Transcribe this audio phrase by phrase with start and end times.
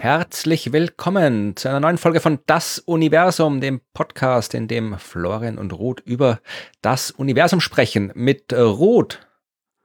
[0.00, 5.74] Herzlich willkommen zu einer neuen Folge von Das Universum, dem Podcast, in dem Florian und
[5.74, 6.40] Ruth über
[6.80, 8.10] das Universum sprechen.
[8.14, 9.18] Mit Ruth.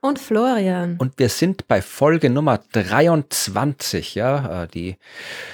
[0.00, 0.96] Und Florian.
[0.98, 4.96] Und wir sind bei Folge Nummer 23, ja, äh, die.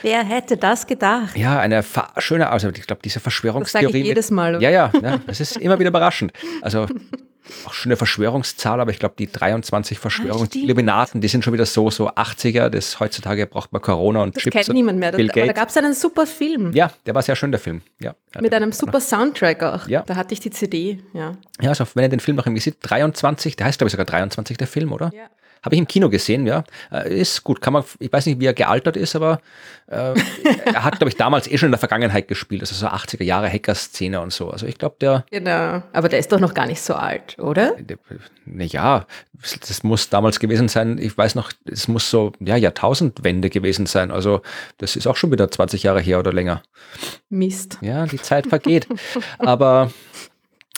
[0.03, 1.37] Wer hätte das gedacht?
[1.37, 1.85] Ja, eine
[2.19, 3.85] schöne, also ich glaube, diese Verschwörungstheorie.
[3.85, 4.53] Das sage ich jedes Mal.
[4.53, 6.33] Mit, ja, ja, ja, das ist immer wieder überraschend.
[6.61, 6.87] Also
[7.67, 11.91] auch schon eine Verschwörungszahl, aber ich glaube, die 23 Verschwörungsilluminaten, die sind schon wieder so,
[11.91, 12.69] so 80er.
[12.69, 14.55] Das heutzutage braucht man Corona und das Chips.
[14.55, 15.13] kennt niemand mehr.
[15.13, 16.73] Bill da, da gab es einen super Film.
[16.73, 17.83] Ja, der war sehr schön, der Film.
[18.01, 19.89] Ja, Mit einem super Soundtrack auch.
[19.89, 20.03] Ja.
[20.03, 21.37] Da hatte ich die CD, ja.
[21.61, 24.07] Ja, also wenn ihr den Film noch irgendwie sieht, 23, der heißt glaube ich sogar
[24.07, 25.11] 23 der Film, oder?
[25.15, 25.29] Ja.
[25.63, 26.65] Habe ich im Kino gesehen, ja.
[26.91, 29.41] Äh, ist gut, kann man, ich weiß nicht, wie er gealtert ist, aber
[29.87, 30.15] äh,
[30.65, 33.49] er hat, glaube ich, damals eh schon in der Vergangenheit gespielt, also so 80er Jahre
[33.49, 34.51] Hacker-Szene und so.
[34.51, 35.25] Also ich glaube, der.
[35.31, 37.77] Genau, aber der ist doch noch gar nicht so alt, oder?
[38.45, 39.07] Naja,
[39.61, 44.11] das muss damals gewesen sein, ich weiß noch, es muss so, ja, Jahrtausendwende gewesen sein.
[44.11, 44.43] Also
[44.79, 46.63] das ist auch schon wieder 20 Jahre her oder länger.
[47.29, 47.79] Mist.
[47.83, 48.89] Ja, die Zeit vergeht.
[49.39, 49.93] aber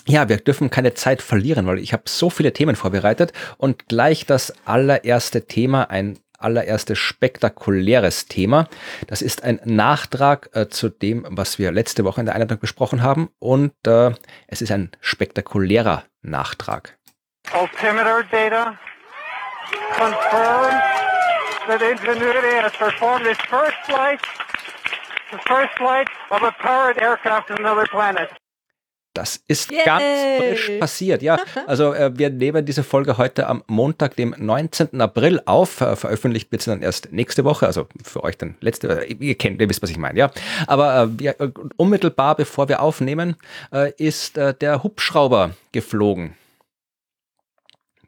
[0.07, 4.27] ja, wir dürfen keine Zeit verlieren, weil ich habe so viele Themen vorbereitet und gleich
[4.27, 8.69] das allererste Thema, ein allererstes spektakuläres Thema.
[9.07, 13.03] Das ist ein Nachtrag äh, zu dem, was wir letzte Woche in der Einladung besprochen
[13.03, 14.13] haben und äh,
[14.47, 16.99] es ist ein spektakulärer Nachtrag.
[17.53, 18.79] Altimeter data
[19.97, 20.83] confirms
[21.67, 24.21] that Ingenuity has performed its first flight,
[25.31, 28.31] the first flight of a powered aircraft to another planet.
[29.15, 29.85] Das ist Yay.
[29.85, 30.05] ganz
[30.39, 31.39] frisch passiert, ja.
[31.67, 35.01] Also äh, wir nehmen diese Folge heute am Montag, dem 19.
[35.01, 35.81] April auf.
[35.81, 39.37] Äh, veröffentlicht wird sie dann erst nächste Woche, also für euch dann letzte, äh, ihr
[39.37, 40.31] kennt, ihr wisst, was ich meine, ja.
[40.67, 43.37] Aber äh, wir, äh, unmittelbar bevor wir aufnehmen,
[43.73, 46.35] äh, ist der Hubschrauber geflogen.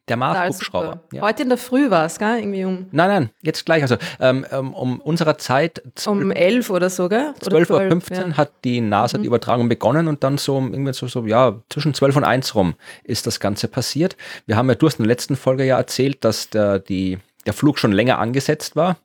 [0.08, 1.00] Der Mars-Hubschrauber.
[1.12, 1.22] Ja.
[1.22, 2.38] Heute in der Früh war es, gell?
[2.38, 2.86] Irgendwie um.
[2.92, 3.82] Nein, nein, jetzt gleich.
[3.82, 5.82] Also ähm, ähm um unserer Zeit.
[6.06, 7.34] Um 11 oder so, gell?
[7.40, 8.36] 12.15 Uhr ja.
[8.36, 9.22] hat die NASA mhm.
[9.22, 12.74] die Übertragung begonnen und dann so irgendwie so, so, ja, zwischen 12 und 1 rum
[13.02, 14.16] ist das Ganze passiert.
[14.46, 17.52] Wir haben ja, du hast in der letzten Folge ja erzählt, dass der, die, der
[17.52, 18.96] Flug schon länger angesetzt war.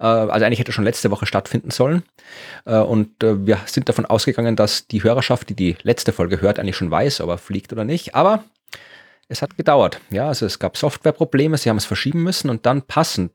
[0.00, 2.02] Äh, also eigentlich hätte schon letzte Woche stattfinden sollen.
[2.64, 6.58] Äh, und äh, wir sind davon ausgegangen, dass die Hörerschaft, die die letzte Folge hört,
[6.58, 8.16] eigentlich schon weiß, ob er fliegt oder nicht.
[8.16, 8.42] Aber
[9.32, 10.00] es hat gedauert.
[10.10, 13.32] Ja, also es gab Softwareprobleme, sie haben es verschieben müssen und dann passend,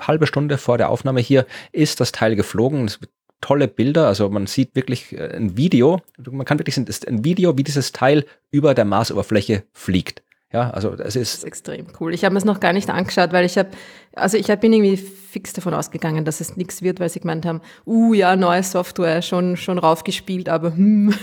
[0.00, 2.84] halbe Stunde vor der Aufnahme hier, ist das Teil geflogen.
[2.84, 2.98] Es
[3.40, 7.24] tolle Bilder, also man sieht wirklich äh, ein Video, man kann wirklich sehen, ist ein
[7.24, 10.22] Video, wie dieses Teil über der Marsoberfläche fliegt.
[10.52, 12.12] Ja, also es ist, das ist extrem cool.
[12.12, 13.70] Ich habe es noch gar nicht angeschaut, weil ich habe,
[14.16, 17.60] also ich bin irgendwie fix davon ausgegangen, dass es nichts wird, weil sie gemeint haben,
[17.86, 21.14] uh ja, neue Software, schon, schon raufgespielt, aber hm,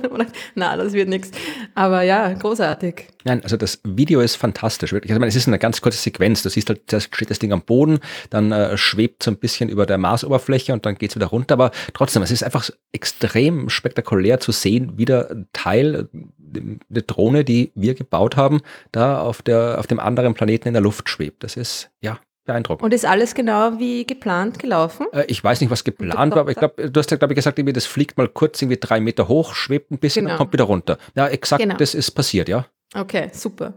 [0.54, 1.30] na, das wird nichts.
[1.74, 3.08] Aber ja, großartig.
[3.24, 5.10] Nein, also das Video ist fantastisch, wirklich.
[5.10, 6.42] Also ich meine, es ist eine ganz kurze Sequenz.
[6.42, 7.98] Du siehst halt, da steht das Ding am Boden,
[8.30, 11.52] dann äh, schwebt so ein bisschen über der Marsoberfläche und dann geht es wieder runter.
[11.52, 16.08] Aber trotzdem, es ist einfach extrem spektakulär zu sehen, wie der Teil,
[16.54, 18.60] eine Drohne, die wir gebaut haben,
[18.92, 21.44] da auf, der, auf dem anderen Planeten in der Luft schwebt.
[21.44, 22.84] Das ist, ja, beeindruckend.
[22.84, 25.06] Und ist alles genau wie geplant gelaufen?
[25.12, 27.36] Äh, ich weiß nicht, was geplant war, aber ich glaube, du hast ja, glaube ich,
[27.36, 30.34] gesagt, irgendwie, das fliegt mal kurz irgendwie drei Meter hoch, schwebt ein bisschen genau.
[30.34, 30.98] und kommt wieder runter.
[31.14, 31.76] Ja, exakt, genau.
[31.76, 32.66] das ist passiert, ja.
[32.92, 33.74] Okay, super.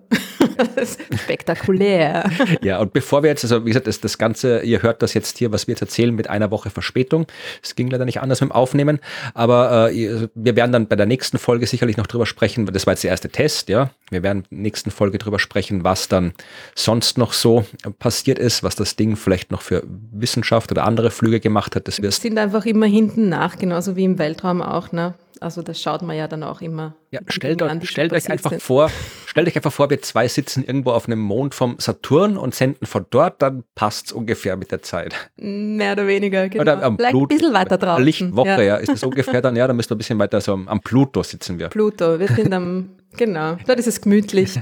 [1.15, 2.29] spektakulär.
[2.63, 5.37] ja, und bevor wir jetzt, also wie gesagt, das, das Ganze, ihr hört das jetzt
[5.37, 7.27] hier, was wir jetzt erzählen, mit einer Woche Verspätung.
[7.61, 8.99] Es ging leider nicht anders mit dem Aufnehmen,
[9.35, 12.93] aber äh, wir werden dann bei der nächsten Folge sicherlich noch drüber sprechen, das war
[12.93, 13.91] jetzt der erste Test, ja.
[14.09, 16.33] Wir werden in der nächsten Folge drüber sprechen, was dann
[16.73, 17.65] sonst noch so
[17.99, 21.87] passiert ist, was das Ding vielleicht noch für Wissenschaft oder andere Flüge gemacht hat.
[21.87, 25.13] Das wir sind einfach immer hinten nach, genauso wie im Weltraum auch, ne?
[25.43, 26.95] Also das schaut man ja dann auch immer.
[27.11, 28.61] Ja, stellt, an, stellt euch einfach sind.
[28.61, 28.89] vor,
[29.25, 32.85] stellt euch einfach vor, wir zwei sitzen irgendwo auf einem Mond vom Saturn und senden
[32.85, 35.29] von dort, dann passt es ungefähr mit der Zeit.
[35.35, 36.61] Mehr oder weniger, genau.
[36.61, 37.99] Oder am Vielleicht Blut, ein bisschen weiter drauf.
[37.99, 38.61] Lichtwoche, ja.
[38.61, 40.79] ja, ist es ungefähr dann, ja, dann müssen wir ein bisschen weiter so am, am
[40.79, 41.67] Pluto sitzen wir.
[41.67, 44.55] Pluto, wir sind am Genau, dort ist es gemütlich.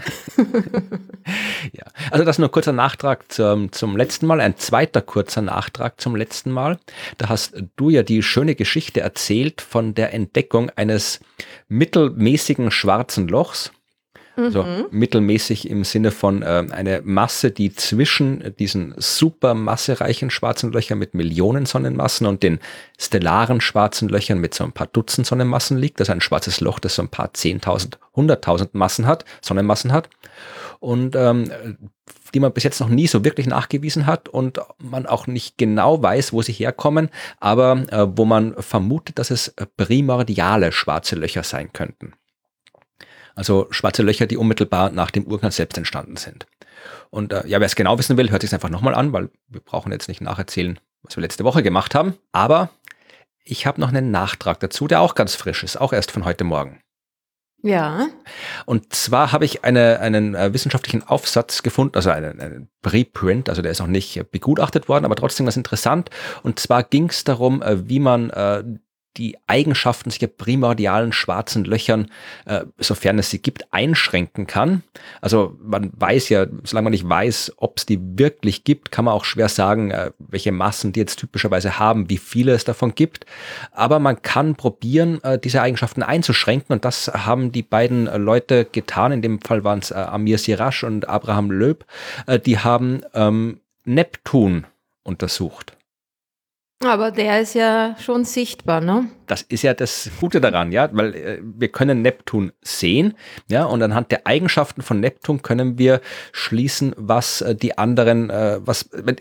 [1.73, 6.15] ja, also das nur kurzer Nachtrag zum, zum letzten Mal, ein zweiter kurzer Nachtrag zum
[6.15, 6.79] letzten Mal.
[7.17, 11.19] Da hast du ja die schöne Geschichte erzählt von der Entdeckung eines
[11.67, 13.71] mittelmäßigen schwarzen Lochs
[14.41, 14.85] also mhm.
[14.91, 21.13] mittelmäßig im Sinne von äh, eine Masse, die zwischen diesen super massereichen schwarzen Löchern mit
[21.13, 22.59] Millionen Sonnenmassen und den
[22.99, 25.99] stellaren schwarzen Löchern mit so ein paar Dutzend Sonnenmassen liegt.
[25.99, 30.09] Das ist ein schwarzes Loch, das so ein paar Zehntausend, hunderttausend Massen hat, Sonnenmassen hat.
[30.79, 31.51] Und ähm,
[32.33, 36.01] die man bis jetzt noch nie so wirklich nachgewiesen hat und man auch nicht genau
[36.01, 37.09] weiß, wo sie herkommen,
[37.39, 42.13] aber äh, wo man vermutet, dass es primordiale schwarze Löcher sein könnten.
[43.35, 46.47] Also schwarze Löcher, die unmittelbar nach dem Urknall selbst entstanden sind.
[47.09, 49.61] Und äh, ja, wer es genau wissen will, hört sich einfach nochmal an, weil wir
[49.61, 52.15] brauchen jetzt nicht nacherzählen, was wir letzte Woche gemacht haben.
[52.31, 52.69] Aber
[53.43, 56.43] ich habe noch einen Nachtrag dazu, der auch ganz frisch ist, auch erst von heute
[56.43, 56.81] Morgen.
[57.63, 58.07] Ja.
[58.65, 63.61] Und zwar habe ich eine, einen äh, wissenschaftlichen Aufsatz gefunden, also einen, einen Preprint, also
[63.61, 66.09] der ist noch nicht begutachtet worden, aber trotzdem was interessant.
[66.41, 68.63] Und zwar ging es darum, äh, wie man äh,
[69.17, 72.09] die Eigenschaften solcher primordialen schwarzen Löchern,
[72.45, 74.83] äh, sofern es sie gibt, einschränken kann.
[75.19, 79.13] Also man weiß ja, solange man nicht weiß, ob es die wirklich gibt, kann man
[79.13, 83.25] auch schwer sagen, äh, welche Massen die jetzt typischerweise haben, wie viele es davon gibt.
[83.71, 89.11] Aber man kann probieren, äh, diese Eigenschaften einzuschränken und das haben die beiden Leute getan.
[89.11, 91.85] In dem Fall waren es äh, Amir Siraj und Abraham Löb.
[92.27, 94.65] Äh, die haben ähm, Neptun
[95.03, 95.75] untersucht.
[96.83, 99.07] Aber der ist ja schon sichtbar, ne?
[99.27, 103.13] Das ist ja das Gute daran, ja, weil äh, wir können Neptun sehen,
[103.49, 106.01] ja, und anhand der Eigenschaften von Neptun können wir
[106.31, 109.15] schließen, was äh, die anderen, äh, was, wenn,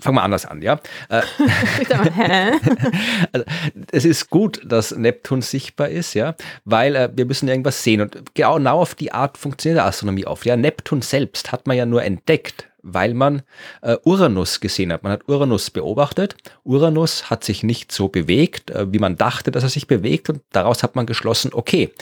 [0.00, 0.80] fangen wir anders an, ja.
[1.08, 1.22] Äh,
[3.32, 3.46] also,
[3.90, 8.34] es ist gut, dass Neptun sichtbar ist, ja, weil äh, wir müssen irgendwas sehen und
[8.34, 10.46] genau auf die Art funktioniert der Astronomie oft.
[10.46, 13.42] Ja, Neptun selbst hat man ja nur entdeckt, weil man
[13.82, 15.02] äh, Uranus gesehen hat.
[15.02, 16.36] Man hat Uranus beobachtet.
[16.62, 20.28] Uranus hat sich nicht so bewegt, äh, wie man dachte, dass er sich bewegt.
[20.28, 21.92] Und daraus hat man geschlossen, okay,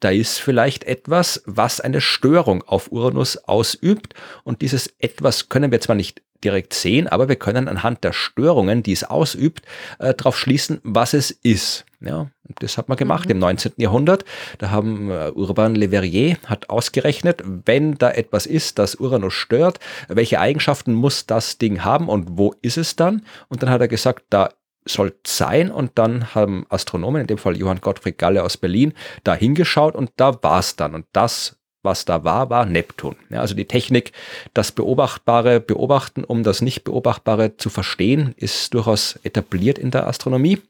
[0.00, 4.14] da ist vielleicht etwas, was eine Störung auf Uranus ausübt.
[4.42, 8.82] Und dieses etwas können wir zwar nicht direkt sehen, aber wir können anhand der Störungen,
[8.82, 9.62] die es ausübt,
[10.00, 11.86] äh, darauf schließen, was es ist.
[12.04, 12.28] Ja,
[12.58, 13.32] das hat man gemacht mhm.
[13.32, 13.72] im 19.
[13.76, 14.24] Jahrhundert.
[14.58, 19.78] Da haben äh, Urban Le Verrier hat ausgerechnet, wenn da etwas ist, das Uranus stört,
[20.08, 23.24] welche Eigenschaften muss das Ding haben und wo ist es dann?
[23.48, 24.50] Und dann hat er gesagt, da
[24.84, 29.34] soll sein und dann haben Astronomen, in dem Fall Johann Gottfried Galle aus Berlin, da
[29.34, 30.94] hingeschaut und da war es dann.
[30.94, 33.16] Und das was da war, war Neptun.
[33.30, 34.12] Ja, also die Technik,
[34.54, 40.60] das Beobachtbare beobachten, um das Nicht-Beobachtbare zu verstehen, ist durchaus etabliert in der Astronomie.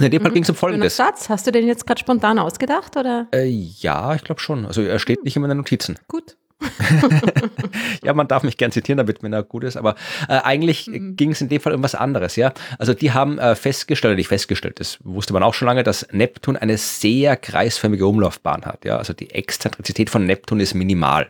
[0.00, 0.34] In dem Fall mhm.
[0.34, 0.96] ging es um Folgendes.
[0.96, 2.96] Satz, hast du den jetzt gerade spontan ausgedacht?
[2.96, 3.26] Oder?
[3.32, 4.66] Äh, ja, ich glaube schon.
[4.66, 5.98] Also er steht nicht in meinen Notizen.
[6.08, 6.36] Gut.
[8.02, 9.94] ja, man darf mich gern zitieren, damit mir da gut ist, aber
[10.28, 11.14] äh, eigentlich mhm.
[11.14, 12.52] ging es in dem Fall um was anderes, ja.
[12.78, 16.56] Also die haben äh, festgestellt, nicht festgestellt, das wusste man auch schon lange, dass Neptun
[16.56, 18.96] eine sehr kreisförmige Umlaufbahn hat, ja.
[18.96, 21.28] Also die Exzentrizität von Neptun ist minimal.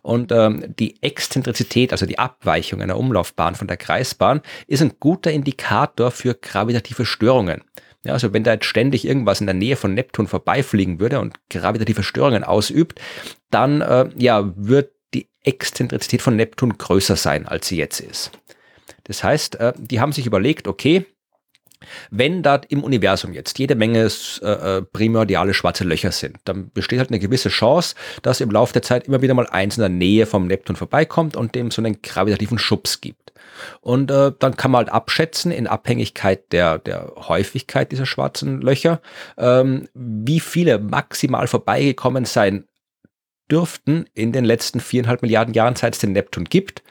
[0.00, 5.32] Und ähm, die Exzentrizität, also die Abweichung einer Umlaufbahn von der Kreisbahn, ist ein guter
[5.32, 7.62] Indikator für gravitative Störungen.
[8.06, 11.34] Ja, also wenn da jetzt ständig irgendwas in der Nähe von Neptun vorbeifliegen würde und
[11.50, 13.00] gravitative Störungen ausübt,
[13.50, 18.30] dann äh, ja, wird die Exzentrizität von Neptun größer sein, als sie jetzt ist.
[19.04, 21.06] Das heißt, äh, die haben sich überlegt, okay,
[22.10, 24.08] wenn da im Universum jetzt jede Menge
[24.42, 28.72] äh, äh, primordiale schwarze Löcher sind, dann besteht halt eine gewisse Chance, dass im Laufe
[28.72, 31.82] der Zeit immer wieder mal eins in der Nähe vom Neptun vorbeikommt und dem so
[31.82, 33.25] einen gravitativen Schubs gibt.
[33.80, 39.00] Und äh, dann kann man halt abschätzen, in Abhängigkeit der, der Häufigkeit dieser schwarzen Löcher,
[39.38, 42.64] ähm, wie viele maximal vorbeigekommen sein
[43.50, 46.82] dürften in den letzten viereinhalb Milliarden Jahren, seit es den Neptun gibt,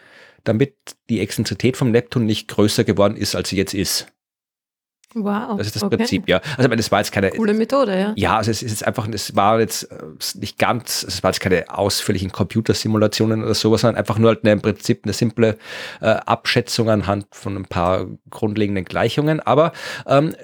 [0.43, 0.75] damit
[1.09, 4.07] die Exzentrizität vom Neptun nicht größer geworden ist, als sie jetzt ist.
[5.17, 5.57] Wow.
[5.57, 5.95] Das ist das okay.
[5.95, 6.41] Prinzip, ja.
[6.57, 7.29] Also, das war jetzt keine.
[7.31, 8.13] Coole Methode, ja.
[8.17, 9.95] Ja, also es ist jetzt einfach, es war jetzt äh,
[10.35, 14.51] nicht ganz, es war jetzt keine ausführlichen Computersimulationen oder sowas, sondern einfach nur halt eine,
[14.51, 15.57] im Prinzip eine simple
[16.01, 19.39] äh, Abschätzung anhand von ein paar grundlegenden Gleichungen.
[19.39, 19.71] Aber
[20.05, 20.35] ähm,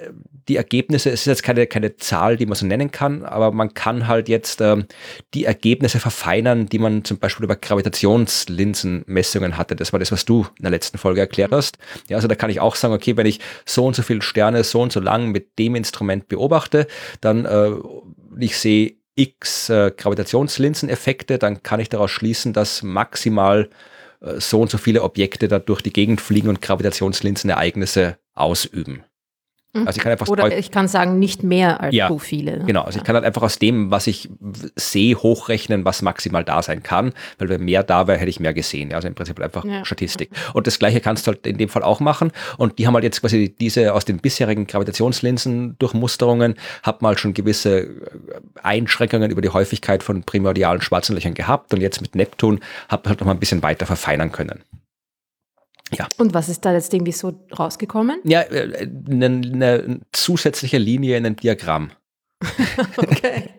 [0.48, 3.74] die Ergebnisse, es ist jetzt keine, keine Zahl, die man so nennen kann, aber man
[3.74, 4.86] kann halt jetzt ähm,
[5.34, 9.76] die Ergebnisse verfeinern, die man zum Beispiel über Gravitationslinsenmessungen hatte.
[9.76, 11.78] Das war das, was du in der letzten Folge erklärt hast.
[12.08, 14.64] Ja, also da kann ich auch sagen, okay, wenn ich so und so viele Sterne
[14.64, 16.86] so und so lang mit dem Instrument beobachte,
[17.20, 17.70] dann äh,
[18.38, 23.68] ich sehe x äh, Gravitationslinseneffekte, dann kann ich daraus schließen, dass maximal
[24.20, 29.04] äh, so und so viele Objekte da durch die Gegend fliegen und Gravitationslinsenereignisse ausüben.
[29.72, 29.86] Mhm.
[29.86, 32.58] Also ich kann einfach Oder ich kann sagen, nicht mehr als ja, so viele.
[32.66, 34.28] Genau, also ich kann halt einfach aus dem, was ich
[34.76, 38.52] sehe, hochrechnen, was maximal da sein kann, weil wenn mehr da wäre, hätte ich mehr
[38.52, 38.92] gesehen.
[38.92, 39.84] Also im Prinzip einfach ja.
[39.84, 40.30] Statistik.
[40.52, 42.32] Und das gleiche kannst du halt in dem Fall auch machen.
[42.58, 47.20] Und die haben halt jetzt quasi diese aus den bisherigen Gravitationslinsen Durchmusterungen, hat mal halt
[47.20, 47.88] schon gewisse äh,
[48.62, 53.10] Einschränkungen über die Häufigkeit von primordialen schwarzen Löchern gehabt und jetzt mit Neptun hat man
[53.10, 54.62] halt noch mal ein bisschen weiter verfeinern können.
[55.94, 56.08] Ja.
[56.18, 58.20] Und was ist da jetzt irgendwie so rausgekommen?
[58.24, 61.90] Ja, eine, eine zusätzliche Linie in einem Diagramm.
[62.96, 63.50] okay.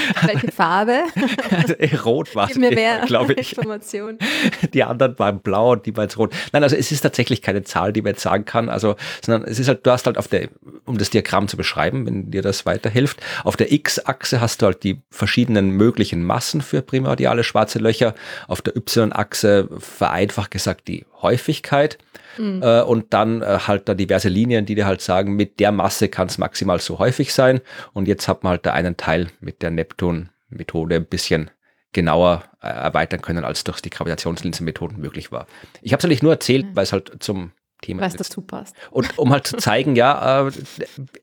[0.22, 1.04] Welche Farbe?
[1.50, 3.52] Also, eh, rot war es, mehr glaube ich.
[3.52, 4.18] Informationen.
[4.74, 6.34] Die anderen waren blau und die waren rot.
[6.52, 8.68] Nein, also es ist tatsächlich keine Zahl, die man jetzt sagen kann.
[8.68, 10.48] Also, sondern es ist halt, du hast halt auf der,
[10.84, 14.82] um das Diagramm zu beschreiben, wenn dir das weiterhilft, auf der X-Achse hast du halt
[14.82, 18.14] die verschiedenen möglichen Massen für primordiale schwarze Löcher.
[18.48, 21.98] Auf der Y-Achse vereinfacht gesagt die Häufigkeit.
[22.38, 22.62] Mhm.
[22.62, 26.08] Äh, und dann äh, halt da diverse Linien, die dir halt sagen, mit der Masse
[26.08, 27.60] kann es maximal so häufig sein.
[27.92, 31.50] Und jetzt hat man halt da einen Teil mit der Neptun-Methode ein bisschen
[31.92, 35.46] genauer äh, erweitern können, als durch die Gravitationslinsenmethoden möglich war.
[35.82, 38.74] Ich habe es eigentlich nur erzählt, weil es halt zum Thema Weil es dazu passt.
[38.90, 40.52] Und um halt zu zeigen, ja, äh,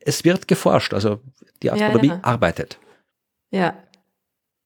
[0.02, 1.22] es wird geforscht, also
[1.64, 2.24] die Astronomie Ja, ja.
[2.24, 2.78] arbeitet.
[3.52, 3.74] Ja,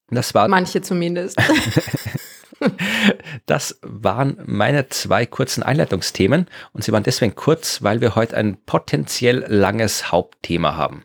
[0.10, 1.40] Das war manche zumindest.
[3.46, 8.58] Das waren meine zwei kurzen Einleitungsthemen und sie waren deswegen kurz, weil wir heute ein
[8.66, 11.04] potenziell langes Hauptthema haben.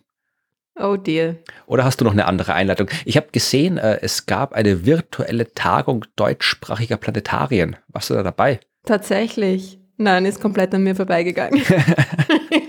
[0.80, 1.34] Oh dear.
[1.66, 2.88] Oder hast du noch eine andere Einleitung?
[3.04, 7.76] Ich habe gesehen, äh, es gab eine virtuelle Tagung deutschsprachiger Planetarien.
[7.88, 8.60] Warst du da dabei?
[8.84, 9.80] Tatsächlich.
[9.96, 11.60] Nein, ist komplett an mir vorbeigegangen.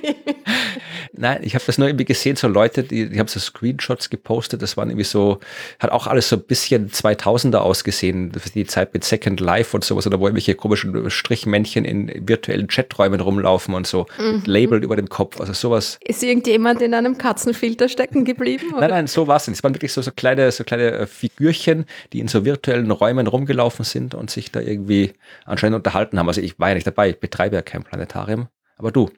[1.19, 4.61] Nein, ich habe das nur irgendwie gesehen, so Leute, die, die haben so Screenshots gepostet,
[4.61, 5.41] das waren irgendwie so,
[5.77, 10.07] hat auch alles so ein bisschen 2000er ausgesehen, die Zeit mit Second Life und sowas,
[10.07, 15.09] oder wo irgendwelche komischen Strichmännchen in virtuellen Chaträumen rumlaufen und so, mit Label über dem
[15.09, 15.99] Kopf, also sowas.
[16.05, 18.71] Ist irgendjemand in einem Katzenfilter stecken geblieben?
[18.71, 18.81] Oder?
[18.81, 19.57] Nein, nein, so war es nicht.
[19.57, 23.27] Es waren wirklich so, so kleine, so kleine äh, Figürchen, die in so virtuellen Räumen
[23.27, 25.11] rumgelaufen sind und sich da irgendwie
[25.43, 26.29] anscheinend unterhalten haben.
[26.29, 28.47] Also ich war ja nicht dabei, ich betreibe ja kein Planetarium,
[28.77, 29.09] aber du.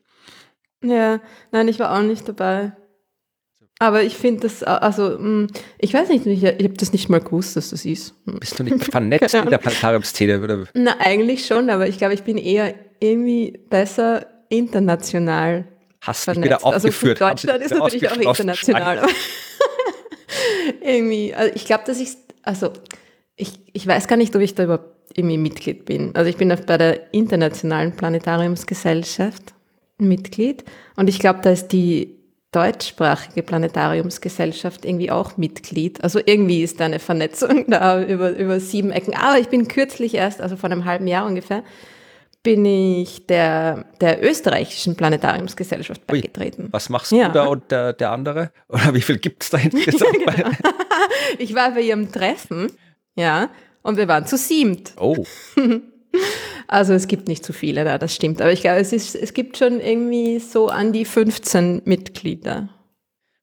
[0.84, 1.20] Ja,
[1.52, 2.74] nein, ich war auch nicht dabei.
[3.80, 5.48] Aber ich finde das, also, mh,
[5.80, 8.14] ich weiß nicht, ich, ich habe das nicht mal gewusst, dass das ist.
[8.26, 8.40] Hm.
[8.40, 10.40] Bist du nicht vernetzt in der Planetariumszene?
[10.40, 10.66] Oder?
[10.76, 15.66] Na, eigentlich schon, aber ich glaube, ich bin eher irgendwie besser international
[16.02, 16.46] Hast vernetzt.
[16.46, 17.22] wieder aufgeführt.
[17.22, 19.08] Also haben sie Deutschland ist natürlich auch international.
[20.82, 22.10] Irgendwie, also ich glaube, dass ich,
[22.44, 22.74] also
[23.36, 26.16] ich, ich weiß gar nicht, ob ich da überhaupt irgendwie Mitglied bin.
[26.16, 29.54] Also ich bin bei der Internationalen Planetariumsgesellschaft
[30.08, 30.64] Mitglied
[30.96, 32.18] und ich glaube, da ist die
[32.52, 36.04] deutschsprachige Planetariumsgesellschaft irgendwie auch Mitglied.
[36.04, 39.16] Also irgendwie ist da eine Vernetzung da über, über sieben Ecken.
[39.16, 41.64] Aber ich bin kürzlich erst, also vor einem halben Jahr ungefähr,
[42.44, 46.18] bin ich der, der österreichischen Planetariumsgesellschaft Ui.
[46.20, 46.68] beigetreten.
[46.72, 47.28] Was machst Ja.
[47.28, 48.52] du da und der, der andere?
[48.68, 50.18] Oder wie viel gibt es da insgesamt?
[51.38, 52.72] Ich war bei ihrem Treffen,
[53.16, 53.50] ja,
[53.84, 54.94] und wir waren zu siebt.
[55.00, 55.24] oh,
[56.68, 58.42] Also es gibt nicht zu viele da, das stimmt.
[58.42, 62.70] Aber ich glaube, es, ist, es gibt schon irgendwie so an die 15 Mitglieder.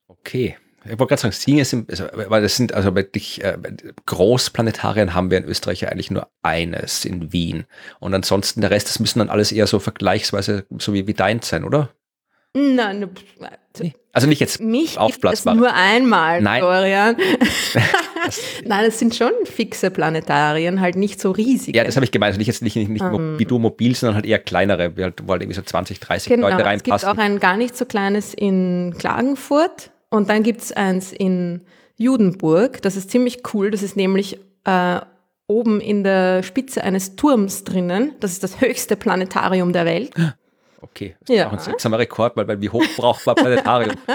[0.07, 0.57] okay.
[0.85, 3.59] Ich wollte gerade sagen, Singe sind, also, weil das sind, also wirklich äh,
[4.07, 7.67] Großplanetarien haben wir in Österreich ja eigentlich nur eines in Wien.
[8.01, 11.49] Und ansonsten der Rest, das müssen dann alles eher so vergleichsweise so wie, wie deins
[11.49, 11.91] sein, oder?
[12.57, 13.11] Nein, ne,
[14.13, 15.55] Also nicht jetzt mich aufblasbar.
[15.55, 16.61] nur einmal, Nein.
[16.61, 17.17] Florian.
[18.65, 21.77] Nein, es sind schon fixe Planetarien, halt nicht so riesig.
[21.77, 22.29] Ja, das habe ich gemeint.
[22.31, 25.03] Also nicht jetzt nicht, nicht, nicht mo- wie du mobil, sondern halt eher kleinere, wo
[25.03, 27.09] halt irgendwie so 20, 30 genau, Leute es gibt reinpassen.
[27.09, 31.63] auch ein gar nicht so kleines in Klagenfurt und dann gibt es eins in
[31.97, 32.83] Judenburg.
[32.83, 33.71] Das ist ziemlich cool.
[33.71, 35.01] Das ist nämlich äh,
[35.47, 38.13] oben in der Spitze eines Turms drinnen.
[38.21, 40.11] Das ist das höchste Planetarium der Welt.
[40.81, 41.49] Okay, das ist Ja.
[41.49, 43.95] auch ein seltsamer Rekord, weil, weil wie hoch braucht man Planetarium?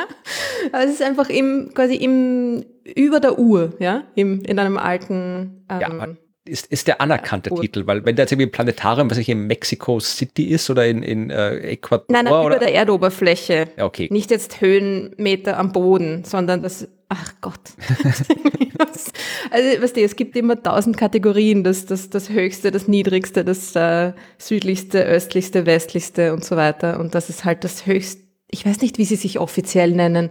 [0.72, 2.63] Also es ist einfach im, quasi im,
[2.96, 6.08] über der Uhr, ja, Im, in einem alten, ähm, Ja,
[6.46, 7.60] ist, ist der anerkannte Ja.
[7.62, 10.86] Titel, weil wenn da jetzt irgendwie ein Planetarium, was ich in Mexico City ist oder
[10.86, 13.67] in, in äh, Ecuador nein, nein, oder über der Erdoberfläche.
[13.77, 14.08] ja, okay.
[14.10, 17.60] Nicht jetzt Höhenmeter am Boden, sondern das, ach Gott.
[19.51, 23.75] also, weißt du, es gibt immer tausend Kategorien, das, das, das höchste, das niedrigste, das
[23.75, 27.00] äh, südlichste, östlichste, westlichste und so weiter.
[27.00, 30.29] Und das ist halt das höchste, ich weiß nicht, wie sie sich offiziell nennen.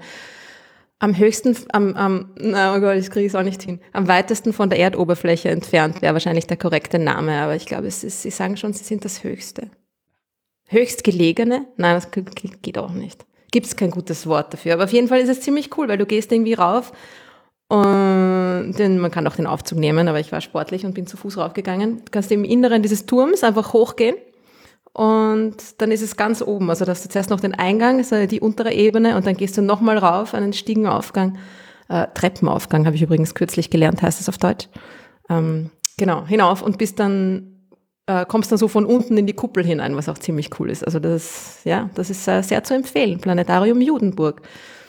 [0.98, 3.80] Am höchsten, am, am, na oh Gott, das kriege ich auch nicht hin.
[3.92, 8.04] Am weitesten von der Erdoberfläche entfernt wäre wahrscheinlich der korrekte Name, aber ich glaube, es
[8.04, 9.68] ist, sie sagen schon, sie sind das höchste.
[10.68, 11.66] Höchstgelegene?
[11.76, 13.26] Nein, das ge- ge- geht auch nicht.
[13.52, 14.74] Gibt es kein gutes Wort dafür.
[14.74, 16.92] Aber auf jeden Fall ist es ziemlich cool, weil du gehst irgendwie rauf
[17.68, 21.16] und den, man kann auch den Aufzug nehmen, aber ich war sportlich und bin zu
[21.16, 22.04] Fuß raufgegangen.
[22.04, 24.16] Du kannst im Inneren dieses Turms einfach hochgehen
[24.92, 26.68] und dann ist es ganz oben.
[26.68, 29.56] Also da hast du zuerst noch den Eingang, also die untere Ebene und dann gehst
[29.56, 31.38] du nochmal rauf, einen Stiegenaufgang.
[31.88, 34.68] Äh, Treppenaufgang habe ich übrigens kürzlich gelernt, heißt es auf Deutsch.
[35.30, 37.51] Ähm, genau, hinauf und bist dann
[38.06, 40.84] äh, kommst dann so von unten in die Kuppel hinein, was auch ziemlich cool ist.
[40.84, 43.20] Also das, ja, das ist äh, sehr zu empfehlen.
[43.20, 44.42] Planetarium Judenburg.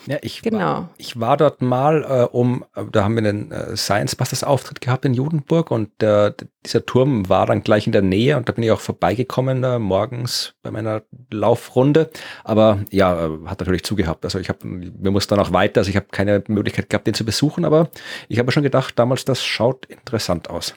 [0.06, 0.58] Ja, ich, genau.
[0.58, 4.82] war, ich war dort mal, äh, um, da haben wir einen äh, Science Busters Auftritt
[4.82, 6.32] gehabt in Judenburg und äh,
[6.64, 9.78] dieser Turm war dann gleich in der Nähe und da bin ich auch vorbeigekommen äh,
[9.78, 12.10] morgens bei meiner Laufrunde.
[12.42, 14.24] Aber ja, äh, hat natürlich zugehabt.
[14.24, 17.14] Also ich habe, wir mussten dann auch weiter, also ich habe keine Möglichkeit gehabt, den
[17.14, 17.88] zu besuchen, aber
[18.28, 20.74] ich habe schon gedacht, damals, das schaut interessant aus.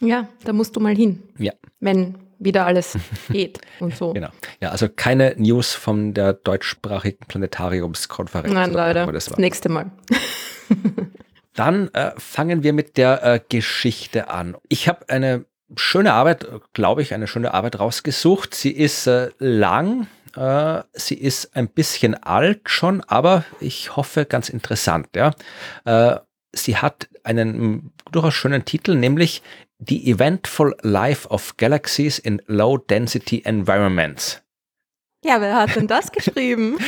[0.00, 1.22] Ja, da musst du mal hin.
[1.38, 1.52] Ja.
[1.80, 2.98] Wenn wieder alles
[3.30, 4.12] geht und so.
[4.12, 4.28] Genau.
[4.60, 8.52] Ja, also keine News von der deutschsprachigen Planetariumskonferenz.
[8.52, 9.10] Nein, leider.
[9.12, 9.90] Das, das nächste Mal.
[11.54, 14.56] Dann äh, fangen wir mit der äh, Geschichte an.
[14.68, 15.44] Ich habe eine
[15.76, 18.54] schöne Arbeit, glaube ich, eine schöne Arbeit rausgesucht.
[18.54, 24.48] Sie ist äh, lang, äh, sie ist ein bisschen alt schon, aber ich hoffe ganz
[24.48, 25.08] interessant.
[25.14, 25.32] Ja,
[25.84, 26.18] äh,
[26.52, 29.42] sie hat einen durchaus schönen Titel, nämlich
[29.78, 34.42] The Eventful Life of Galaxies in Low Density Environments.
[35.24, 36.78] Ja, wer hat denn das geschrieben?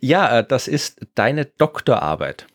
[0.00, 2.46] ja, äh, das ist deine Doktorarbeit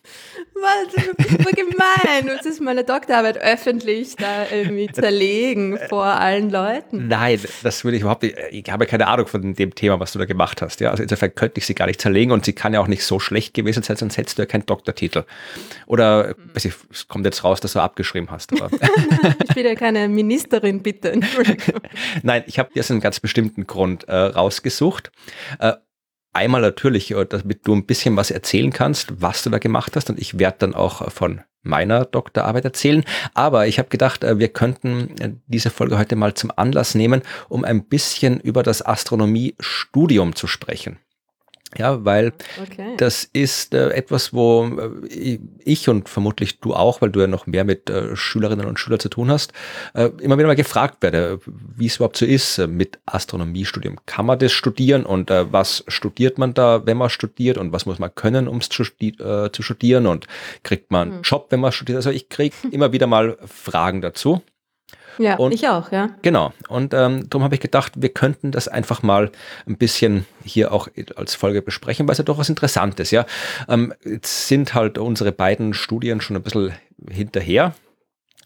[0.56, 2.40] was, du bist super gemein.
[2.44, 7.08] Du ist meine Doktorarbeit öffentlich da irgendwie zerlegen vor allen Leuten.
[7.08, 8.36] Nein, das würde ich überhaupt nicht.
[8.52, 10.80] Ich habe keine Ahnung von dem Thema, was du da gemacht hast.
[10.80, 13.04] Ja, also insofern könnte ich sie gar nicht zerlegen und sie kann ja auch nicht
[13.04, 15.24] so schlecht gewesen sein, sonst hättest du ja keinen Doktortitel.
[15.86, 18.52] Oder es kommt jetzt raus, dass du abgeschrieben hast.
[19.48, 21.20] ich bin ja keine Ministerin, bitte.
[22.24, 25.12] Nein, ich habe dir einen ganz bestimmten Grund äh, rausgesucht.
[25.60, 25.74] Äh,
[26.34, 30.10] Einmal natürlich, äh, damit du ein bisschen was erzählen kannst, was du da gemacht hast.
[30.10, 33.04] Und ich werde dann auch von meiner Doktorarbeit erzählen.
[33.34, 37.22] Aber ich habe gedacht, äh, wir könnten äh, diese Folge heute mal zum Anlass nehmen,
[37.50, 41.00] um ein bisschen über das Astronomiestudium zu sprechen.
[41.78, 42.96] Ja, weil okay.
[42.98, 47.48] das ist äh, etwas, wo äh, ich und vermutlich du auch, weil du ja noch
[47.48, 49.54] mehr mit äh, Schülerinnen und Schülern zu tun hast,
[49.94, 53.98] äh, immer wieder mal gefragt werde, wie es überhaupt so ist äh, mit Astronomiestudium.
[54.06, 57.86] Kann man das studieren und äh, was studiert man da, wenn man studiert und was
[57.86, 59.16] muss man können, um es zu, studi
[59.52, 60.28] zu, studieren und
[60.64, 61.22] kriegt man einen hm.
[61.24, 61.98] Job, wenn man studiert?
[61.98, 64.42] Also ich kriege immer wieder mal Fragen dazu.
[65.18, 66.10] Ja, und, ich auch, ja.
[66.22, 66.54] Genau.
[66.68, 69.32] Und ähm, darum habe ich gedacht, wir könnten das einfach mal
[69.68, 73.26] ein bisschen hier auch als Folge besprechen, weil es ja doch was Interessantes, ja.
[73.68, 76.74] Ähm, jetzt sind halt unsere beiden Studien schon ein bisschen
[77.10, 77.74] hinterher.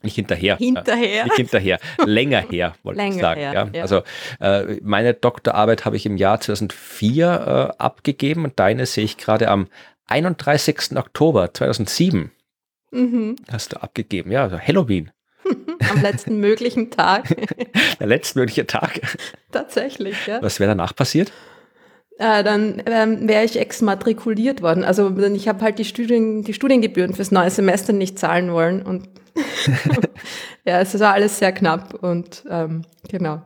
[0.03, 0.57] Nicht hinterher.
[0.57, 1.21] Hinterher.
[1.21, 1.79] Äh, nicht hinterher.
[2.05, 3.39] Länger her, wollte ich sagen.
[3.39, 3.69] Her, ja.
[3.73, 3.81] ja.
[3.81, 4.03] Also
[4.39, 9.49] äh, meine Doktorarbeit habe ich im Jahr 2004 äh, abgegeben und deine sehe ich gerade
[9.49, 9.67] am
[10.07, 10.95] 31.
[10.95, 12.31] Oktober 2007.
[12.91, 13.35] Mhm.
[13.51, 15.11] Hast du abgegeben, ja, also Halloween.
[15.91, 17.35] Am letzten möglichen Tag.
[17.99, 19.01] Der letztmögliche Tag.
[19.51, 20.41] Tatsächlich, ja.
[20.41, 21.31] Was wäre danach passiert?
[22.19, 24.83] Äh, dann ähm, wäre ich exmatrikuliert worden.
[24.83, 28.81] Also ich habe halt die, Studien, die Studiengebühren fürs neue Semester nicht zahlen wollen.
[28.81, 29.07] Und
[30.65, 33.43] ja, es war alles sehr knapp und ähm, genau.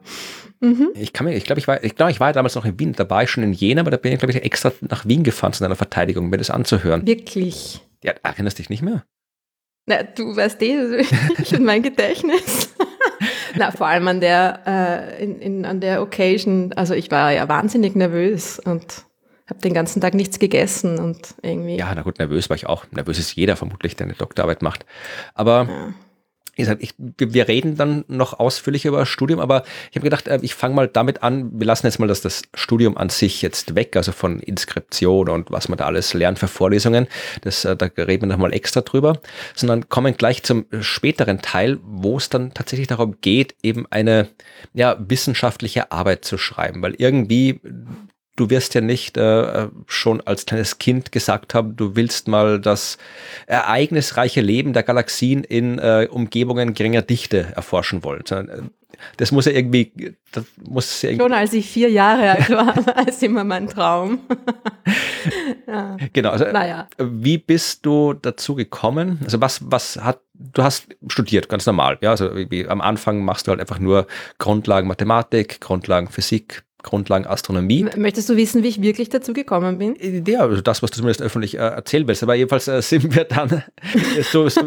[0.61, 0.89] Mhm.
[0.93, 2.93] Ich kann mir, ich glaube, ich war, ich glaube, ich war damals noch in Wien,
[2.93, 5.23] da war ich schon in Jena, aber da bin ich, glaube ich, extra nach Wien
[5.23, 7.05] gefahren zu einer Verteidigung, mir das anzuhören.
[7.05, 7.81] Wirklich?
[8.03, 9.03] Ja, erinnerst dich nicht mehr?
[9.85, 11.03] Na, du weißt eh,
[11.43, 12.73] schon mein Gedächtnis.
[13.55, 17.49] Na, vor allem an der, äh, in, in, an der Occasion, also ich war ja
[17.49, 19.05] wahnsinnig nervös und
[19.49, 21.77] habe den ganzen Tag nichts gegessen und irgendwie.
[21.77, 22.85] Ja, na gut, nervös war ich auch.
[22.91, 24.85] Nervös ist jeder vermutlich, der eine Doktorarbeit macht.
[25.33, 25.93] Aber ja
[26.55, 30.27] wie gesagt, ich, wir reden dann noch ausführlicher über das Studium, aber ich habe gedacht,
[30.27, 33.41] äh, ich fange mal damit an, wir lassen jetzt mal das, das Studium an sich
[33.41, 37.07] jetzt weg, also von Inskription und was man da alles lernt für Vorlesungen,
[37.41, 39.19] das, äh, da reden wir nochmal extra drüber,
[39.55, 44.27] sondern kommen gleich zum späteren Teil, wo es dann tatsächlich darum geht, eben eine
[44.73, 47.61] ja, wissenschaftliche Arbeit zu schreiben, weil irgendwie
[48.41, 52.97] du wirst ja nicht äh, schon als kleines Kind gesagt haben, du willst mal das
[53.45, 58.23] ereignisreiche Leben der Galaxien in äh, Umgebungen geringer Dichte erforschen wollen.
[58.31, 58.63] Äh,
[59.17, 62.75] das muss ja irgendwie, das muss ja irgendwie Schon als ich vier Jahre alt war,
[62.85, 64.21] war es immer mein Traum.
[65.67, 65.97] ja.
[66.13, 66.87] Genau, also naja.
[66.97, 69.19] wie bist du dazu gekommen?
[69.23, 73.45] Also was, was hat, du hast studiert, ganz normal, ja, also wie, am Anfang machst
[73.45, 74.07] du halt einfach nur
[74.39, 77.85] Grundlagen Mathematik, Grundlagen Physik, Grundlagen Astronomie.
[77.95, 79.95] Möchtest du wissen, wie ich wirklich dazu gekommen bin?
[80.25, 82.23] Ja, also das, was du zumindest öffentlich äh, erzählen willst.
[82.23, 83.63] Aber jedenfalls äh, sind wir dann,
[84.31, 84.61] so, so,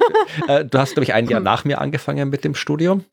[0.49, 3.05] äh, du hast, glaube ich, ein Jahr nach mir angefangen mit dem Studium.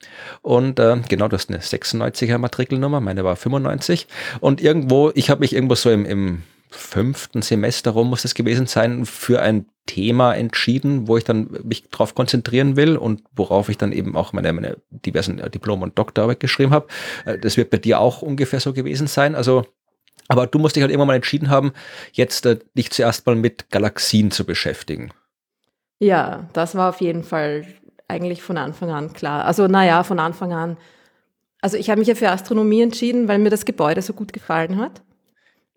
[0.42, 4.08] Und äh, genau, du hast eine 96er Matrikelnummer, meine war 95.
[4.40, 8.66] Und irgendwo, ich habe mich irgendwo so im, im fünften Semester rum muss es gewesen
[8.66, 13.78] sein, für ein Thema entschieden, wo ich dann mich drauf konzentrieren will und worauf ich
[13.78, 16.88] dann eben auch meine, meine diversen äh, Diplom- und Doktorarbeit geschrieben habe.
[17.26, 19.36] Äh, das wird bei dir auch ungefähr so gewesen sein.
[19.36, 19.66] Also,
[20.30, 21.74] aber du musst dich halt irgendwann mal entschieden haben,
[22.14, 25.12] jetzt äh, dich zuerst mal mit Galaxien zu beschäftigen.
[26.00, 27.66] Ja, das war auf jeden Fall
[28.08, 29.46] eigentlich von Anfang an klar.
[29.46, 30.78] Also naja, von Anfang an.
[31.62, 34.78] Also ich habe mich ja für Astronomie entschieden, weil mir das Gebäude so gut gefallen
[34.78, 35.02] hat.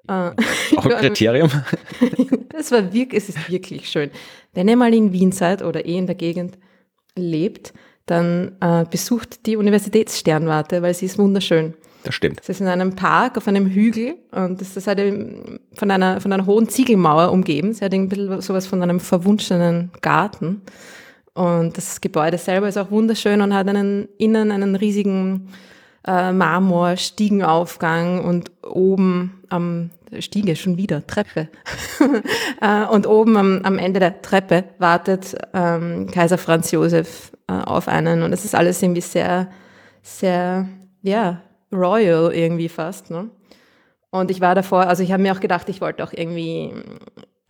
[0.08, 0.12] Äh,
[0.76, 1.50] Auch ein Kriterium.
[2.58, 4.10] es, war wirklich, es ist wirklich schön.
[4.52, 6.58] Wenn ihr mal in Wien seid oder eh in der Gegend
[7.16, 7.72] lebt,
[8.06, 11.74] dann äh, besucht die Universitätssternwarte, weil sie ist wunderschön.
[12.02, 12.40] Das stimmt.
[12.42, 15.00] Es ist in einem Park auf einem Hügel und das ist halt
[15.74, 17.72] von einer, von einer hohen Ziegelmauer umgeben.
[17.72, 20.60] Sie hat ein bisschen sowas von einem verwunschenen Garten.
[21.32, 25.48] Und das Gebäude selber ist auch wunderschön und hat einen, innen einen riesigen
[26.06, 31.48] äh, Marmor-Stiegenaufgang und oben am Stiege schon wieder, Treppe.
[32.60, 37.88] äh, und oben am, am Ende der Treppe wartet ähm, Kaiser Franz Josef äh, auf
[37.88, 39.50] einen und es ist alles irgendwie sehr,
[40.02, 40.68] sehr,
[41.02, 41.40] ja,
[41.72, 43.10] royal irgendwie fast.
[43.10, 43.30] Ne?
[44.10, 46.72] Und ich war davor, also ich habe mir auch gedacht, ich wollte auch irgendwie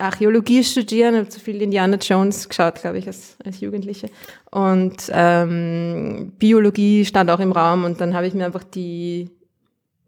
[0.05, 4.09] Archäologie studieren, habe zu viel Indiana Jones geschaut, glaube ich, als, als Jugendliche.
[4.51, 9.29] Und ähm, Biologie stand auch im Raum und dann habe ich mir einfach die,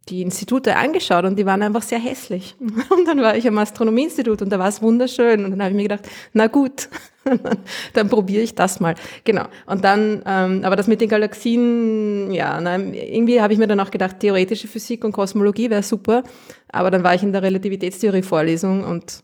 [0.09, 2.55] die Institute angeschaut und die waren einfach sehr hässlich.
[2.89, 5.43] Und dann war ich am Astronomieinstitut und da war es wunderschön.
[5.43, 6.89] Und dann habe ich mir gedacht, na gut,
[7.93, 8.95] dann probiere ich das mal.
[9.23, 9.45] Genau.
[9.65, 13.79] Und dann, ähm, aber das mit den Galaxien, ja, na, irgendwie habe ich mir dann
[13.79, 16.23] auch gedacht, theoretische Physik und Kosmologie wäre super.
[16.69, 19.23] Aber dann war ich in der Relativitätstheorie-Vorlesung und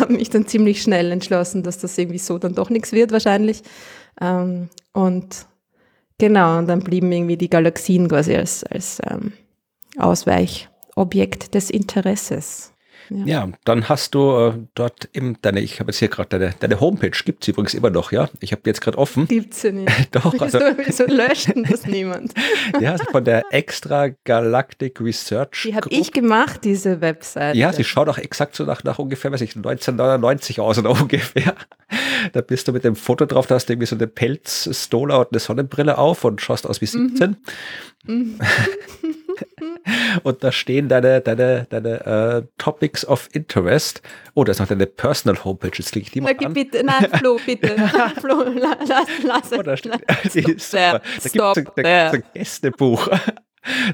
[0.00, 3.62] habe mich dann ziemlich schnell entschlossen, dass das irgendwie so dann doch nichts wird wahrscheinlich.
[4.20, 5.46] Ähm, und
[6.18, 9.32] genau, und dann blieben irgendwie die Galaxien quasi als, als ähm,
[9.98, 12.73] Ausweichobjekt des Interesses.
[13.10, 13.24] Ja.
[13.24, 16.80] ja, dann hast du äh, dort eben deine, ich habe jetzt hier gerade deine, deine
[16.80, 18.28] Homepage, gibt es übrigens immer noch, ja?
[18.40, 19.28] Ich habe jetzt gerade offen.
[19.28, 19.90] Gibt sie nicht.
[20.14, 20.32] Doch.
[20.32, 22.32] Wieso, also, wieso löscht das niemand?
[22.80, 25.62] ja, also von der Extra Galactic Research.
[25.64, 27.56] Die habe ich gemacht, diese Website.
[27.56, 31.54] Ja, sie schaut auch exakt so nach, nach ungefähr, weiß ich, 1999 aus oder ungefähr.
[32.32, 35.28] Da bist du mit dem Foto drauf, da hast du irgendwie so eine Pelzstola und
[35.32, 37.30] eine Sonnenbrille auf und schaust aus wie 17.
[37.30, 37.36] Mhm.
[40.22, 44.02] und da stehen deine, deine, deine äh, Topics of Interest.
[44.34, 45.70] Oh, da ist noch deine Personal Homepage.
[45.74, 46.52] Jetzt klicke ich die mal okay, an.
[46.52, 47.76] Bitte, nein, Flo, bitte.
[48.20, 49.92] Flo, lass, lass, oh, da, steht,
[50.24, 50.34] ist super.
[50.34, 51.00] da gibt es ein,
[51.86, 53.08] ein Gästebuch.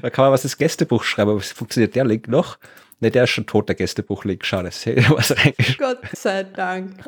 [0.01, 2.57] da kann man was ins Gästebuch schreiben, aber funktioniert der Link noch?
[3.01, 4.45] Ne, der ist schon tot, der Gästebuch-Link.
[4.45, 4.69] Schade,
[5.09, 5.35] was
[5.79, 7.03] Gott sei Dank.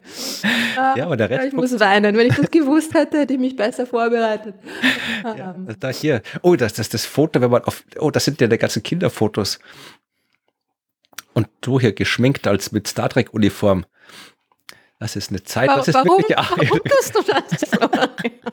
[0.75, 2.17] ja, aber der Rest ich muss weinen.
[2.17, 4.55] Wenn ich das gewusst hätte, hätte ich mich besser vorbereitet.
[5.23, 6.23] ja, da hier.
[6.41, 7.83] Oh, das, das, das Foto, wenn man auf.
[7.99, 9.59] Oh, das sind ja die ganzen Kinderfotos.
[11.33, 13.85] Und du hier geschminkt als mit Star Trek-Uniform.
[15.03, 17.91] Das ist eine Zeit, das ist warum, wirklich warum tust du das?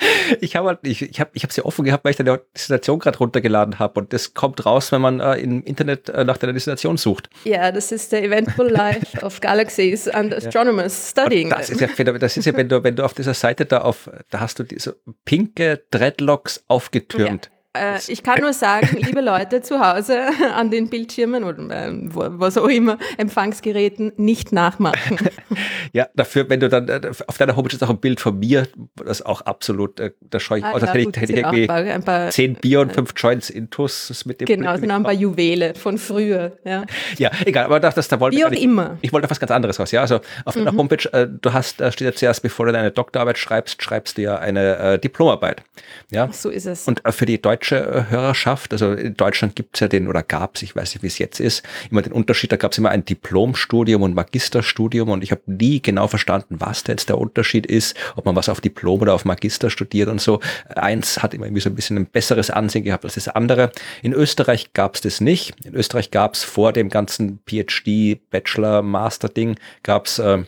[0.40, 2.98] ich habe halt, ich, ich habe ich hab sie offen gehabt, weil ich deine Destination
[2.98, 6.52] gerade runtergeladen habe und das kommt raus, wenn man äh, im Internet äh, nach deiner
[6.52, 7.30] Destination sucht.
[7.44, 11.22] Ja, das ist der Eventful Life of Galaxies and Astronomers ja.
[11.22, 11.52] Studying.
[11.52, 13.82] Und das ist ja, das ist ja, wenn du, wenn du auf dieser Seite da
[13.82, 17.46] auf, da hast du diese pinke Dreadlocks aufgetürmt.
[17.52, 17.59] Ja.
[17.72, 20.22] Äh, ich kann nur sagen, liebe Leute zu Hause
[20.54, 25.18] an den Bildschirmen oder äh, was auch immer, Empfangsgeräten nicht nachmachen.
[25.92, 28.66] ja, dafür, wenn du dann äh, auf deiner Homepage ist auch ein Bild von mir,
[28.96, 31.76] das auch absolut, äh, da schaue ich, ah, das ja, hätte, hätte ich irgendwie paar,
[31.76, 35.74] ein paar, zehn Bier und fünf Joints Intus mit dem Genau, sind ein paar Juwele
[35.76, 36.58] von früher.
[36.64, 36.84] Ja,
[37.18, 38.98] ja egal, aber das, das da wollte Wie auch ich, immer.
[39.00, 39.92] Ich wollte auf was ganz anderes raus.
[39.92, 40.64] Ja, also auf mhm.
[40.64, 44.18] deiner Homepage, äh, du hast, äh, steht ja zuerst, bevor du deine Doktorarbeit schreibst, schreibst
[44.18, 45.62] du ja eine Diplomarbeit.
[46.10, 46.88] Ja, Ach, so ist es.
[46.88, 48.72] Und für die deutsche deutsche äh, Hörerschaft.
[48.72, 51.18] Also in Deutschland gibt es ja den, oder gab es, ich weiß nicht, wie es
[51.18, 55.30] jetzt ist, immer den Unterschied, da gab es immer ein Diplomstudium und Magisterstudium und ich
[55.30, 59.02] habe nie genau verstanden, was da jetzt der Unterschied ist, ob man was auf Diplom
[59.02, 60.40] oder auf Magister studiert und so.
[60.74, 63.72] Eins hat immer irgendwie so ein bisschen ein besseres Ansehen gehabt als das andere.
[64.02, 65.54] In Österreich gab es das nicht.
[65.64, 70.44] In Österreich gab es vor dem ganzen PhD, Bachelor, Master-Ding, gab es äh,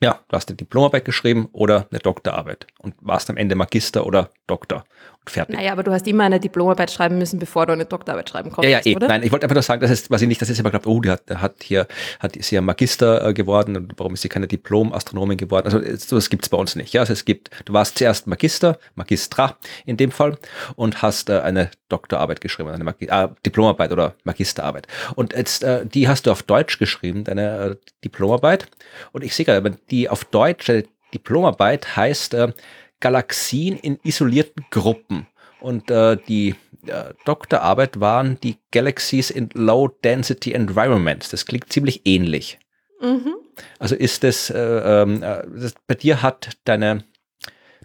[0.00, 4.30] ja, du hast eine Diplomarbeit geschrieben oder eine Doktorarbeit und warst am Ende Magister oder
[4.46, 4.84] Doktor
[5.28, 5.56] fertig.
[5.56, 8.70] Naja, aber du hast immer eine Diplomarbeit schreiben müssen, bevor du eine Doktorarbeit schreiben konntest,
[8.70, 8.96] ja, ja, eh.
[8.96, 9.08] oder?
[9.08, 10.88] Nein, ich wollte einfach nur sagen, dass es, was ich nicht, dass ich immer glaube,
[10.88, 11.86] oh, die hat, hat hier,
[12.20, 15.66] hat, ist ja Magister äh, geworden und warum ist sie keine Diplom-Astronomin geworden?
[15.66, 16.92] Also das gibt's bei uns nicht.
[16.92, 20.38] Ja, also es gibt, du warst zuerst Magister, Magistra in dem Fall
[20.76, 24.86] und hast äh, eine Doktorarbeit geschrieben, eine Magi äh, Diplomarbeit oder Magisterarbeit.
[25.14, 28.66] Und jetzt, äh, die hast du auf Deutsch geschrieben, deine äh, Diplomarbeit.
[29.12, 32.52] Und ich sehe gerade, die auf Deutsch, äh, Diplomarbeit heißt äh,
[33.00, 35.26] Galaxien in isolierten Gruppen.
[35.60, 36.54] Und äh, die
[36.86, 41.30] äh, Doktorarbeit waren die Galaxies in Low Density Environments.
[41.30, 42.58] Das klingt ziemlich ähnlich.
[43.00, 43.34] Mhm.
[43.78, 47.04] Also ist das, äh, ähm, äh, das, bei dir hat deine,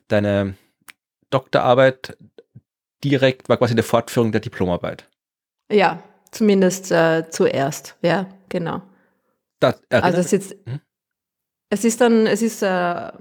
[0.08, 0.56] deine
[1.30, 2.18] Doktorarbeit
[3.04, 5.10] direkt, war quasi eine Fortführung der Diplomarbeit.
[5.72, 8.82] Ja, zumindest äh, zuerst, ja, genau.
[9.60, 10.80] Das, also es ist, hm?
[11.74, 13.12] Es ist dann, es ist äh,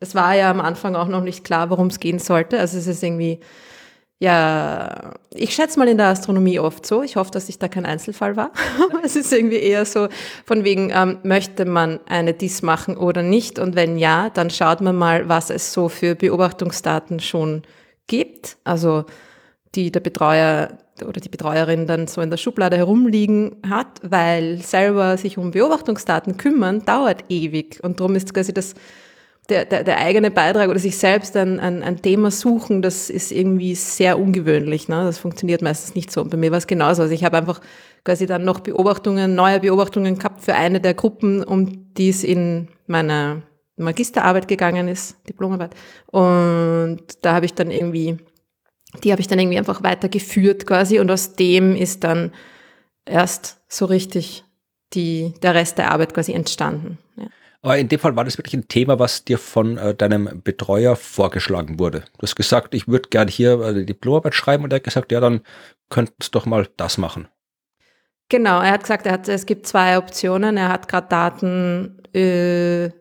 [0.00, 2.58] es war ja am Anfang auch noch nicht klar, worum es gehen sollte.
[2.58, 3.40] Also es ist irgendwie,
[4.18, 7.02] ja, ich schätze mal in der Astronomie oft so.
[7.02, 8.52] Ich hoffe, dass ich da kein Einzelfall war.
[9.02, 10.08] es ist irgendwie eher so
[10.44, 13.58] von wegen, ähm, möchte man eine DIS machen oder nicht?
[13.58, 17.62] Und wenn ja, dann schaut man mal, was es so für Beobachtungsdaten schon
[18.06, 18.58] gibt.
[18.64, 19.06] Also
[19.76, 20.70] die der Betreuer
[21.04, 26.38] oder die Betreuerin dann so in der Schublade herumliegen hat, weil selber sich um Beobachtungsdaten
[26.38, 27.80] kümmern, dauert ewig.
[27.82, 28.74] Und darum ist quasi das,
[29.50, 33.30] der, der, der eigene Beitrag oder sich selbst ein, ein, ein Thema suchen, das ist
[33.30, 34.88] irgendwie sehr ungewöhnlich.
[34.88, 35.04] Ne?
[35.04, 36.22] Das funktioniert meistens nicht so.
[36.22, 37.02] Und bei mir war es genauso.
[37.02, 37.60] Also ich habe einfach
[38.04, 42.68] quasi dann noch Beobachtungen, neue Beobachtungen gehabt für eine der Gruppen, um die es in
[42.86, 43.42] meiner
[43.76, 45.74] Magisterarbeit gegangen ist, Diplomarbeit.
[46.06, 48.16] Und da habe ich dann irgendwie
[49.04, 52.32] die habe ich dann irgendwie einfach weitergeführt quasi und aus dem ist dann
[53.04, 54.44] erst so richtig
[54.94, 56.98] die, der Rest der Arbeit quasi entstanden.
[57.16, 57.26] Ja.
[57.62, 60.94] Aber in dem Fall war das wirklich ein Thema, was dir von äh, deinem Betreuer
[60.94, 62.04] vorgeschlagen wurde.
[62.18, 65.10] Du hast gesagt, ich würde gerne hier äh, die Diplomarbeit schreiben und er hat gesagt,
[65.10, 65.40] ja, dann
[65.90, 67.28] könntest du doch mal das machen.
[68.28, 70.56] Genau, er hat gesagt, er hat, es gibt zwei Optionen.
[70.56, 72.94] Er hat gerade Daten, äh, ich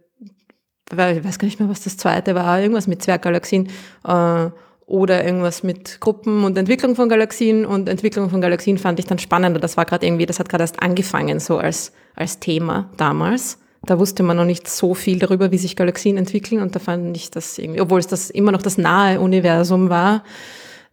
[0.92, 3.70] weiß gar nicht mehr, was das zweite war, irgendwas mit Zwerggalaxien.
[4.04, 4.50] Äh,
[4.88, 9.18] oder irgendwas mit Gruppen und Entwicklung von Galaxien und Entwicklung von Galaxien fand ich dann
[9.18, 9.60] spannender.
[9.60, 13.60] Das war gerade irgendwie, das hat gerade erst angefangen so als, als Thema damals.
[13.86, 17.16] Da wusste man noch nicht so viel darüber, wie sich Galaxien entwickeln und da fand
[17.18, 20.24] ich das irgendwie, obwohl es das immer noch das nahe Universum war,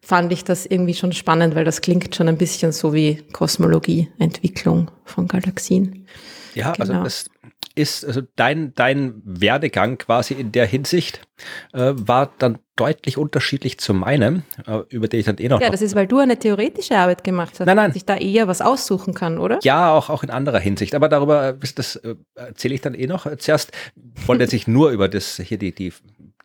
[0.01, 4.09] fand ich das irgendwie schon spannend, weil das klingt schon ein bisschen so wie Kosmologie,
[4.19, 6.07] Entwicklung von Galaxien.
[6.55, 7.05] Ja, also genau.
[7.05, 7.32] also das
[7.75, 11.21] ist, also dein, dein Werdegang quasi in der Hinsicht
[11.73, 15.61] äh, war dann deutlich unterschiedlich zu meinem, äh, über den ich dann eh noch.
[15.61, 17.91] Ja, das ist, weil du eine theoretische Arbeit gemacht hast, nein, nein.
[17.91, 19.59] dass ich da eher was aussuchen kann, oder?
[19.63, 20.95] Ja, auch, auch in anderer Hinsicht.
[20.95, 23.27] Aber darüber, das äh, erzähle ich dann eh noch.
[23.37, 23.73] Zuerst
[24.27, 25.93] wollte ich nur über das hier die, die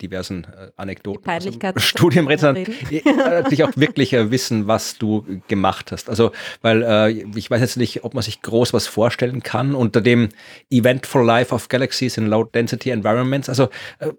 [0.01, 2.53] diversen äh, Anekdoten, also Studienrätsel,
[3.05, 6.10] natürlich auch wirklich äh, wissen, was du gemacht hast.
[6.10, 6.31] Also,
[6.62, 10.29] weil äh, ich weiß jetzt nicht, ob man sich groß was vorstellen kann unter dem
[10.69, 13.49] Eventful Life of Galaxies in Low Density Environments.
[13.49, 14.12] Also, äh,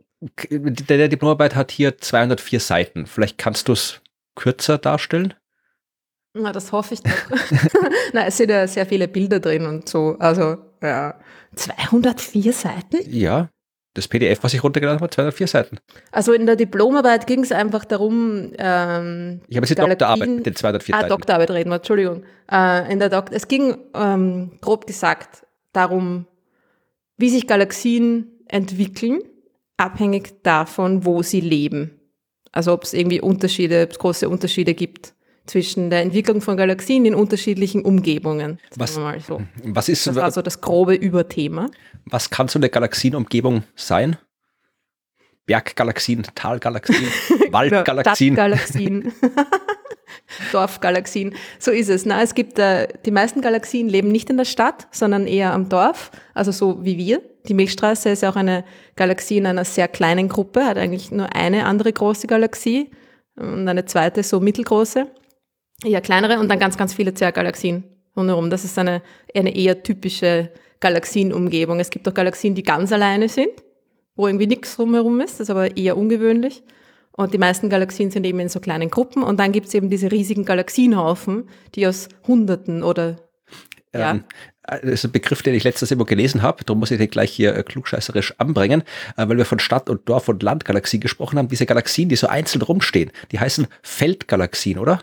[0.51, 3.07] der, der Diplomarbeit hat hier 204 Seiten.
[3.07, 4.01] Vielleicht kannst du es
[4.35, 5.35] kürzer darstellen?
[6.35, 7.11] Na, das hoffe ich doch.
[8.13, 10.17] Na, es sind ja sehr viele Bilder drin und so.
[10.19, 11.19] Also, ja.
[11.55, 12.99] 204 Seiten?
[13.07, 13.49] Ja.
[13.99, 15.79] Das PDF, was ich runtergeladen habe, 204 Seiten.
[16.13, 18.53] Also in der Diplomarbeit ging es einfach darum.
[18.59, 21.13] Ähm, ich habe jetzt die Doktorarbeit mit den 204 ah, Seiten.
[21.13, 22.23] Ah, Doktorarbeit reden wir, Entschuldigung.
[22.51, 26.27] Äh, in der Dok es ging ähm, grob gesagt darum,
[27.17, 29.21] wie sich Galaxien entwickeln
[29.79, 31.99] abhängig davon, wo sie leben.
[32.53, 35.15] Also ob es irgendwie Unterschiede, ob es große Unterschiede gibt
[35.49, 38.59] zwischen der Entwicklung von Galaxien in unterschiedlichen Umgebungen.
[38.77, 39.41] Was, so.
[39.65, 41.71] was ist das war so das grobe Überthema.
[42.07, 44.17] Was kann so eine Galaxienumgebung sein?
[45.47, 47.09] Berggalaxien, Talgalaxien,
[47.51, 48.35] Waldgalaxien.
[48.35, 49.13] Stadtgalaxien.
[50.53, 51.35] Dorfgalaxien.
[51.59, 52.05] So ist es.
[52.05, 55.69] Na, es gibt äh, die meisten Galaxien leben nicht in der Stadt, sondern eher am
[55.69, 57.23] Dorf, also so wie wir.
[57.49, 58.65] Die Milchstraße ist auch eine
[58.97, 62.91] Galaxie in einer sehr kleinen Gruppe, hat eigentlich nur eine andere große Galaxie
[63.37, 65.07] und eine zweite so mittelgroße,
[65.85, 67.85] eher kleinere und dann ganz, ganz viele Zwerggalaxien
[68.17, 68.51] rundherum.
[68.51, 69.03] Das ist eine,
[69.35, 71.81] eine eher typische Galaxienumgebung.
[71.81, 73.53] Es gibt auch Galaxien, die ganz alleine sind,
[74.17, 76.63] wo irgendwie nichts rumherum ist, das ist aber eher ungewöhnlich.
[77.13, 79.25] Und die meisten Galaxien sind eben in so kleinen Gruppen.
[79.25, 83.17] Und dann gibt es eben diese riesigen Galaxienhaufen, die aus Hunderten oder
[83.93, 84.13] ja.
[84.13, 84.25] Ähm,
[84.63, 86.63] das ist ein Begriff, den ich letztes immer gelesen habe.
[86.65, 88.83] Darum muss ich den gleich hier äh, klugscheißerisch anbringen,
[89.17, 91.49] äh, weil wir von Stadt und Dorf und Landgalaxie gesprochen haben.
[91.49, 95.03] Diese Galaxien, die so einzeln rumstehen, die heißen Feldgalaxien, oder?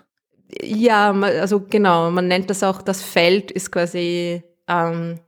[0.62, 2.12] Ja, also genau.
[2.12, 5.19] Man nennt das auch, das Feld ist quasi ähm,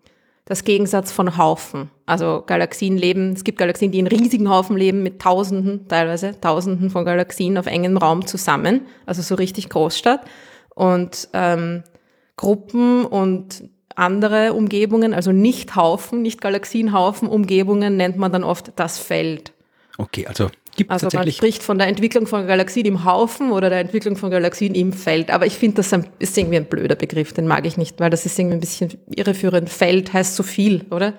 [0.46, 1.90] das Gegensatz von Haufen.
[2.06, 6.90] Also Galaxien leben, es gibt Galaxien, die in riesigen Haufen leben, mit Tausenden, teilweise Tausenden
[6.90, 10.22] von Galaxien auf engem Raum zusammen, also so richtig Großstadt.
[10.74, 11.84] Und ähm,
[12.38, 13.64] Gruppen und
[13.96, 19.52] andere Umgebungen, also nicht Haufen, nicht Galaxienhaufen, Umgebungen nennt man dann oft das Feld.
[19.98, 23.80] Okay, also gibt also man spricht von der Entwicklung von Galaxien im Haufen oder der
[23.80, 25.32] Entwicklung von Galaxien im Feld.
[25.32, 28.26] Aber ich finde, das ist irgendwie ein blöder Begriff, den mag ich nicht, weil das
[28.26, 29.70] ist irgendwie ein bisschen irreführend.
[29.70, 31.16] Feld heißt so viel, oder?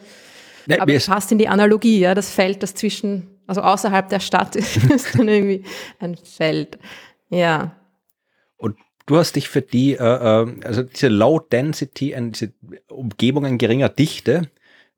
[0.67, 4.21] Nee, Aber es passt in die Analogie, ja, das Feld, das zwischen, also außerhalb der
[4.21, 5.65] Stadt ist, ist dann irgendwie
[5.99, 6.79] ein Feld.
[7.29, 7.77] Ja.
[8.57, 12.53] Und du hast dich für die, äh, äh also diese Low Density, diese
[12.89, 14.51] Umgebungen geringer Dichte,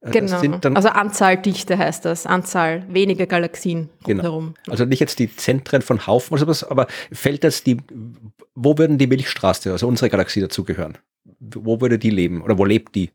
[0.03, 0.59] genau.
[0.75, 4.23] also Anzahl Dichte heißt das, Anzahl weniger Galaxien genau.
[4.23, 4.55] rundherum.
[4.69, 7.77] Also nicht jetzt die Zentren von Haufen oder sowas, aber fällt jetzt die,
[8.55, 10.99] wo würden die Milchstraße, also unsere Galaxie dazugehören?
[11.39, 13.11] Wo würde die leben oder wo lebt die?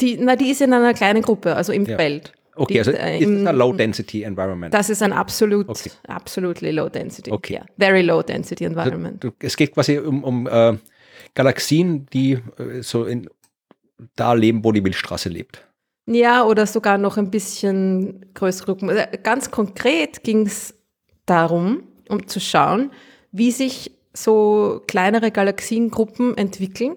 [0.00, 1.96] Die, na, die ist in einer kleinen Gruppe, also im ja.
[1.96, 2.32] Feld.
[2.56, 4.72] Okay, also äh, ist das ein Low-Density-Environment?
[4.72, 5.90] Das ist ein absolut, okay.
[6.06, 7.32] absolutely Low-Density.
[7.32, 7.54] Okay.
[7.54, 7.66] Yeah.
[7.78, 9.24] Very Low-Density-Environment.
[9.24, 10.76] Also, es geht quasi um, um äh,
[11.34, 13.28] Galaxien, die äh, so in,
[14.14, 15.66] da leben, wo die Milchstraße lebt.
[16.06, 18.90] Ja, oder sogar noch ein bisschen größere Gruppen.
[18.90, 20.74] Also, ganz konkret ging es
[21.24, 22.90] darum, um zu schauen,
[23.32, 26.96] wie sich so kleinere Galaxiengruppen entwickeln.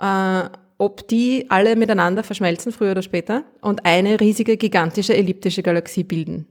[0.00, 6.04] Äh, ob die alle miteinander verschmelzen, früher oder später, und eine riesige, gigantische, elliptische Galaxie
[6.04, 6.46] bilden.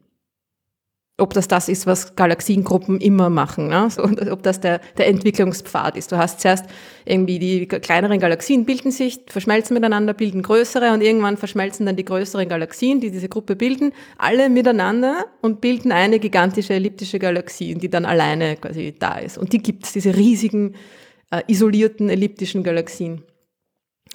[1.18, 3.90] Ob das das ist, was Galaxiengruppen immer machen, ne?
[3.90, 6.12] so, ob das der, der Entwicklungspfad ist.
[6.12, 6.66] Du hast zuerst
[7.06, 12.04] irgendwie die kleineren Galaxien bilden sich, verschmelzen miteinander, bilden größere und irgendwann verschmelzen dann die
[12.04, 17.90] größeren Galaxien, die diese Gruppe bilden, alle miteinander und bilden eine gigantische elliptische Galaxie, die
[17.90, 19.38] dann alleine quasi da ist.
[19.38, 20.76] Und die gibt's, diese riesigen,
[21.32, 23.24] äh, isolierten elliptischen Galaxien.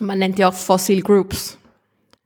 [0.01, 1.57] Man nennt die auch Fossil Groups,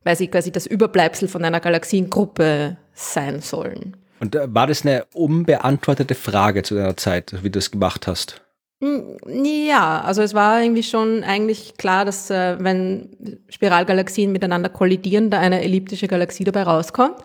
[0.02, 3.96] weil sie quasi das Überbleibsel von einer Galaxiengruppe sein sollen.
[4.24, 8.40] Und äh, war das eine unbeantwortete Frage zu deiner Zeit, wie du das gemacht hast?
[8.80, 15.40] Ja, also es war irgendwie schon eigentlich klar, dass äh, wenn Spiralgalaxien miteinander kollidieren, da
[15.40, 17.16] eine elliptische Galaxie dabei rauskommt.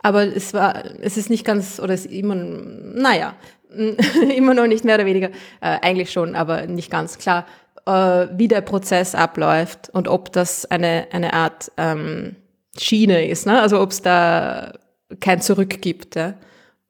[0.00, 3.34] Aber es war, es ist nicht ganz, oder es ist immer, naja,
[4.36, 7.46] immer noch nicht mehr oder weniger, äh, eigentlich schon, aber nicht ganz klar,
[7.86, 12.36] äh, wie der Prozess abläuft und ob das eine, eine Art ähm,
[12.78, 13.60] Schiene ist, ne?
[13.60, 14.72] also ob es da
[15.20, 16.34] kein Zurück gibt ja?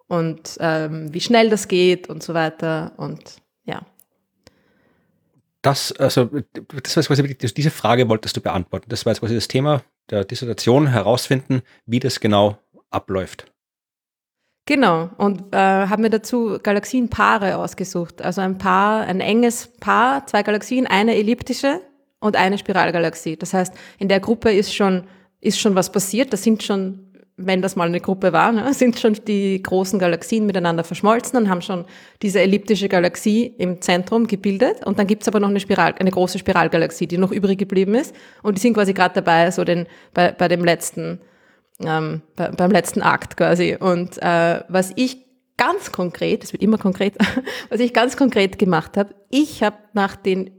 [0.06, 3.82] und ähm, wie schnell das geht und so weiter und ja.
[5.62, 6.28] Das, also,
[6.82, 8.86] das war quasi, diese Frage wolltest du beantworten.
[8.90, 12.58] Das war jetzt quasi das Thema der Dissertation, herausfinden, wie das genau
[12.90, 13.50] abläuft.
[14.66, 18.22] Genau, und äh, haben mir dazu Galaxienpaare ausgesucht.
[18.22, 21.82] Also ein Paar, ein enges Paar, zwei Galaxien, eine elliptische
[22.18, 23.36] und eine Spiralgalaxie.
[23.36, 25.04] Das heißt, in der Gruppe ist schon,
[25.40, 26.32] ist schon was passiert.
[26.32, 30.46] Da sind schon, wenn das mal eine Gruppe war, ne, sind schon die großen Galaxien
[30.46, 31.84] miteinander verschmolzen und haben schon
[32.22, 34.86] diese elliptische Galaxie im Zentrum gebildet.
[34.86, 38.14] Und dann gibt's aber noch eine Spiral, eine große Spiralgalaxie, die noch übrig geblieben ist.
[38.42, 41.20] Und die sind quasi gerade dabei, so den, bei, bei dem letzten
[41.80, 43.76] ähm, bei, beim letzten Akt quasi.
[43.78, 45.24] Und äh, was ich
[45.56, 47.16] ganz konkret, es wird immer konkret,
[47.68, 50.50] was ich ganz konkret gemacht habe, ich habe nach den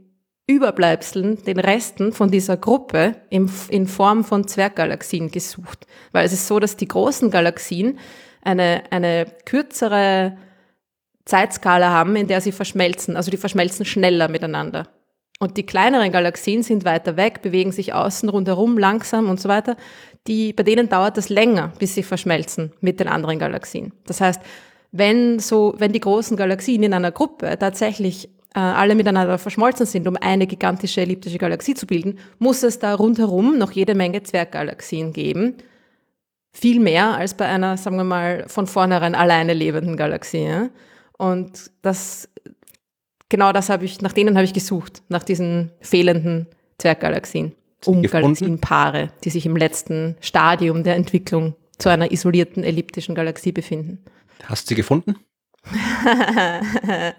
[0.48, 5.86] Überbleibseln, den Resten von dieser Gruppe in, in Form von Zwerggalaxien gesucht.
[6.12, 7.98] Weil es ist so, dass die großen Galaxien
[8.42, 10.36] eine, eine kürzere
[11.24, 13.16] Zeitskala haben, in der sie verschmelzen.
[13.16, 14.88] Also die verschmelzen schneller miteinander.
[15.40, 19.76] Und die kleineren Galaxien sind weiter weg, bewegen sich außen rundherum langsam und so weiter.
[20.28, 23.92] Die, bei denen dauert das länger, bis sie verschmelzen mit den anderen Galaxien.
[24.06, 24.40] Das heißt,
[24.92, 30.16] wenn so, wenn die großen Galaxien in einer Gruppe tatsächlich alle miteinander verschmolzen sind, um
[30.16, 35.56] eine gigantische elliptische Galaxie zu bilden, muss es da rundherum noch jede Menge Zwerggalaxien geben.
[36.52, 40.70] Viel mehr als bei einer, sagen wir mal, von vornherein alleine lebenden Galaxie.
[41.18, 42.30] Und das
[43.28, 46.46] genau das habe ich, nach denen habe ich gesucht, nach diesen fehlenden
[46.78, 47.52] Zwerggalaxien,
[47.84, 54.02] um Galaxienpaare, die sich im letzten Stadium der Entwicklung zu einer isolierten elliptischen Galaxie befinden.
[54.44, 55.16] Hast du sie gefunden?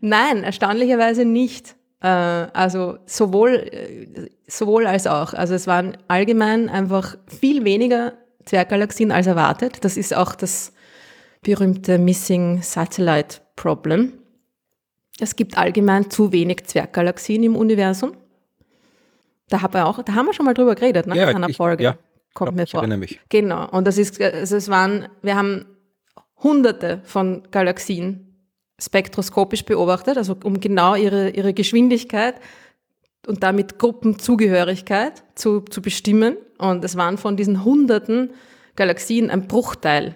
[0.00, 1.76] Nein, erstaunlicherweise nicht.
[2.00, 5.34] Äh, also sowohl, äh, sowohl als auch.
[5.34, 8.14] Also es waren allgemein einfach viel weniger
[8.44, 9.84] Zwerggalaxien als erwartet.
[9.84, 10.72] Das ist auch das
[11.42, 14.12] berühmte Missing Satellite Problem.
[15.20, 18.12] Es gibt allgemein zu wenig Zwerggalaxien im Universum.
[19.48, 21.16] Da, hab auch, da haben wir schon mal drüber geredet, ne?
[21.16, 21.82] Ja, in einer Folge.
[21.82, 21.96] Ja,
[22.34, 22.86] Kommt glaub, mir vor.
[22.86, 23.18] Mich.
[23.30, 23.68] Genau.
[23.70, 25.64] Und das ist, also es waren, wir haben
[26.42, 28.28] hunderte von Galaxien
[28.80, 32.36] spektroskopisch beobachtet, also um genau ihre, ihre Geschwindigkeit
[33.26, 36.36] und damit Gruppenzugehörigkeit zu, zu bestimmen.
[36.58, 38.30] Und es waren von diesen hunderten
[38.76, 40.14] Galaxien ein Bruchteil,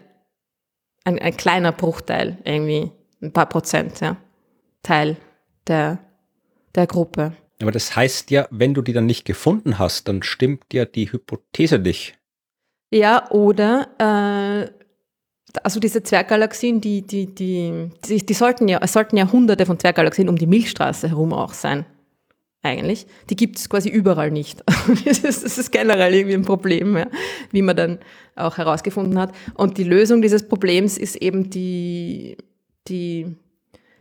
[1.05, 4.17] ein, ein kleiner Bruchteil irgendwie, ein paar Prozent, ja.
[4.83, 5.17] Teil
[5.67, 5.99] der,
[6.75, 7.37] der Gruppe.
[7.61, 11.13] Aber das heißt ja, wenn du die dann nicht gefunden hast, dann stimmt ja die
[11.13, 12.19] Hypothese nicht.
[12.93, 14.82] Ja, oder äh,
[15.63, 20.29] also diese Zwerggalaxien, die, die, die, die, sollten ja, es sollten ja hunderte von Zwerggalaxien
[20.29, 21.87] um die Milchstraße herum auch sein.
[22.65, 23.07] Eigentlich.
[23.29, 24.63] Die gibt es quasi überall nicht.
[25.05, 27.09] das, ist, das ist generell irgendwie ein Problem, ja,
[27.51, 27.99] wie man dann
[28.37, 29.33] auch herausgefunden hat.
[29.55, 32.37] Und die Lösung dieses Problems ist eben die,
[32.87, 33.37] die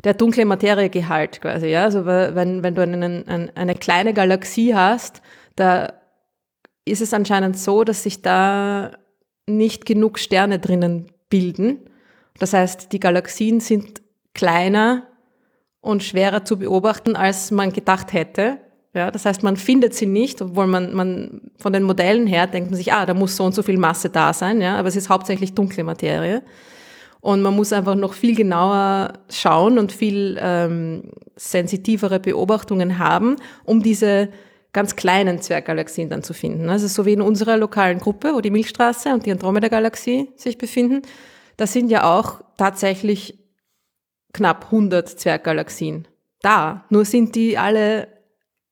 [0.03, 1.67] der dunkle Materiegehalt quasi.
[1.67, 1.85] Ja?
[1.85, 5.21] Also wenn, wenn du einen, ein, eine kleine Galaxie hast,
[5.55, 5.93] da
[6.85, 8.91] ist es anscheinend so, dass sich da
[9.47, 11.79] nicht genug Sterne drinnen bilden.
[12.37, 14.03] Das heißt, die Galaxien sind
[14.35, 15.07] kleiner
[15.81, 18.59] und schwerer zu beobachten, als man gedacht hätte.
[18.93, 22.69] Ja, das heißt, man findet sie nicht, obwohl man, man von den Modellen her denkt
[22.69, 24.95] man sich, ah, da muss so und so viel Masse da sein, ja, aber es
[24.95, 26.43] ist hauptsächlich dunkle Materie.
[27.21, 33.81] Und man muss einfach noch viel genauer schauen und viel ähm, sensitivere Beobachtungen haben, um
[33.81, 34.29] diese
[34.73, 36.69] ganz kleinen Zwerggalaxien dann zu finden.
[36.69, 41.01] Also so wie in unserer lokalen Gruppe, wo die Milchstraße und die Andromeda-Galaxie sich befinden,
[41.57, 43.37] da sind ja auch tatsächlich
[44.33, 46.07] knapp 100 Zwerggalaxien
[46.41, 46.85] da.
[46.89, 48.07] Nur sind die alle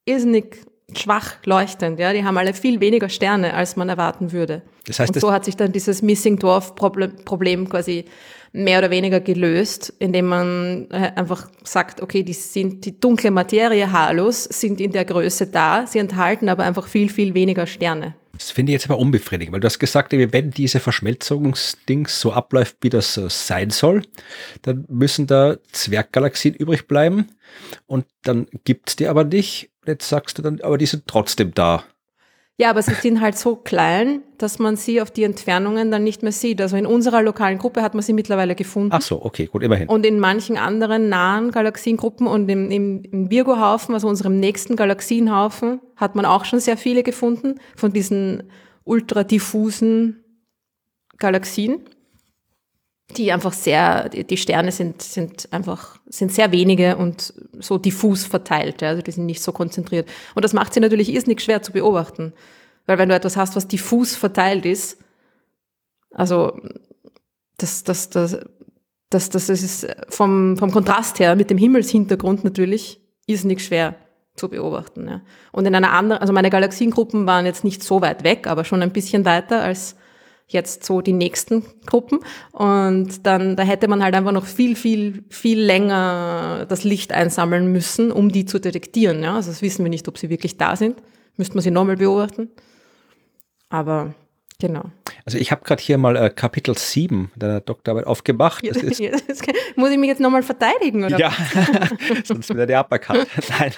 [0.05, 0.57] irrsinnig
[0.95, 1.99] schwach leuchtend.
[1.99, 4.63] Ja, die haben alle viel weniger Sterne, als man erwarten würde.
[4.85, 8.05] Das heißt, und so hat sich dann dieses Missing Dwarf Problem quasi
[8.51, 13.91] mehr oder weniger gelöst, indem man äh, einfach sagt, okay, die sind die dunkle Materie
[13.91, 18.15] Halos sind in der Größe da, sie enthalten aber einfach viel viel weniger Sterne.
[18.33, 22.77] Das finde ich jetzt aber unbefriedigend, weil du hast gesagt, wenn diese Verschmelzungsdings so abläuft,
[22.81, 24.03] wie das sein soll,
[24.61, 27.27] dann müssen da Zwerggalaxien übrig bleiben
[27.85, 29.71] und dann gibt's die aber nicht.
[29.85, 31.83] Jetzt sagst du dann, aber die sind trotzdem da.
[32.59, 36.23] Ja, aber sie sind halt so klein, dass man sie auf die Entfernungen dann nicht
[36.23, 36.59] mehr sieht.
[36.59, 38.89] Also in unserer lokalen Gruppe hat man sie mittlerweile gefunden.
[38.91, 39.87] Ach so, okay, gut, immerhin.
[39.87, 45.79] Und in manchen anderen nahen Galaxiengruppen und im, im, im Virgo-Haufen, also unserem nächsten Galaxienhaufen,
[45.95, 48.43] hat man auch schon sehr viele gefunden von diesen
[48.83, 50.25] ultradiffusen
[51.17, 51.85] Galaxien
[53.17, 58.83] die einfach sehr, die Sterne sind, sind einfach, sind sehr wenige und so diffus verteilt,
[58.83, 60.07] also die sind nicht so konzentriert.
[60.35, 62.33] Und das macht sie natürlich irrsinnig schwer zu beobachten.
[62.85, 64.99] Weil wenn du etwas hast, was diffus verteilt ist,
[66.11, 66.59] also,
[67.57, 68.39] das, das, das,
[69.09, 73.95] das, das ist vom, vom Kontrast her mit dem Himmelshintergrund natürlich irrsinnig schwer
[74.35, 75.07] zu beobachten.
[75.07, 75.21] Ja.
[75.51, 78.81] Und in einer anderen, also meine Galaxiengruppen waren jetzt nicht so weit weg, aber schon
[78.81, 79.95] ein bisschen weiter als
[80.49, 82.19] jetzt so die nächsten Gruppen.
[82.51, 87.71] Und dann, da hätte man halt einfach noch viel, viel, viel länger das Licht einsammeln
[87.71, 89.23] müssen, um die zu detektieren.
[89.23, 89.35] Ja?
[89.35, 90.97] Also das wissen wir nicht, ob sie wirklich da sind.
[91.37, 92.49] Müsste man sie nochmal beobachten.
[93.69, 94.13] Aber
[94.61, 94.91] Genau.
[95.25, 98.67] Also ich habe gerade hier mal äh, Kapitel 7 der Doktorarbeit aufgemacht.
[98.67, 99.01] Das ist,
[99.77, 101.17] muss ich mich jetzt nochmal verteidigen, oder?
[101.17, 101.31] Ja,
[102.25, 103.25] sonst wird der Uppercut.
[103.59, 103.71] nein,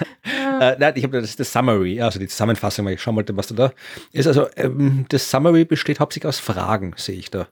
[0.62, 3.48] äh, nein, ich habe das, das Summary, also die Zusammenfassung, weil ich schauen wollte, was
[3.48, 3.74] da, da
[4.12, 4.28] ist.
[4.28, 7.48] Also ähm, das Summary besteht hauptsächlich aus Fragen, sehe ich da.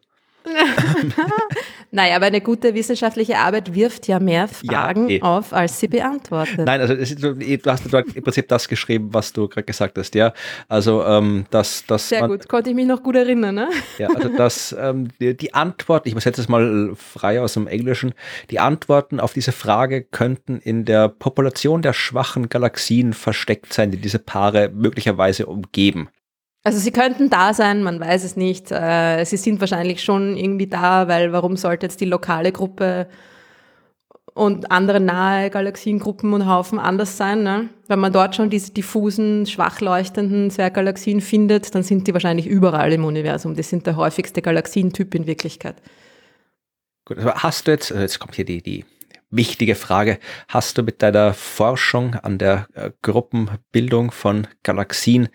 [1.92, 5.22] naja, aber eine gute wissenschaftliche Arbeit wirft ja mehr Fragen ja, eh.
[5.22, 6.66] auf, als sie beantwortet.
[6.66, 7.36] Nein, also ist, du
[7.66, 10.34] hast im Prinzip das geschrieben, was du gerade gesagt hast, ja.
[10.68, 12.10] Also ähm, dass das.
[12.10, 13.70] Sehr man, gut, konnte ich mich noch gut erinnern, ne?
[13.98, 18.14] Ja, also dass ähm, die, die Antwort, ich übersetze es mal frei aus dem Englischen,
[18.50, 23.98] die Antworten auf diese Frage könnten in der Population der schwachen Galaxien versteckt sein, die
[23.98, 26.10] diese Paare möglicherweise umgeben.
[26.64, 28.72] Also sie könnten da sein, man weiß es nicht.
[28.72, 33.08] Äh, sie sind wahrscheinlich schon irgendwie da, weil warum sollte jetzt die lokale Gruppe
[34.34, 37.44] und andere nahe Galaxiengruppen und Haufen anders sein?
[37.44, 37.70] Ne?
[37.88, 42.92] Wenn man dort schon diese diffusen, schwach leuchtenden Zwerggalaxien findet, dann sind die wahrscheinlich überall
[42.92, 43.56] im Universum.
[43.56, 45.76] Die sind der häufigste Galaxientyp in Wirklichkeit.
[47.06, 48.84] Gut, aber hast du jetzt, äh, jetzt kommt hier die, die
[49.32, 55.30] wichtige Frage, hast du mit deiner Forschung an der äh, Gruppenbildung von Galaxien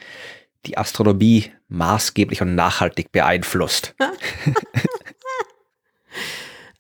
[0.67, 3.95] die Astronomie maßgeblich und nachhaltig beeinflusst?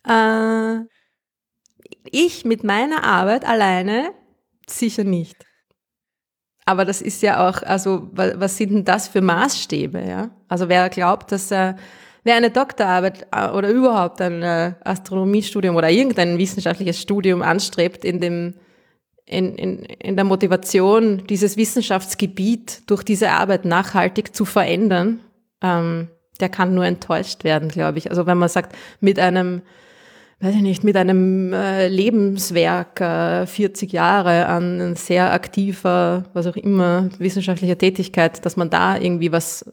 [0.08, 0.78] äh,
[2.10, 4.12] ich mit meiner Arbeit alleine
[4.68, 5.44] sicher nicht.
[6.66, 10.00] Aber das ist ja auch, also was sind denn das für Maßstäbe?
[10.00, 10.30] Ja?
[10.48, 11.76] Also wer glaubt, dass er,
[12.22, 18.20] wer eine Doktorarbeit äh, oder überhaupt ein äh, Astronomiestudium oder irgendein wissenschaftliches Studium anstrebt, in
[18.20, 18.54] dem
[19.26, 25.20] in, in, in der Motivation, dieses Wissenschaftsgebiet durch diese Arbeit nachhaltig zu verändern,
[25.62, 26.08] ähm,
[26.40, 28.10] der kann nur enttäuscht werden, glaube ich.
[28.10, 29.62] Also wenn man sagt, mit einem,
[30.40, 36.56] weiß ich nicht, mit einem äh, Lebenswerk, äh, 40 Jahre an sehr aktiver, was auch
[36.56, 39.64] immer, wissenschaftlicher Tätigkeit, dass man da irgendwie was,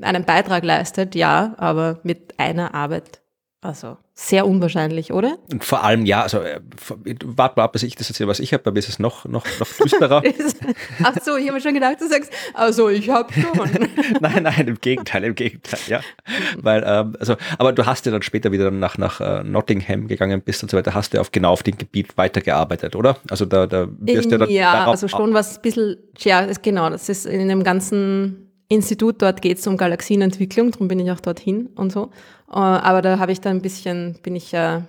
[0.00, 3.20] einen Beitrag leistet, ja, aber mit einer Arbeit
[3.66, 5.36] also sehr unwahrscheinlich, oder?
[5.52, 6.60] Und vor allem, ja, also äh,
[7.24, 9.44] warte mal ab, bis ich das erzähle, was ich habe, mir ist es noch, noch,
[9.58, 10.22] noch düsterer.
[11.02, 13.68] Ach so, ich habe schon gedacht, du sagst, also ich habe schon.
[14.20, 16.00] nein, nein, im Gegenteil, im Gegenteil, ja.
[16.56, 20.40] Weil, ähm, also, aber du hast ja dann später wieder nach, nach uh, Nottingham gegangen
[20.40, 23.18] bist und so weiter, hast du ja auf genau auf dem Gebiet weitergearbeitet, oder?
[23.28, 24.50] Also da, da wirst du ja dann.
[24.50, 29.42] Ja, also schon was ein bisschen, ja, genau, das ist in dem ganzen Institut, dort
[29.42, 32.10] geht es um Galaxienentwicklung, darum bin ich auch dorthin und so.
[32.48, 34.82] Äh, aber da habe ich dann ein bisschen, bin ich ja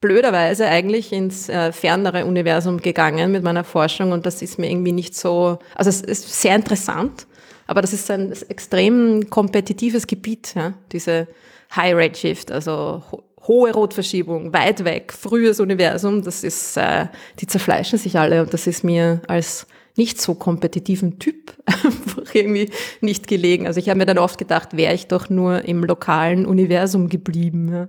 [0.00, 4.92] blöderweise eigentlich ins äh, fernere Universum gegangen mit meiner Forschung und das ist mir irgendwie
[4.92, 7.26] nicht so, also es ist sehr interessant,
[7.66, 11.26] aber das ist ein extrem kompetitives Gebiet, ja, diese
[11.74, 17.06] High Redshift, also ho hohe Rotverschiebung, weit weg, frühes Universum, das ist, äh,
[17.38, 21.54] die zerfleischen sich alle und das ist mir als nicht so kompetitiven Typ
[22.32, 22.70] irgendwie
[23.00, 23.66] nicht gelegen.
[23.66, 27.72] Also ich habe mir dann oft gedacht, wäre ich doch nur im lokalen Universum geblieben.
[27.72, 27.88] Ja.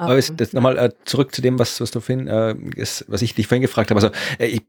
[0.00, 3.22] Aber jetzt, jetzt nochmal äh, zurück zu dem, was, was du vorhin, äh, ist, was
[3.22, 4.00] ich dich vorhin gefragt habe.
[4.00, 4.62] Also äh, ich,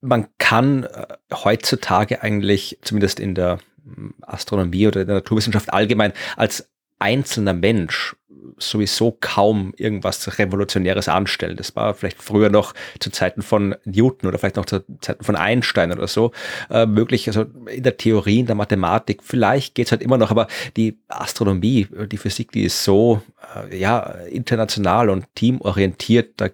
[0.00, 6.12] man kann äh, heutzutage eigentlich, zumindest in der hm, Astronomie oder in der Naturwissenschaft allgemein,
[6.36, 6.68] als
[6.98, 8.16] einzelner Mensch
[8.58, 11.56] sowieso kaum irgendwas Revolutionäres anstellen.
[11.56, 15.36] Das war vielleicht früher noch zu Zeiten von Newton oder vielleicht noch zu Zeiten von
[15.36, 16.32] Einstein oder so
[16.70, 17.28] äh, möglich.
[17.28, 21.86] Also in der Theorie, in der Mathematik, vielleicht geht's halt immer noch, aber die Astronomie,
[22.10, 23.22] die Physik, die ist so
[23.54, 26.48] äh, ja international und teamorientiert, da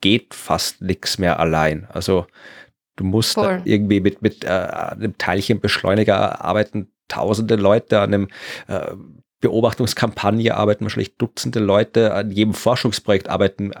[0.00, 1.86] geht fast nichts mehr allein.
[1.90, 2.26] Also
[2.96, 8.28] du musst irgendwie mit, mit äh, einem Teilchenbeschleuniger arbeiten, tausende Leute an einem
[8.66, 8.92] äh,
[9.48, 13.72] Beobachtungskampagne arbeiten wahrscheinlich Dutzende Leute, an jedem Forschungsprojekt arbeiten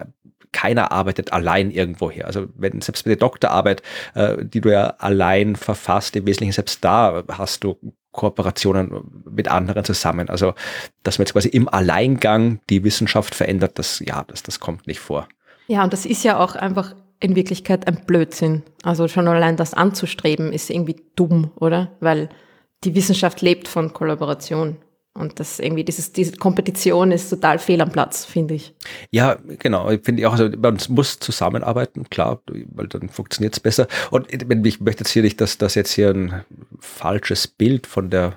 [0.52, 2.26] keiner arbeitet allein irgendwoher.
[2.26, 3.82] Also wenn selbst bei der Doktorarbeit,
[4.14, 7.76] äh, die du ja allein verfasst, im Wesentlichen selbst da hast du
[8.12, 10.30] Kooperationen mit anderen zusammen.
[10.30, 10.54] Also
[11.02, 15.00] dass man jetzt quasi im Alleingang die Wissenschaft verändert, das ja, das, das kommt nicht
[15.00, 15.28] vor.
[15.66, 18.62] Ja, und das ist ja auch einfach in Wirklichkeit ein Blödsinn.
[18.82, 21.90] Also schon allein das anzustreben ist irgendwie dumm, oder?
[22.00, 22.28] Weil
[22.84, 24.76] die Wissenschaft lebt von Kollaboration.
[25.16, 28.74] Und das irgendwie, dieses, diese Kompetition ist total fehl am Platz, finde ich.
[29.12, 29.88] Ja, genau.
[29.90, 32.42] Ich finde auch, also man muss zusammenarbeiten, klar,
[32.72, 33.86] weil dann funktioniert es besser.
[34.10, 36.44] Und ich möchte jetzt hier nicht, dass das jetzt hier ein
[36.80, 38.34] falsches Bild von der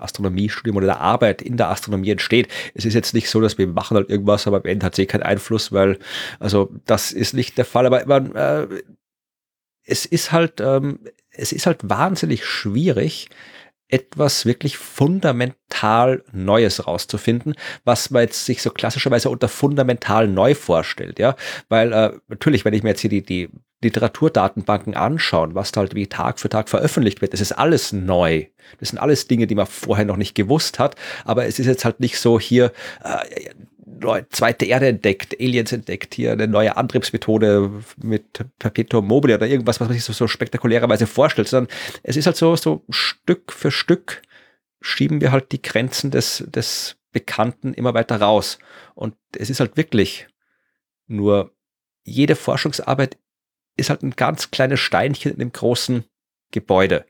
[0.00, 2.48] Astronomiestudium oder der Arbeit in der Astronomie entsteht.
[2.74, 4.98] Es ist jetzt nicht so, dass wir machen halt irgendwas, aber am Ende hat es
[4.98, 6.00] eh keinen Einfluss, weil,
[6.40, 7.86] also das ist nicht der Fall.
[7.86, 8.66] Aber man, äh,
[9.84, 10.98] es ist halt, ähm,
[11.30, 13.28] es ist halt wahnsinnig schwierig,
[13.94, 21.20] etwas wirklich fundamental Neues rauszufinden, was man jetzt sich so klassischerweise unter fundamental neu vorstellt,
[21.20, 21.36] ja,
[21.68, 23.50] weil äh, natürlich, wenn ich mir jetzt hier die, die
[23.84, 28.46] Literaturdatenbanken anschauen, was da halt wie Tag für Tag veröffentlicht wird, das ist alles neu.
[28.80, 31.84] Das sind alles Dinge, die man vorher noch nicht gewusst hat, aber es ist jetzt
[31.84, 32.72] halt nicht so hier,
[33.04, 33.50] äh,
[34.30, 39.88] zweite Erde entdeckt, Aliens entdeckt, hier eine neue Antriebsmethode mit Perpetuum mobile oder irgendwas, was
[39.88, 44.22] man sich so, so spektakulärerweise vorstellt, sondern es ist halt so, so Stück für Stück
[44.80, 48.58] schieben wir halt die Grenzen des, des Bekannten immer weiter raus.
[48.94, 50.26] Und es ist halt wirklich
[51.06, 51.54] nur
[52.02, 53.18] jede Forschungsarbeit
[53.76, 56.04] ist halt ein ganz kleines Steinchen in dem großen
[56.50, 57.06] Gebäude.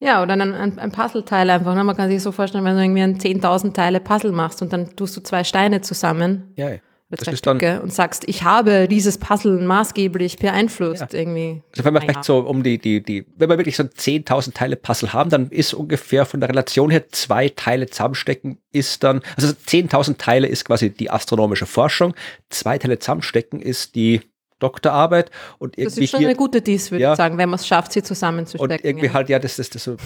[0.00, 1.74] Ja, oder ein, ein, ein Puzzleteil einfach.
[1.74, 1.82] Ne?
[1.82, 4.94] Man kann sich so vorstellen, wenn du irgendwie ein 10.000 Teile Puzzle machst und dann
[4.94, 6.52] tust du zwei Steine zusammen.
[6.56, 6.70] Ja,
[7.10, 11.18] das ist Stücke und sagst, ich habe dieses Puzzle maßgeblich beeinflusst ja.
[11.18, 11.62] irgendwie.
[11.70, 14.76] Also wenn wir vielleicht so um die, die, die, wenn wir wirklich so 10.000 Teile
[14.76, 19.48] Puzzle haben, dann ist ungefähr von der Relation her zwei Teile zusammenstecken ist dann, also
[19.48, 22.14] 10.000 Teile ist quasi die astronomische Forschung,
[22.50, 24.20] zwei Teile zusammenstecken ist die
[24.58, 25.84] Doktorarbeit und irgendwie.
[25.84, 27.92] Das ist schon hier, eine gute Dies, würde ja, ich sagen, wenn man es schafft,
[27.92, 28.76] sie zusammenzustecken.
[28.76, 29.12] Und irgendwie ja.
[29.12, 29.96] halt, ja, das, das, das so,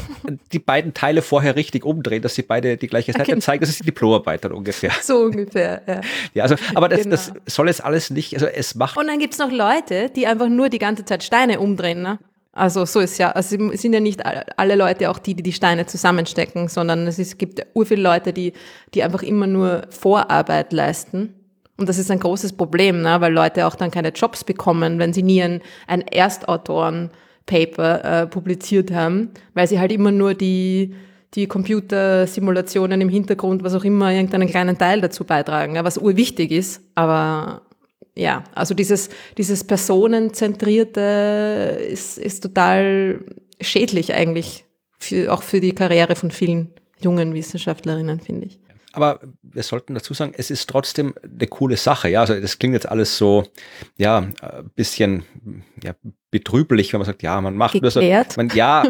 [0.52, 3.40] die beiden Teile vorher richtig umdrehen, dass sie beide die gleiche Seite okay.
[3.40, 4.92] zeigen, das ist die Diplomarbeit dann ungefähr.
[5.02, 6.00] So ungefähr, ja.
[6.34, 7.10] Ja, also, aber das, genau.
[7.10, 8.96] das soll jetzt alles nicht, also es macht.
[8.96, 12.18] Und dann gibt es noch Leute, die einfach nur die ganze Zeit Steine umdrehen, ne?
[12.54, 15.54] Also so ist ja, also es sind ja nicht alle Leute auch die, die die
[15.54, 18.52] Steine zusammenstecken, sondern es, ist, gibt ur viele Leute, die,
[18.92, 21.34] die einfach immer nur Vorarbeit leisten
[21.82, 23.20] und das ist ein großes Problem, ne?
[23.20, 28.92] weil Leute auch dann keine Jobs bekommen, wenn sie nie ein, ein Erstautoren-Paper äh, publiziert
[28.92, 30.94] haben, weil sie halt immer nur die,
[31.34, 36.52] die Computersimulationen im Hintergrund, was auch immer, irgendeinen kleinen Teil dazu beitragen, ja, was urwichtig
[36.52, 36.82] ist.
[36.94, 37.62] Aber
[38.14, 43.24] ja, also dieses, dieses Personenzentrierte ist, ist total
[43.60, 44.66] schädlich eigentlich,
[44.98, 46.68] für, auch für die Karriere von vielen
[47.00, 48.60] jungen Wissenschaftlerinnen, finde ich.
[48.92, 52.08] Aber wir sollten dazu sagen, es ist trotzdem eine coole Sache.
[52.08, 53.44] Ja, also das klingt jetzt alles so,
[53.96, 55.24] ja, ein bisschen
[55.82, 55.94] ja,
[56.30, 58.84] betrüblich, wenn man sagt, ja, man macht nur so, man, ja,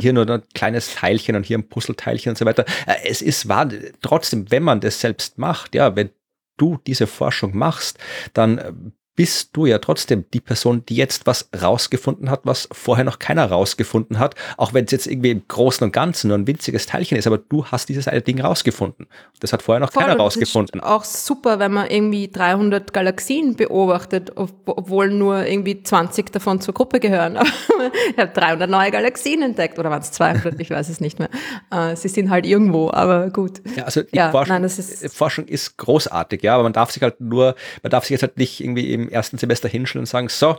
[0.00, 2.64] hier nur ein kleines Teilchen und hier ein Puzzleteilchen und so weiter.
[2.86, 3.68] Äh, es ist wahr,
[4.02, 6.10] trotzdem, wenn man das selbst macht, ja, wenn
[6.56, 7.98] du diese Forschung machst,
[8.32, 13.18] dann bist du ja trotzdem die Person, die jetzt was rausgefunden hat, was vorher noch
[13.18, 16.86] keiner rausgefunden hat, auch wenn es jetzt irgendwie im Großen und Ganzen nur ein winziges
[16.86, 19.06] Teilchen ist, aber du hast dieses eine Ding rausgefunden.
[19.40, 20.82] Das hat vorher noch Voll, keiner rausgefunden.
[20.82, 27.00] Auch super, wenn man irgendwie 300 Galaxien beobachtet, obwohl nur irgendwie 20 davon zur Gruppe
[27.00, 27.38] gehören.
[28.10, 31.30] ich habe 300 neue Galaxien entdeckt, oder waren es 200, ich weiß es nicht mehr.
[31.70, 33.62] Äh, sie sind halt irgendwo, aber gut.
[33.76, 37.02] Ja, also die ja, Forschung, nein, ist Forschung ist großartig, ja, aber man darf sich
[37.02, 40.28] halt nur, man darf sich jetzt halt nicht irgendwie im ersten Semester hinstellen und sagen,
[40.28, 40.56] so,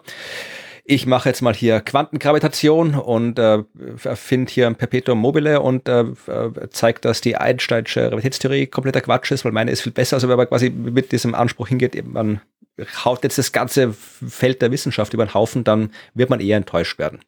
[0.89, 3.63] ich mache jetzt mal hier Quantengravitation und äh,
[4.03, 9.31] erfinde hier ein Perpetuum mobile und äh, äh, zeigt, dass die Einsteinsche Realitätstheorie kompletter Quatsch
[9.31, 10.15] ist, weil meine ist viel besser.
[10.15, 12.39] Also wenn man quasi mit diesem Anspruch hingeht, man
[13.03, 16.99] haut jetzt das ganze Feld der Wissenschaft über den Haufen, dann wird man eher enttäuscht
[16.99, 17.19] werden.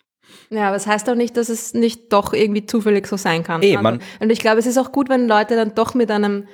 [0.49, 3.43] Ja, aber es das heißt auch nicht, dass es nicht doch irgendwie zufällig so sein
[3.43, 3.61] kann.
[3.61, 6.47] Ey, man, und ich glaube, es ist auch gut, wenn Leute dann doch mit einem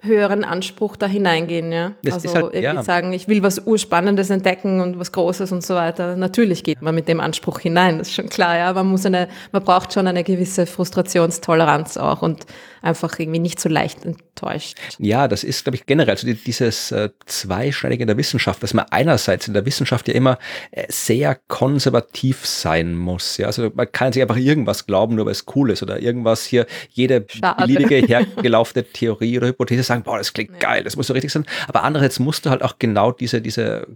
[0.00, 1.92] höheren Anspruch da hineingehen, ja.
[2.04, 2.82] Das also halt, irgendwie ja.
[2.84, 6.14] sagen, ich will was Urspannendes entdecken und was Großes und so weiter.
[6.14, 8.72] Natürlich geht man mit dem Anspruch hinein, das ist schon klar, ja.
[8.72, 12.46] Man muss eine, man braucht schon eine gewisse Frustrationstoleranz auch und
[12.82, 14.76] einfach irgendwie nicht so leicht enttäuscht.
[14.98, 18.86] Ja, das ist, glaube ich, generell so dieses äh, Zweischneidige in der Wissenschaft, dass man
[18.90, 20.38] einerseits in der Wissenschaft ja immer
[20.70, 23.36] äh, sehr konservativ sein muss.
[23.36, 26.44] Ja, also man kann sich einfach irgendwas glauben, nur weil es cool ist oder irgendwas
[26.44, 27.62] hier, jede Schade.
[27.62, 31.44] beliebige hergelaufene Theorie oder Hypothese sagen, boah, das klingt geil, das muss so richtig sein.
[31.66, 33.86] Aber andererseits musst du halt auch genau diese, diese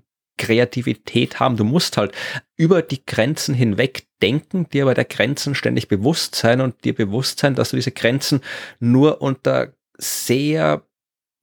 [0.43, 1.57] Kreativität haben.
[1.57, 2.12] Du musst halt
[2.57, 7.38] über die Grenzen hinweg denken, dir aber der Grenzen ständig bewusst sein und dir bewusst
[7.38, 8.40] sein, dass du diese Grenzen
[8.80, 10.82] nur unter sehr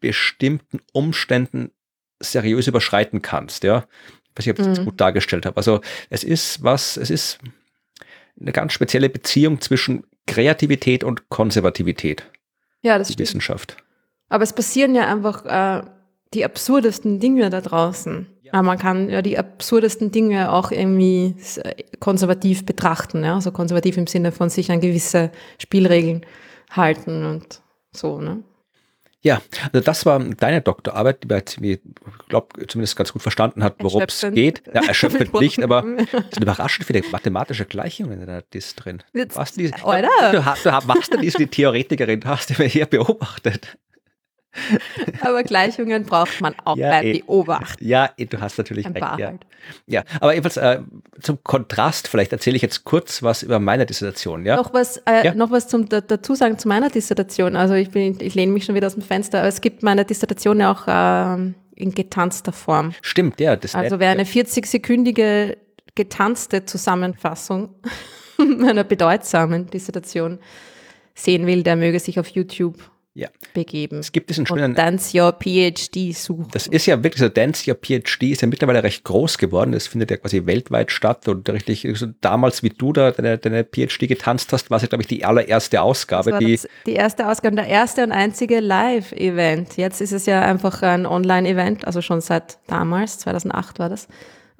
[0.02, 1.72] bestimmten Umständen
[2.22, 3.86] seriös überschreiten kannst, ja.
[4.24, 4.86] Ich weiß nicht, ob ich das Mhm.
[4.86, 5.58] gut dargestellt habe.
[5.58, 7.40] Also es ist was, es ist
[8.40, 12.26] eine ganz spezielle Beziehung zwischen Kreativität und Konservativität,
[12.82, 13.28] Ja, das die stimmt.
[13.30, 13.78] Wissenschaft.
[14.30, 15.84] Aber es passieren ja einfach äh,
[16.34, 18.28] die absurdesten Dinge da draußen.
[18.52, 23.98] Aber man kann ja die absurdesten Dinge auch irgendwie äh, konservativ betrachten, ja, also konservativ
[23.98, 26.26] im Sinne von sich an gewisse Spielregeln
[26.72, 28.44] halten und so, ne?
[29.22, 29.42] Ja,
[29.74, 31.80] also das war deine Doktorarbeit, die ich
[32.30, 34.64] glaube, zumindest ganz gut verstanden hat, worum es geht.
[34.74, 39.04] Ja, erschöpfend nicht, aber es sind überraschend viele mathematische Gleichungen in der DIS drin.
[39.14, 40.08] Jetzt- Was die, Alter.
[40.32, 40.46] Du, du
[40.88, 43.78] warst dann die Theoretikerin, du hast die mir hier beobachtet.
[45.22, 47.20] Aber Gleichungen braucht man auch Ja, beim eh.
[47.20, 47.86] Beobachten.
[47.86, 49.06] Ja, eh, du hast natürlich Ein recht.
[49.06, 49.34] paar Ja.
[49.88, 50.82] ja, aber jedenfalls äh,
[51.22, 54.46] zum Kontrast, vielleicht erzähle ich jetzt kurz was über meine Dissertation.
[54.46, 55.36] Ja, Noch was, äh, Ja.
[55.36, 57.56] noch was zum da, dazu sagen zu meiner Dissertation.
[57.56, 59.40] Also ich bin, ich lehne mich schon wieder aus dem Fenster.
[59.40, 62.94] Aber es gibt meine Dissertation ja auch ähm, in getanzter Form.
[63.02, 63.56] stimmt, ja.
[63.56, 65.58] Das Also wer eine 40-sekündige
[65.96, 67.70] getanzte Zusammenfassung
[68.40, 70.40] einer bedeutsamen Dissertation
[71.14, 72.76] sehen will, der möge sich auf YouTube
[73.14, 73.30] ja.
[73.54, 74.00] begeben.
[74.00, 76.48] Es gibt diesen schönen und Dance Your PhD suchen.
[76.52, 79.72] Das ist ja wirklich so, Dance Your PhD ist ja mittlerweile recht groß geworden.
[79.72, 83.64] Das findet ja quasi weltweit statt und richtig, so damals wie du da deine, deine
[83.64, 86.94] PhD getanzt hast, war es ja, glaube ich, die allererste Ausgabe, Das die, das, die
[86.94, 89.78] erste Ausgabe, der erste und einzige Live-Event.
[89.78, 94.08] Jetzt ist es ja einfach ein Online-Event, also schon seit damals, 2008 war das.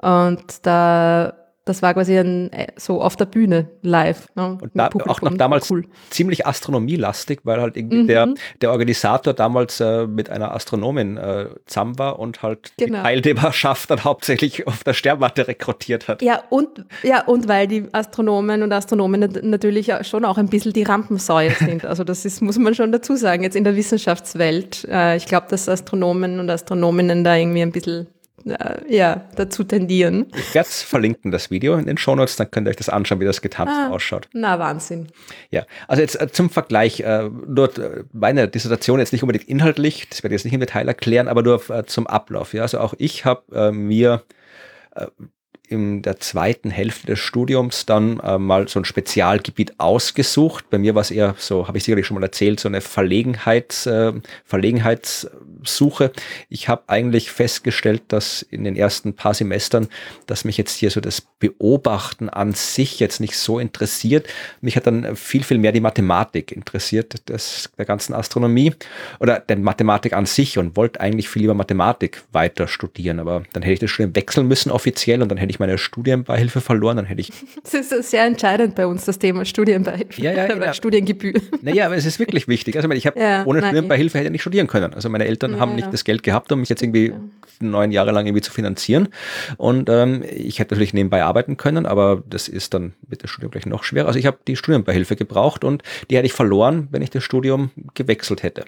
[0.02, 1.34] Und da,
[1.66, 4.28] das war quasi ein, äh, so auf der Bühne live.
[4.36, 5.86] Ne, und da, auch noch damals Cool.
[6.10, 8.08] ziemlich astronomielastig, weil halt irgendwie Mhm.
[8.08, 13.04] der, der Organisator damals äh, mit einer Astronomin äh, zusammen war und halt die Genau.
[13.04, 16.22] Teilnehmerschaft dann hauptsächlich auf der Sternwarte rekrutiert hat.
[16.22, 20.84] Ja, und, ja, und weil die Astronomen und Astronomen natürlich schon auch ein bisschen die
[20.84, 21.86] Rampensäue sind.
[21.86, 24.86] Also das ist, muss man schon dazu sagen, jetzt in der Wissenschaftswelt.
[24.90, 28.08] Äh, ich glaube, dass Astronomen und Astronominnen da irgendwie ein bisschen
[28.88, 30.28] ja, dazu tendieren.
[30.36, 33.20] Ich werde es verlinken, das Video in den Shownotes, dann könnt ihr euch das anschauen,
[33.20, 33.90] wie das getanzt Ah.
[33.90, 34.28] ausschaut.
[34.34, 35.08] Na, Wahnsinn.
[35.52, 40.08] Ja, also jetzt äh, zum Vergleich, äh, nur äh, meine Dissertation jetzt nicht unbedingt inhaltlich,
[40.10, 42.54] das werde ich jetzt nicht im Detail erklären, aber nur äh, zum Ablauf.
[42.54, 44.24] Ja, also auch ich habe äh, mir
[44.96, 45.08] äh,
[45.68, 50.66] in der zweiten Hälfte des Studiums dann äh, mal so ein Spezialgebiet ausgesucht.
[50.72, 53.86] Bei mir war es eher so, habe ich sicherlich schon mal erzählt, so eine Verlegenheits,
[53.86, 54.14] äh,
[55.64, 56.12] Verlegenheitssuche.
[56.50, 59.88] Ich habe eigentlich festgestellt, dass in den ersten paar Semestern,
[60.28, 64.28] dass mich jetzt hier so das Beobachten an sich jetzt nicht so interessiert.
[64.62, 68.74] Mich hat dann viel, viel mehr die Mathematik interessiert, das, der ganzen Astronomie
[69.20, 73.20] oder der Mathematik an sich und wollte eigentlich viel lieber Mathematik weiter studieren.
[73.20, 76.62] Aber dann hätte ich das Studium wechseln müssen offiziell und dann hätte ich meine Studienbeihilfe
[76.62, 76.98] verloren.
[76.98, 77.32] Dann hätte ich,
[77.64, 80.22] Das ist sehr entscheidend bei uns, das Thema Studienbeihilfe.
[80.22, 80.74] Ja, ja, genau.
[80.74, 81.34] Studiengebühr.
[81.62, 82.76] naja, aber es ist wirklich wichtig.
[82.76, 84.94] Also ich ich habe Ja, ohne nein, Studienbeihilfe hätte ich nicht studieren können.
[84.94, 85.78] Also meine Eltern Ja, haben ja.
[85.78, 87.14] nicht das Geld gehabt, um mich jetzt irgendwie
[87.62, 89.10] neun Jahre lang irgendwie zu finanzieren.
[89.58, 93.52] Und ähm, ich hätte natürlich nebenbei arbeiten können, aber das ist dann mit dem Studium
[93.52, 94.08] gleich noch schwerer.
[94.08, 97.72] Also ich habe die Studienbeihilfe gebraucht und die hätte ich verloren, wenn ich das Studium
[97.94, 98.66] gewechselt hätte.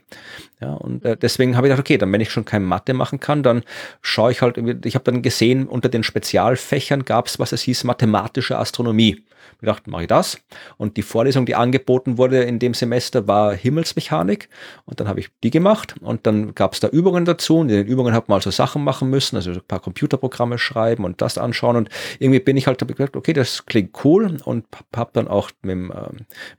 [0.60, 3.20] Ja, und äh, deswegen habe ich gedacht, okay, dann wenn ich schon kein Mathe machen
[3.20, 3.64] kann, dann
[4.02, 7.84] schaue ich halt, ich habe dann gesehen, unter den Spezialfächern gab es, was es hieß,
[7.86, 9.24] mathematische Astronomie.
[9.62, 10.40] Ich dachte, mache ich das.
[10.78, 14.50] Und die Vorlesung, die angeboten wurde in dem Semester, war Himmelsmechanik.
[14.86, 15.96] Und dann habe ich die gemacht.
[16.02, 17.60] Und dann gab es da Übungen dazu.
[17.60, 19.80] Und in den Übungen habe ich mal so Sachen machen müssen, also so ein paar
[19.80, 21.76] Computerprogramme schreiben und das anschauen.
[21.76, 24.38] Und irgendwie bin ich halt, hab ich gedacht, okay, das klingt cool.
[24.44, 25.92] Und habe dann auch mit ähm,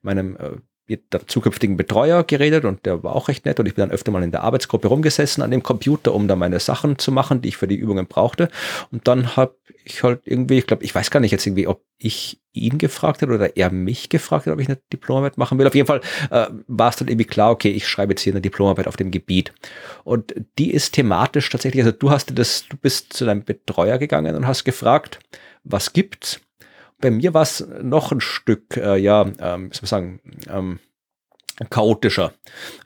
[0.02, 0.50] meinem äh,
[0.96, 4.10] der zukünftigen Betreuer geredet und der war auch recht nett und ich bin dann öfter
[4.10, 7.48] mal in der Arbeitsgruppe rumgesessen an dem Computer, um da meine Sachen zu machen, die
[7.48, 8.48] ich für die Übungen brauchte.
[8.90, 11.82] Und dann habe ich halt irgendwie, ich glaube, ich weiß gar nicht jetzt irgendwie, ob
[11.98, 15.66] ich ihn gefragt habe oder er mich gefragt hat, ob ich eine Diplomarbeit machen will.
[15.66, 18.40] Auf jeden Fall äh, war es dann irgendwie klar, okay, ich schreibe jetzt hier eine
[18.40, 19.52] Diplomarbeit auf dem Gebiet.
[20.04, 24.36] Und die ist thematisch tatsächlich, also du hast das, du bist zu deinem Betreuer gegangen
[24.36, 25.18] und hast gefragt,
[25.64, 26.40] was gibt's?
[27.02, 30.78] Bei mir war es noch ein Stück, äh, ja, ähm, wie soll man sagen, ähm,
[31.68, 32.32] chaotischer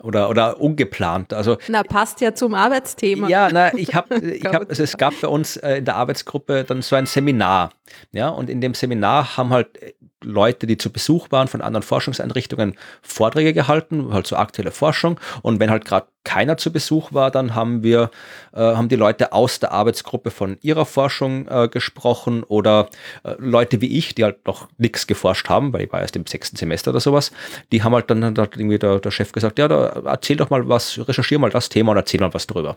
[0.02, 1.32] oder, oder ungeplant.
[1.32, 3.28] Also, na, passt ja zum Arbeitsthema.
[3.28, 6.64] Ja, na, ich habe, ich hab, also es gab bei uns äh, in der Arbeitsgruppe
[6.64, 7.70] dann so ein Seminar.
[8.10, 9.78] Ja, und in dem Seminar haben halt
[10.26, 15.18] Leute, die zu Besuch waren von anderen Forschungseinrichtungen, Vorträge gehalten, halt so aktuelle Forschung.
[15.42, 18.10] Und wenn halt gerade keiner zu Besuch war, dann haben wir,
[18.52, 22.88] äh, haben die Leute aus der Arbeitsgruppe von ihrer Forschung äh, gesprochen oder
[23.22, 26.26] äh, Leute wie ich, die halt noch nichts geforscht haben, weil ich war erst im
[26.26, 27.30] sechsten Semester oder sowas,
[27.70, 30.68] die haben halt dann hat irgendwie der, der Chef gesagt, ja, da erzähl doch mal
[30.68, 32.74] was, recherchier mal das Thema und erzähl mal was drüber.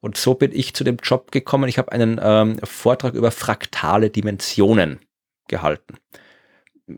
[0.00, 1.68] Und so bin ich zu dem Job gekommen.
[1.68, 4.98] Ich habe einen ähm, Vortrag über fraktale Dimensionen
[5.46, 5.94] gehalten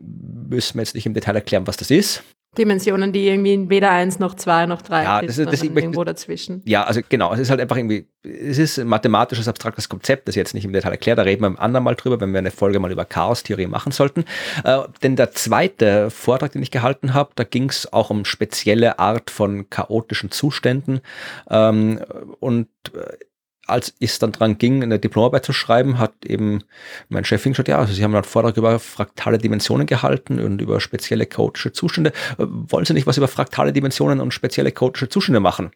[0.01, 2.23] müssen wir jetzt nicht im Detail erklären, was das ist.
[2.57, 6.61] Dimensionen, die irgendwie weder eins noch zwei noch drei ja, das ist, das irgendwo dazwischen.
[6.65, 10.35] Ja, also genau, es ist halt einfach irgendwie, es ist ein mathematisches, abstraktes Konzept, das
[10.35, 12.39] ich jetzt nicht im Detail erklärt, da reden wir im anderen Mal drüber, wenn wir
[12.39, 14.25] eine Folge mal über Chaos-Theorie machen sollten.
[14.63, 18.99] Äh, denn der zweite Vortrag, den ich gehalten habe, da ging es auch um spezielle
[18.99, 21.01] Art von chaotischen Zuständen
[21.49, 22.01] ähm,
[22.39, 23.17] und äh,
[23.65, 26.63] als es dann dran ging, eine Diplomarbeit zu schreiben, hat eben
[27.09, 30.81] mein Chef gesagt, ja, also Sie haben einen Vortrag über fraktale Dimensionen gehalten und über
[30.81, 32.11] spezielle chaotische Zustände.
[32.37, 35.71] Äh, wollen Sie nicht was über fraktale Dimensionen und spezielle chaotische Zustände machen?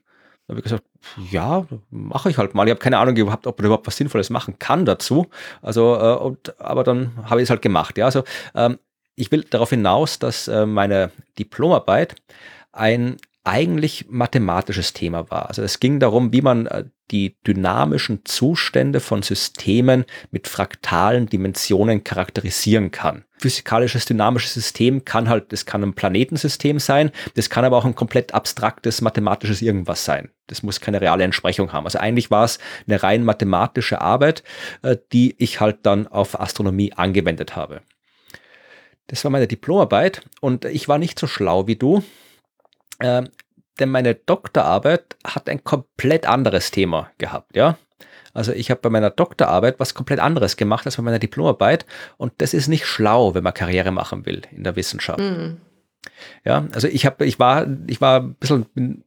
[0.48, 0.84] Da habe ich gesagt,
[1.30, 2.66] ja, mache ich halt mal.
[2.68, 5.28] Ich habe keine Ahnung gehabt, ob man überhaupt was Sinnvolles machen kann dazu.
[5.62, 7.98] Also, äh, und, aber dann habe ich es halt gemacht.
[7.98, 8.24] Ja, also
[8.56, 8.80] ähm,
[9.16, 12.16] ich will darauf hinaus, dass äh, meine Diplomarbeit
[12.72, 15.48] ein eigentlich mathematisches Thema war.
[15.48, 22.04] Also es ging darum, wie man äh, die dynamischen Zustände von Systemen mit fraktalen Dimensionen
[22.04, 23.24] charakterisieren kann.
[23.40, 27.96] Physikalisches dynamisches System kann halt, das kann ein Planetensystem sein, das kann aber auch ein
[27.96, 30.32] komplett abstraktes mathematisches irgendwas sein.
[30.48, 31.86] Das muss keine reale Entsprechung haben.
[31.86, 34.44] Also eigentlich war es eine rein mathematische Arbeit,
[34.82, 37.82] äh, die ich halt dann auf Astronomie angewendet habe.
[39.08, 42.04] Das war meine Diplomarbeit und ich war nicht so schlau wie du.
[43.80, 47.78] Denn meine Doktorarbeit hat ein komplett anderes Thema gehabt, ja.
[48.34, 51.86] Also ich habe bei meiner Doktorarbeit was komplett anderes gemacht als bei meiner Diplomarbeit
[52.18, 55.20] und das ist nicht schlau, wenn man Karriere machen will in der Wissenschaft.
[55.20, 55.58] Mhm.
[56.46, 59.04] Ja, also ich habe, ich war, ich war ein bisschen,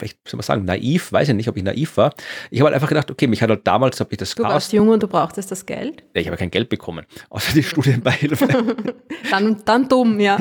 [0.00, 2.12] vielleicht soll man sagen, naiv, weiß ich nicht, ob ich naiv war.
[2.50, 4.72] Ich habe halt einfach gedacht, okay, mich hat halt damals, habe ich das Du warst
[4.72, 6.02] jung und du brauchtest das Geld?
[6.14, 8.48] Ich habe kein Geld bekommen, außer die Studienbeihilfe.
[9.30, 10.38] dann, dann dumm, ja.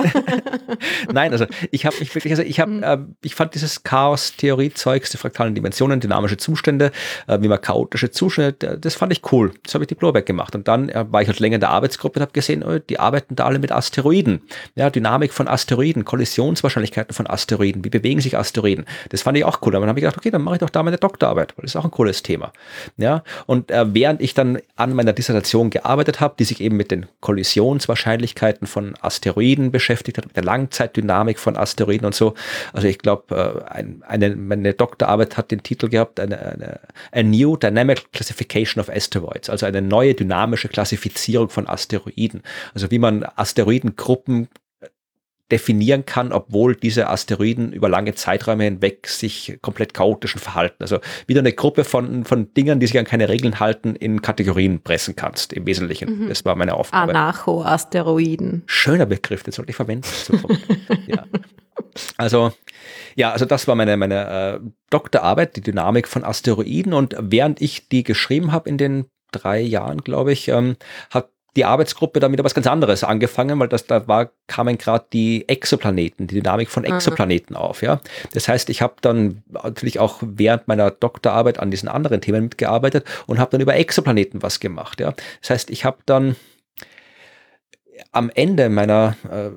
[1.14, 2.84] Nein, also ich habe mich wirklich, also ich habe, mhm.
[2.84, 6.92] äh, ich fand dieses Chaos-Theorie-Zeugs, die fraktalen Dimensionen, dynamische Zustände,
[7.28, 9.52] äh, wie man chaotische Zustände, das fand ich cool.
[9.64, 10.56] Das habe ich Diplomarbeit gemacht.
[10.56, 13.00] Und dann äh, war ich halt länger in der Arbeitsgruppe und habe gesehen, oh, die
[13.00, 14.42] arbeiten da alle mit Asteroiden.
[14.76, 18.86] Ja, Dynamik von Asteroiden, Kollisionswahrscheinlichkeiten von Asteroiden, wie bewegen sich Asteroiden.
[19.10, 19.76] Das fand ich auch cool.
[19.76, 21.72] Aber dann habe ich gedacht, okay, dann mache ich doch da meine Doktorarbeit, weil das
[21.72, 22.52] ist auch ein cooles Thema.
[22.98, 26.92] Ja, und äh, während ich dann an meiner Dissertation gearbeitet habe, die sich eben mit
[26.92, 32.34] den Kollisionswahrscheinlichkeiten von Asteroiden beschäftigt hat, mit der Langzeitdynamik von Asteroiden und so.
[32.74, 36.80] Also ich glaube, äh, ein, eine, meine Doktorarbeit hat den Titel gehabt, eine, eine
[37.12, 42.42] A New Dynamic Classification of Asteroids, also eine neue dynamische Klassifizierung von Asteroiden.
[42.74, 44.48] Also wie man Asteroidengruppen
[45.52, 50.78] definieren kann, obwohl diese Asteroiden über lange Zeiträume hinweg sich komplett chaotischen verhalten.
[50.80, 54.82] Also wieder eine Gruppe von, von Dingen, die sich an keine Regeln halten, in Kategorien
[54.82, 56.26] pressen kannst, im Wesentlichen.
[56.26, 56.30] Mhm.
[56.30, 57.12] Das war meine Aufgabe.
[57.12, 58.64] Anarcho-Asteroiden.
[58.68, 60.08] Schöner Begriff, den sollte ich verwenden.
[61.08, 61.26] ja.
[62.18, 62.54] Also,
[63.16, 66.94] ja, also das war meine, meine äh, Doktorarbeit, die Dynamik von Asteroiden.
[66.94, 70.76] Und während ich die geschrieben habe in den drei Jahren, glaube ich, ähm,
[71.10, 71.30] hat
[71.60, 76.26] die Arbeitsgruppe damit was ganz anderes angefangen, weil das da war, kamen gerade die Exoplaneten,
[76.26, 77.62] die Dynamik von Exoplaneten mhm.
[77.62, 78.00] auf, ja.
[78.34, 83.06] Das heißt, ich habe dann natürlich auch während meiner Doktorarbeit an diesen anderen Themen mitgearbeitet
[83.28, 85.14] und habe dann über Exoplaneten was gemacht, ja.
[85.42, 86.38] Das heißt, ich habe dann
[88.14, 89.50] am Ende meiner äh,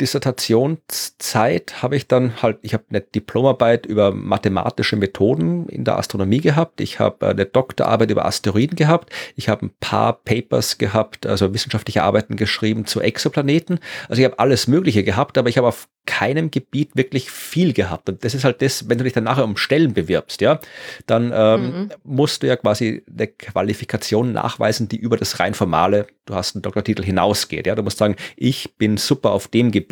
[0.00, 6.40] Dissertationszeit habe ich dann halt, ich habe eine Diplomarbeit über mathematische Methoden in der Astronomie
[6.40, 11.52] gehabt, ich habe eine Doktorarbeit über Asteroiden gehabt, ich habe ein paar Papers gehabt, also
[11.52, 13.80] wissenschaftliche Arbeiten geschrieben zu Exoplaneten.
[14.08, 18.08] Also ich habe alles Mögliche gehabt, aber ich habe auf keinem Gebiet wirklich viel gehabt.
[18.08, 20.58] Und das ist halt das, wenn du dich dann nachher um Stellen bewirbst, ja,
[21.06, 21.90] dann ähm, mhm.
[22.02, 26.62] musst du ja quasi eine Qualifikation nachweisen, die über das rein formale, du hast einen
[26.62, 27.66] Doktortitel hinausgeht.
[27.66, 29.87] Ja, du musst sagen, ich bin super auf dem Gebiet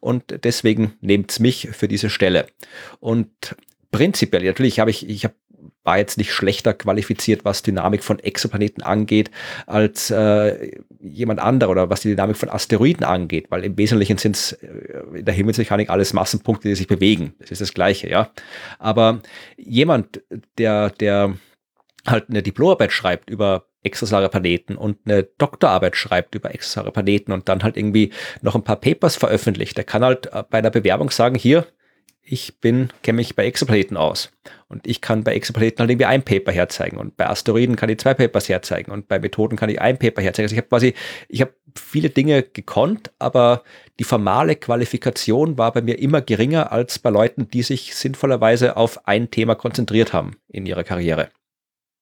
[0.00, 2.46] und deswegen nehmt's mich für diese Stelle.
[3.00, 3.56] Und
[3.90, 5.34] prinzipiell, natürlich habe ich, ich habe
[5.84, 9.30] war jetzt nicht schlechter qualifiziert, was Dynamik von Exoplaneten angeht,
[9.66, 14.36] als äh, jemand anderer oder was die Dynamik von Asteroiden angeht, weil im Wesentlichen sind
[14.36, 17.34] es äh, in der Himmelsmechanik alles Massenpunkte, die sich bewegen.
[17.38, 18.30] Das ist das Gleiche, ja.
[18.78, 19.20] Aber
[19.56, 20.20] jemand,
[20.58, 21.34] der, der
[22.06, 27.48] halt eine Diplomarbeit schreibt über extrasolare Planeten und eine Doktorarbeit schreibt über extrasolare Planeten und
[27.48, 28.12] dann halt irgendwie
[28.42, 31.66] noch ein paar Papers veröffentlicht, der kann halt äh, bei einer Bewerbung sagen, hier,
[32.30, 34.30] ich bin, kenne mich bei Exoplaneten aus.
[34.68, 36.98] Und ich kann bei Exoplaneten halt irgendwie ein Paper herzeigen.
[36.98, 38.92] Und bei Asteroiden kann ich zwei Papers herzeigen.
[38.92, 40.44] Und bei Methoden kann ich ein Paper herzeigen.
[40.44, 40.94] Also ich habe quasi,
[41.28, 43.62] ich habe viele Dinge gekonnt, aber
[43.98, 49.06] die formale Qualifikation war bei mir immer geringer als bei Leuten, die sich sinnvollerweise auf
[49.08, 51.30] ein Thema konzentriert haben in ihrer Karriere.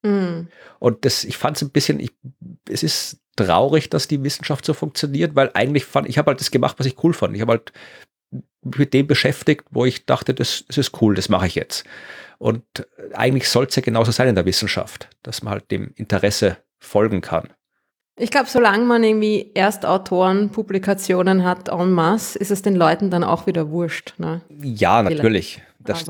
[0.07, 0.49] Mhm.
[0.79, 2.13] Und das, ich fand es ein bisschen, ich,
[2.69, 6.51] es ist traurig, dass die Wissenschaft so funktioniert, weil eigentlich fand ich habe halt das
[6.51, 7.35] gemacht, was ich cool fand.
[7.35, 7.73] Ich habe halt
[8.63, 11.85] mit dem beschäftigt, wo ich dachte, das, das ist cool, das mache ich jetzt.
[12.39, 12.65] Und
[13.13, 17.21] eigentlich soll es ja genauso sein in der Wissenschaft, dass man halt dem Interesse folgen
[17.21, 17.49] kann.
[18.19, 23.23] Ich glaube, solange man irgendwie Erstautoren, Publikationen hat en masse, ist es den Leuten dann
[23.23, 24.15] auch wieder wurscht.
[24.19, 24.41] Ne?
[24.63, 25.61] Ja, natürlich.
[25.79, 26.05] Das,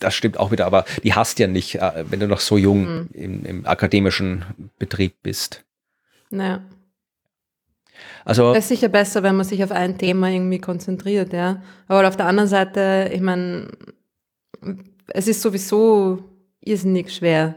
[0.00, 2.86] das, stimmt auch wieder, aber die hast ja nicht, äh, wenn du noch so jung
[2.86, 3.08] mhm.
[3.12, 4.44] im, im, akademischen
[4.78, 5.64] Betrieb bist.
[6.30, 6.62] Naja.
[8.24, 11.60] Also, es ist sicher besser, wenn man sich auf ein Thema irgendwie konzentriert, ja.
[11.88, 13.68] Aber auf der anderen Seite, ich meine,
[15.08, 16.22] es ist sowieso
[16.60, 17.56] irrsinnig schwer,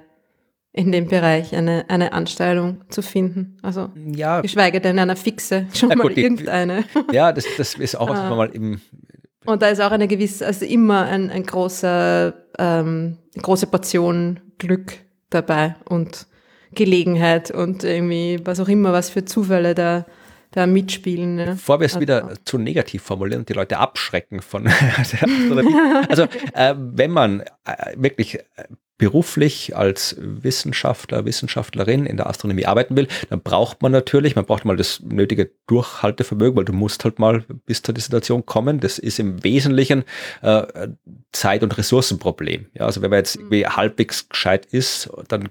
[0.75, 3.57] in dem Bereich eine, eine Anstellung zu finden.
[3.61, 6.83] Also ja, geschweige denn eine fixe, schon ja, mal gut, irgendeine.
[7.13, 8.35] ja, das, das ist auch ah.
[8.35, 8.81] mal im.
[9.45, 14.93] Und da ist auch eine gewisse, also immer ein, ein großer, ähm, große Portion Glück
[15.29, 16.27] dabei und
[16.73, 20.05] Gelegenheit und irgendwie was auch immer, was für Zufälle da
[20.55, 21.35] da mitspielen.
[21.35, 21.45] Ne?
[21.47, 24.67] Bevor wir es wieder zu negativ formulieren und die Leute abschrecken von
[26.09, 28.63] Also äh, wenn man äh, wirklich äh,
[28.97, 34.63] beruflich als Wissenschaftler, Wissenschaftlerin in der Astronomie arbeiten will, dann braucht man natürlich, man braucht
[34.63, 38.79] mal das nötige Durchhaltevermögen, weil du musst halt mal bis zur Dissertation kommen.
[38.79, 40.05] Das ist im Wesentlichen
[40.41, 40.87] äh,
[41.33, 42.67] Zeit- und Ressourcenproblem.
[42.73, 45.49] Ja, also wenn man jetzt irgendwie halbwegs gescheit ist, dann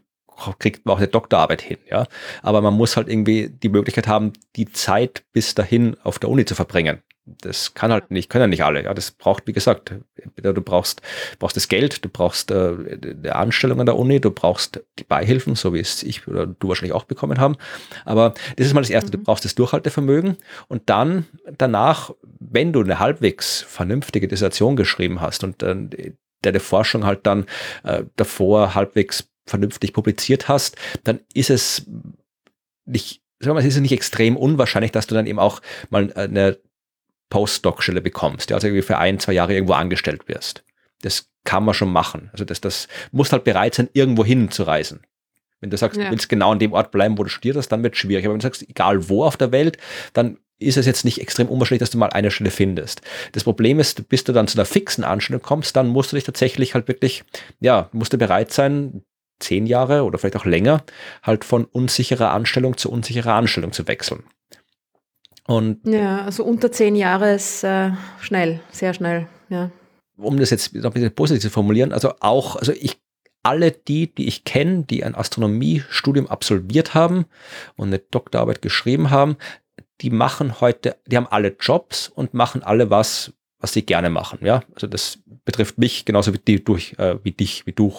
[0.58, 2.06] kriegt man auch eine Doktorarbeit hin, ja.
[2.42, 6.44] Aber man muss halt irgendwie die Möglichkeit haben, die Zeit bis dahin auf der Uni
[6.44, 7.02] zu verbringen.
[7.26, 8.84] Das kann halt nicht, können ja nicht alle.
[8.84, 9.94] Ja, das braucht, wie gesagt,
[10.36, 11.00] du brauchst,
[11.38, 15.54] brauchst das Geld, du brauchst äh, eine Anstellung an der Uni, du brauchst die Beihilfen,
[15.54, 17.56] so wie es ich oder du wahrscheinlich auch bekommen haben.
[18.04, 19.08] Aber das ist mal das Erste.
[19.08, 19.12] Mhm.
[19.12, 20.36] Du brauchst das Durchhaltevermögen
[20.68, 21.24] und dann
[21.56, 22.10] danach,
[22.40, 26.12] wenn du eine halbwegs vernünftige Dissertation geschrieben hast und äh,
[26.42, 27.46] deine Forschung halt dann
[27.84, 31.86] äh, davor halbwegs vernünftig publiziert hast, dann ist es
[32.86, 36.12] nicht, sagen wir mal, ist es nicht extrem unwahrscheinlich, dass du dann eben auch mal
[36.14, 36.58] eine
[37.30, 40.64] Postdoc-Stelle bekommst, ja, also irgendwie für ein, zwei Jahre irgendwo angestellt wirst.
[41.02, 42.30] Das kann man schon machen.
[42.32, 45.00] Also das, das muss halt bereit sein, irgendwo hinzureisen.
[45.60, 46.04] Wenn du sagst, ja.
[46.04, 48.24] du willst genau an dem Ort bleiben, wo du studiert hast, dann wird es schwierig.
[48.24, 49.78] Aber wenn du sagst, egal wo auf der Welt,
[50.12, 53.02] dann ist es jetzt nicht extrem unwahrscheinlich, dass du mal eine Stelle findest.
[53.32, 56.24] Das Problem ist, bis du dann zu einer fixen Anstellung kommst, dann musst du dich
[56.24, 57.24] tatsächlich halt wirklich,
[57.60, 59.02] ja, musst du bereit sein,
[59.38, 60.82] zehn Jahre oder vielleicht auch länger,
[61.22, 64.24] halt von unsicherer Anstellung zu unsicherer Anstellung zu wechseln.
[65.46, 69.70] Und ja, also unter zehn Jahre ist äh, schnell, sehr schnell, ja.
[70.16, 72.98] Um das jetzt noch ein bisschen positiv zu formulieren, also auch, also ich
[73.42, 77.26] alle die, die ich kenne, die ein Astronomiestudium absolviert haben
[77.76, 79.36] und eine Doktorarbeit geschrieben haben,
[80.00, 84.38] die machen heute, die haben alle Jobs und machen alle was, was sie gerne machen.
[84.42, 87.92] Ja, also das betrifft mich genauso wie, die, durch, äh, wie dich, wie du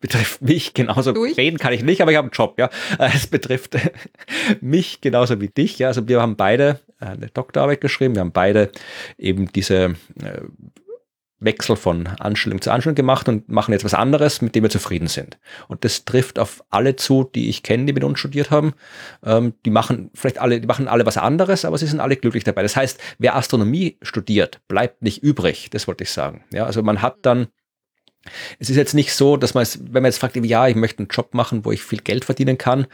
[0.00, 1.12] betrifft mich genauso.
[1.12, 1.36] Durch?
[1.36, 2.66] Reden kann ich nicht, aber ich habe einen Job, ja.
[2.98, 3.76] Äh, es betrifft
[4.60, 5.88] mich genauso wie dich, ja.
[5.88, 8.70] Also wir haben beide äh, eine Doktorarbeit geschrieben, wir haben beide
[9.18, 10.42] eben diese äh,
[11.44, 15.08] Wechsel von Anstellung zu Anstellung gemacht und machen jetzt was anderes, mit dem wir zufrieden
[15.08, 15.38] sind.
[15.68, 18.74] Und das trifft auf alle zu, die ich kenne, die mit uns studiert haben.
[19.24, 22.44] Ähm, die machen vielleicht alle, die machen alle was anderes, aber sie sind alle glücklich
[22.44, 22.62] dabei.
[22.62, 25.68] Das heißt, wer Astronomie studiert, bleibt nicht übrig.
[25.70, 26.44] Das wollte ich sagen.
[26.52, 27.48] Ja, also man hat dann
[28.58, 31.00] es ist jetzt nicht so, dass man es, wenn man jetzt fragt, ja, ich möchte
[31.00, 32.86] einen Job machen, wo ich viel Geld verdienen kann,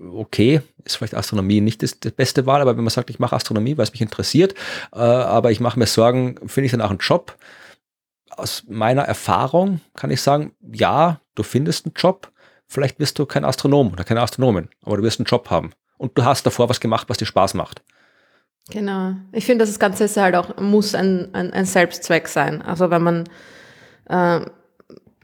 [0.00, 3.34] okay, ist vielleicht Astronomie nicht das, das beste Wahl, aber wenn man sagt, ich mache
[3.34, 4.54] Astronomie, weil es mich interessiert,
[4.92, 7.36] äh, aber ich mache mir Sorgen, finde ich danach einen Job?
[8.30, 12.30] Aus meiner Erfahrung kann ich sagen, ja, du findest einen Job,
[12.66, 15.72] vielleicht wirst du kein Astronom oder keine Astronomin, aber du wirst einen Job haben.
[15.98, 17.82] Und du hast davor was gemacht, was dir Spaß macht.
[18.68, 19.14] Genau.
[19.32, 22.60] Ich finde, das Ganze ist halt auch, muss ein, ein, ein Selbstzweck sein.
[22.62, 23.24] Also wenn man
[24.08, 24.40] äh,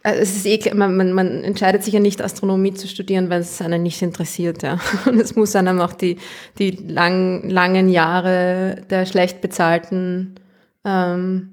[0.03, 3.41] also es ist eh, man, man, man entscheidet sich ja nicht, Astronomie zu studieren, weil
[3.41, 4.79] es einen nicht interessiert, ja.
[5.07, 6.17] Und es muss einem auch die,
[6.59, 10.35] die lang, langen Jahre der schlecht bezahlten
[10.85, 11.53] ähm,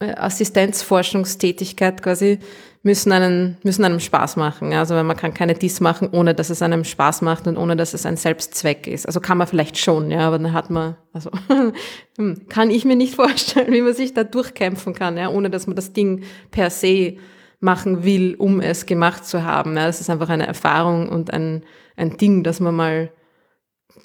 [0.00, 2.38] Assistenzforschungstätigkeit quasi
[2.82, 4.70] müssen einen, müssen einem Spaß machen.
[4.70, 4.80] Ja.
[4.80, 7.94] Also man kann keine Dies machen, ohne dass es einem Spaß macht und ohne dass
[7.94, 9.06] es ein Selbstzweck ist.
[9.06, 11.30] Also kann man vielleicht schon, ja, aber dann hat man, also
[12.18, 15.66] hm, kann ich mir nicht vorstellen, wie man sich da durchkämpfen kann, ja, ohne dass
[15.66, 17.16] man das Ding per se
[17.64, 19.76] machen will, um es gemacht zu haben.
[19.76, 21.64] Ja, das ist einfach eine Erfahrung und ein,
[21.96, 23.10] ein Ding, das man mal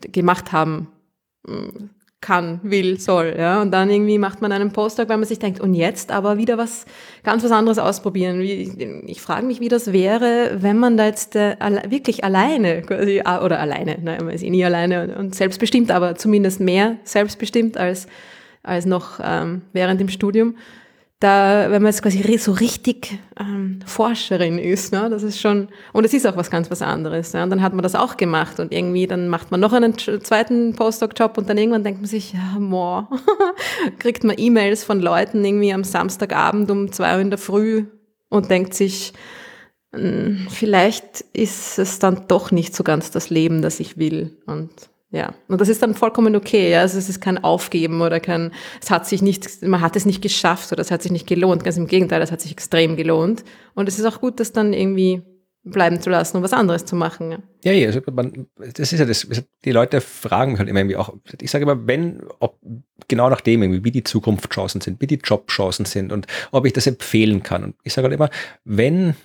[0.02, 0.88] gemacht haben
[1.46, 1.90] mm,
[2.22, 3.36] kann, will, soll.
[3.38, 3.62] Ja?
[3.62, 6.58] Und dann irgendwie macht man einen Postdoc, weil man sich denkt, und jetzt aber wieder
[6.58, 6.86] was
[7.24, 8.42] ganz was anderes ausprobieren.
[8.42, 11.56] Ich, ich frage mich, wie das wäre, wenn man da jetzt äh,
[11.90, 16.60] wirklich alleine, quasi, oder alleine, nein, man ist eh nie alleine und selbstbestimmt, aber zumindest
[16.60, 18.08] mehr selbstbestimmt als,
[18.64, 20.56] als noch ähm, während dem Studium
[21.20, 26.06] da, wenn man jetzt quasi so richtig ähm, Forscherin ist, ne, das ist schon, und
[26.06, 27.34] es ist auch was ganz was anderes.
[27.34, 29.98] Ja, und dann hat man das auch gemacht und irgendwie, dann macht man noch einen
[29.98, 33.10] zweiten Postdoc-Job und dann irgendwann denkt man sich, ja, boah,
[34.00, 37.86] kriegt man E-Mails von Leuten irgendwie am Samstagabend um zwei Uhr in der Früh
[38.30, 39.12] und denkt sich,
[39.94, 44.38] hm, vielleicht ist es dann doch nicht so ganz das Leben, das ich will.
[44.46, 44.72] Und
[45.12, 46.72] ja, und das ist dann vollkommen okay.
[46.72, 46.82] Ja?
[46.82, 48.52] Also es ist kein Aufgeben oder kein,
[48.82, 51.64] es hat sich nicht, man hat es nicht geschafft oder es hat sich nicht gelohnt.
[51.64, 53.44] Ganz im Gegenteil, es hat sich extrem gelohnt.
[53.74, 55.24] Und es ist auch gut, das dann irgendwie
[55.64, 57.32] bleiben zu lassen und was anderes zu machen.
[57.64, 59.28] Ja, ja, ja also man, das ist ja das,
[59.66, 62.58] die Leute fragen mich halt immer irgendwie auch, ich sage immer, wenn, ob,
[63.08, 66.74] genau nach dem irgendwie, wie die Zukunftschancen sind, wie die Jobchancen sind und ob ich
[66.74, 67.64] das empfehlen kann.
[67.64, 68.30] Und ich sage halt immer,
[68.64, 69.16] wenn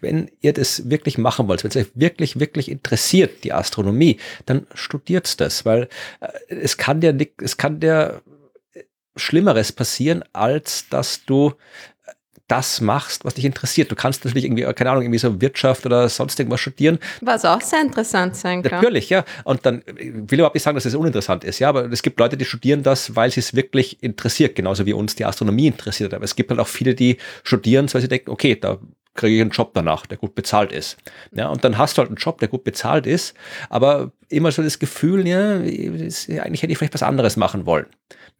[0.00, 4.66] wenn ihr das wirklich machen wollt, wenn es euch wirklich, wirklich interessiert, die Astronomie, dann
[4.74, 5.88] studiert das, weil
[6.20, 8.22] äh, es kann dir nicht, es kann dir
[9.18, 11.54] Schlimmeres passieren, als dass du
[12.06, 12.12] äh,
[12.46, 13.90] das machst, was dich interessiert.
[13.90, 16.98] Du kannst natürlich irgendwie, keine Ahnung, irgendwie so Wirtschaft oder sonst irgendwas studieren.
[17.20, 18.80] Was auch sehr interessant sein kann.
[18.80, 19.24] Natürlich, ja.
[19.44, 22.18] Und dann ich will überhaupt nicht sagen, dass es uninteressant ist, ja, aber es gibt
[22.18, 26.14] Leute, die studieren das, weil sie es wirklich interessiert, genauso wie uns die Astronomie interessiert.
[26.14, 28.78] Aber es gibt halt auch viele, die studieren, weil sie denken, okay, da
[29.18, 30.96] kriege ich einen Job danach, der gut bezahlt ist.
[31.32, 33.34] Ja, und dann hast du halt einen Job, der gut bezahlt ist,
[33.68, 37.86] aber immer so das Gefühl, ja, eigentlich hätte ich vielleicht was anderes machen wollen.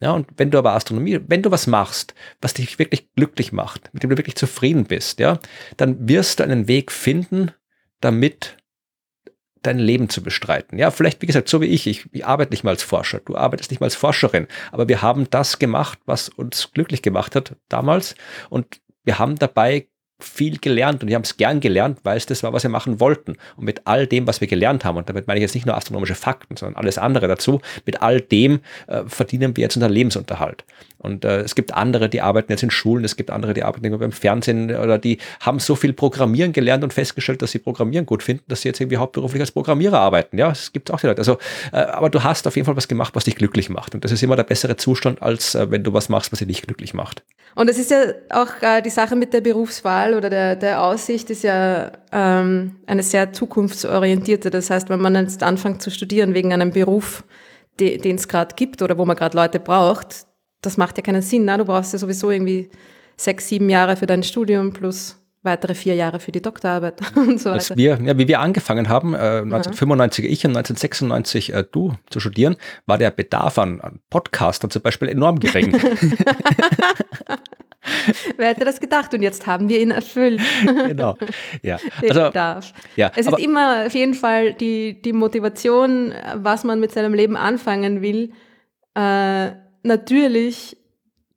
[0.01, 3.93] Ja, und wenn du aber Astronomie, wenn du was machst, was dich wirklich glücklich macht,
[3.93, 5.39] mit dem du wirklich zufrieden bist, ja,
[5.77, 7.51] dann wirst du einen Weg finden,
[7.99, 8.55] damit
[9.61, 10.79] dein Leben zu bestreiten.
[10.79, 13.35] Ja, vielleicht, wie gesagt, so wie ich, ich, ich arbeite nicht mal als Forscher, du
[13.35, 17.57] arbeitest nicht mal als Forscherin, aber wir haben das gemacht, was uns glücklich gemacht hat
[17.67, 18.15] damals
[18.49, 19.87] und wir haben dabei
[20.19, 22.99] viel gelernt und wir haben es gern gelernt, weil es das war, was wir machen
[22.99, 23.37] wollten.
[23.55, 25.77] Und mit all dem, was wir gelernt haben, und damit meine ich jetzt nicht nur
[25.77, 30.65] astronomische Fakten, sondern alles andere dazu, mit all dem äh, verdienen wir jetzt unseren Lebensunterhalt.
[30.99, 33.97] Und äh, es gibt andere, die arbeiten jetzt in Schulen, es gibt andere, die arbeiten
[33.97, 38.21] beim Fernsehen oder die haben so viel Programmieren gelernt und festgestellt, dass sie Programmieren gut
[38.21, 40.37] finden, dass sie jetzt irgendwie hauptberuflich als Programmierer arbeiten.
[40.37, 41.19] Ja, es gibt auch die Leute.
[41.19, 41.37] Also,
[41.71, 43.95] äh, aber du hast auf jeden Fall was gemacht, was dich glücklich macht.
[43.95, 46.47] Und das ist immer der bessere Zustand, als äh, wenn du was machst, was dich
[46.47, 47.23] nicht glücklich macht.
[47.55, 51.29] Und es ist ja auch äh, die Sache mit der Berufswahl oder der, der Aussicht
[51.29, 54.49] ist ja ähm, eine sehr zukunftsorientierte.
[54.49, 57.23] Das heißt, wenn man jetzt anfängt zu studieren wegen einem Beruf,
[57.79, 60.27] den es gerade gibt oder wo man gerade Leute braucht,
[60.61, 61.45] das macht ja keinen Sinn.
[61.45, 61.57] Ne?
[61.57, 62.69] Du brauchst ja sowieso irgendwie
[63.17, 67.51] sechs, sieben Jahre für dein Studium plus weitere vier Jahre für die Doktorarbeit und so
[67.51, 67.77] weiter.
[67.77, 72.57] Wir, ja, wie wir angefangen haben, äh, 1995 ich und 1996 äh, du zu studieren,
[72.85, 75.71] war der Bedarf an, an Podcastern zum Beispiel enorm gering.
[78.37, 79.13] Wer hätte das gedacht?
[79.13, 80.41] Und jetzt haben wir ihn erfüllt.
[80.87, 81.17] genau.
[81.61, 81.79] Ja.
[82.01, 82.73] Also, Bedarf.
[82.95, 87.37] ja es ist immer auf jeden Fall die, die Motivation, was man mit seinem Leben
[87.37, 88.33] anfangen will.
[88.95, 89.51] Äh,
[89.83, 90.77] natürlich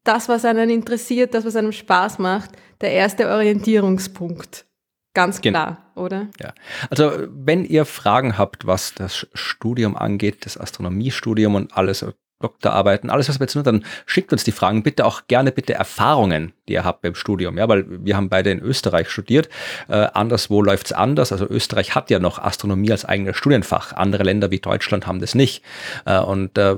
[0.04, 4.66] das, was einen interessiert, das, was einem Spaß macht, der erste Orientierungspunkt.
[5.14, 6.06] Ganz klar, genau.
[6.06, 6.30] oder?
[6.40, 6.54] Ja.
[6.88, 12.04] Also, wenn ihr Fragen habt, was das Studium angeht, das Astronomiestudium und alles,
[12.42, 14.82] Doktorarbeiten, alles, was wir jetzt nur, dann schickt uns die Fragen.
[14.82, 17.58] Bitte auch gerne bitte Erfahrungen, die ihr habt beim Studium.
[17.58, 19.48] Ja, weil wir haben beide in Österreich studiert.
[19.88, 21.32] Äh, anderswo läuft's anders.
[21.32, 23.94] Also Österreich hat ja noch Astronomie als eigenes Studienfach.
[23.94, 25.62] Andere Länder wie Deutschland haben das nicht.
[26.04, 26.76] Äh, und äh,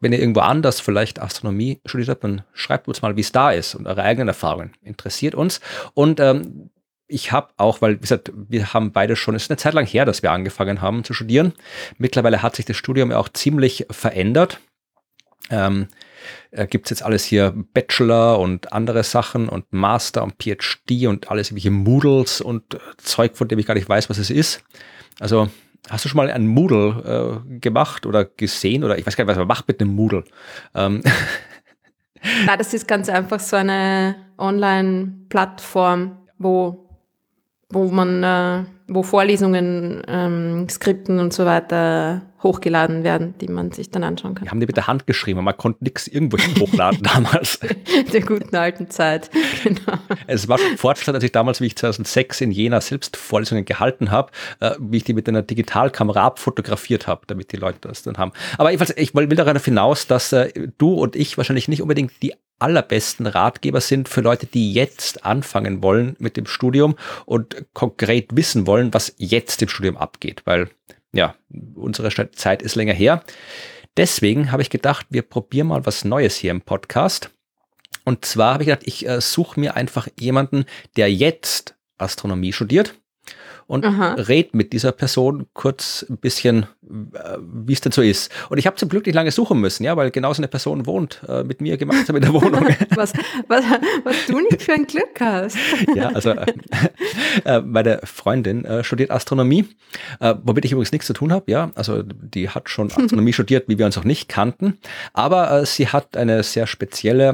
[0.00, 3.50] wenn ihr irgendwo anders vielleicht Astronomie studiert habt, dann schreibt uns mal, wie es da
[3.50, 4.72] ist und eure eigenen Erfahrungen.
[4.82, 5.60] Interessiert uns.
[5.94, 6.70] Und ähm,
[7.08, 9.86] ich habe auch, weil wie gesagt, wir haben beide schon, es ist eine Zeit lang
[9.86, 11.52] her, dass wir angefangen haben zu studieren.
[11.98, 14.60] Mittlerweile hat sich das Studium auch ziemlich verändert.
[15.50, 15.86] Ähm,
[16.50, 21.30] äh, gibt es jetzt alles hier Bachelor und andere Sachen und Master und PhD und
[21.30, 24.62] alles irgendwelche Moodles und äh, Zeug, von dem ich gar nicht weiß, was es ist.
[25.20, 25.48] Also
[25.88, 29.30] hast du schon mal ein Moodle äh, gemacht oder gesehen oder ich weiß gar nicht,
[29.30, 30.24] was man macht mit einem Moodle?
[30.74, 31.02] Ähm.
[32.46, 36.88] Na, das ist ganz einfach so eine Online-Plattform, wo,
[37.68, 43.90] wo man, äh, wo Vorlesungen, ähm, Skripten und so weiter hochgeladen werden, die man sich
[43.90, 44.44] dann anschauen kann.
[44.44, 47.58] Die haben die mit der Hand geschrieben, man konnte nichts irgendwo hochladen damals.
[48.12, 49.30] Der guten alten Zeit,
[49.64, 49.98] genau.
[50.26, 54.10] Es war schon Fortschritt, als ich damals, wie ich 2006 in Jena selbst Vorlesungen gehalten
[54.10, 54.30] habe,
[54.60, 58.32] äh, wie ich die mit einer Digitalkamera abfotografiert habe, damit die Leute das dann haben.
[58.58, 62.34] Aber jedenfalls, ich will darauf hinaus, dass äh, du und ich wahrscheinlich nicht unbedingt die
[62.58, 68.66] allerbesten Ratgeber sind für Leute, die jetzt anfangen wollen mit dem Studium und konkret wissen
[68.66, 70.70] wollen, was jetzt im Studium abgeht, weil
[71.12, 71.34] ja,
[71.74, 73.22] unsere Zeit ist länger her.
[73.96, 77.30] Deswegen habe ich gedacht, wir probieren mal was Neues hier im Podcast.
[78.04, 82.94] Und zwar habe ich gedacht, ich äh, suche mir einfach jemanden, der jetzt Astronomie studiert
[83.66, 84.14] und Aha.
[84.14, 88.30] red mit dieser Person kurz ein bisschen, wie es denn so ist.
[88.48, 90.86] Und ich habe zum Glück nicht lange suchen müssen, ja, weil genau so eine Person
[90.86, 92.66] wohnt äh, mit mir gemeinsam in der Wohnung.
[92.94, 93.12] was,
[93.48, 93.64] was,
[94.04, 95.56] was du nicht für ein Glück hast.
[95.94, 96.46] ja, also äh,
[97.44, 99.66] äh, meine Freundin äh, studiert Astronomie,
[100.20, 101.70] äh, womit ich übrigens nichts zu tun habe, ja.
[101.74, 104.78] Also die hat schon Astronomie studiert, wie wir uns auch nicht kannten.
[105.12, 107.26] Aber äh, sie hat eine sehr spezielle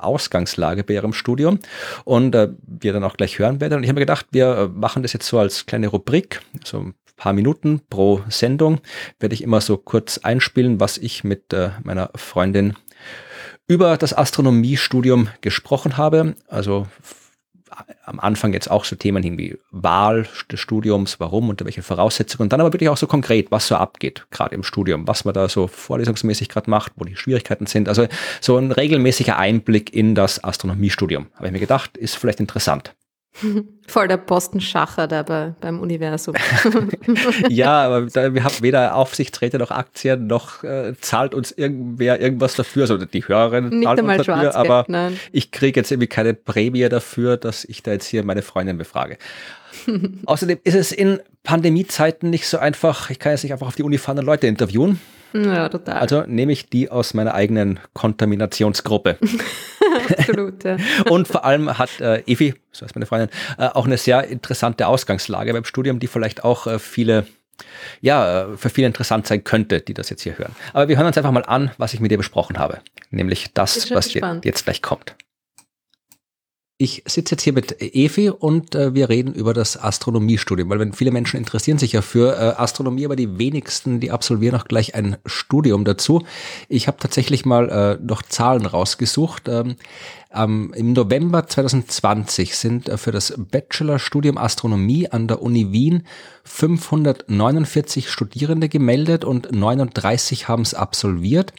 [0.00, 1.58] Ausgangslage bei ihrem Studium
[2.04, 3.74] und wir dann auch gleich hören werden.
[3.74, 6.94] Und ich habe mir gedacht, wir machen das jetzt so als kleine Rubrik, so ein
[7.16, 8.80] paar Minuten pro Sendung,
[9.20, 12.74] werde ich immer so kurz einspielen, was ich mit äh, meiner Freundin
[13.66, 16.34] über das Astronomiestudium gesprochen habe.
[16.48, 16.86] Also
[18.04, 22.52] am Anfang jetzt auch so Themen wie Wahl des Studiums, warum, unter welchen Voraussetzungen und
[22.52, 25.48] dann aber wirklich auch so konkret, was so abgeht, gerade im Studium, was man da
[25.48, 27.88] so vorlesungsmäßig gerade macht, wo die Schwierigkeiten sind.
[27.88, 28.06] Also
[28.40, 32.94] so ein regelmäßiger Einblick in das Astronomiestudium, habe ich mir gedacht, ist vielleicht interessant.
[33.86, 36.34] Voll der Postenschacher da bei, beim Universum.
[37.48, 42.82] ja, aber wir haben weder Aufsichtsräte noch Aktien, noch äh, zahlt uns irgendwer irgendwas dafür.
[42.82, 45.18] Also die Hörerin Nicht zahlt uns dafür, aber nein.
[45.32, 49.18] ich kriege jetzt irgendwie keine Prämie dafür, dass ich da jetzt hier meine Freundin befrage.
[50.24, 53.82] Außerdem ist es in Pandemiezeiten nicht so einfach, ich kann jetzt nicht einfach auf die
[53.82, 55.00] Uni fahren und Leute interviewen.
[55.34, 55.96] Ja, total.
[55.96, 59.18] Also nehme ich die aus meiner eigenen Kontaminationsgruppe.
[60.18, 60.76] Absolut, ja.
[61.08, 63.28] Und vor allem hat äh, Evi, so heißt meine Freundin,
[63.58, 67.26] äh, auch eine sehr interessante Ausgangslage beim Studium, die vielleicht auch äh, viele
[68.00, 70.54] ja, äh, für viele interessant sein könnte, die das jetzt hier hören.
[70.72, 72.80] Aber wir hören uns einfach mal an, was ich mit dir besprochen habe.
[73.10, 75.14] Nämlich das, was jetzt gleich kommt.
[76.84, 80.92] Ich sitze jetzt hier mit Evi und äh, wir reden über das Astronomiestudium, weil wenn
[80.92, 84.94] viele Menschen interessieren sich ja für äh, Astronomie, aber die wenigsten, die absolvieren auch gleich
[84.94, 86.26] ein Studium dazu.
[86.68, 89.48] Ich habe tatsächlich mal äh, noch Zahlen rausgesucht.
[89.48, 89.76] Ähm,
[90.30, 96.02] ähm, Im November 2020 sind äh, für das Bachelorstudium Astronomie an der Uni Wien
[96.44, 101.54] 549 Studierende gemeldet und 39 haben es absolviert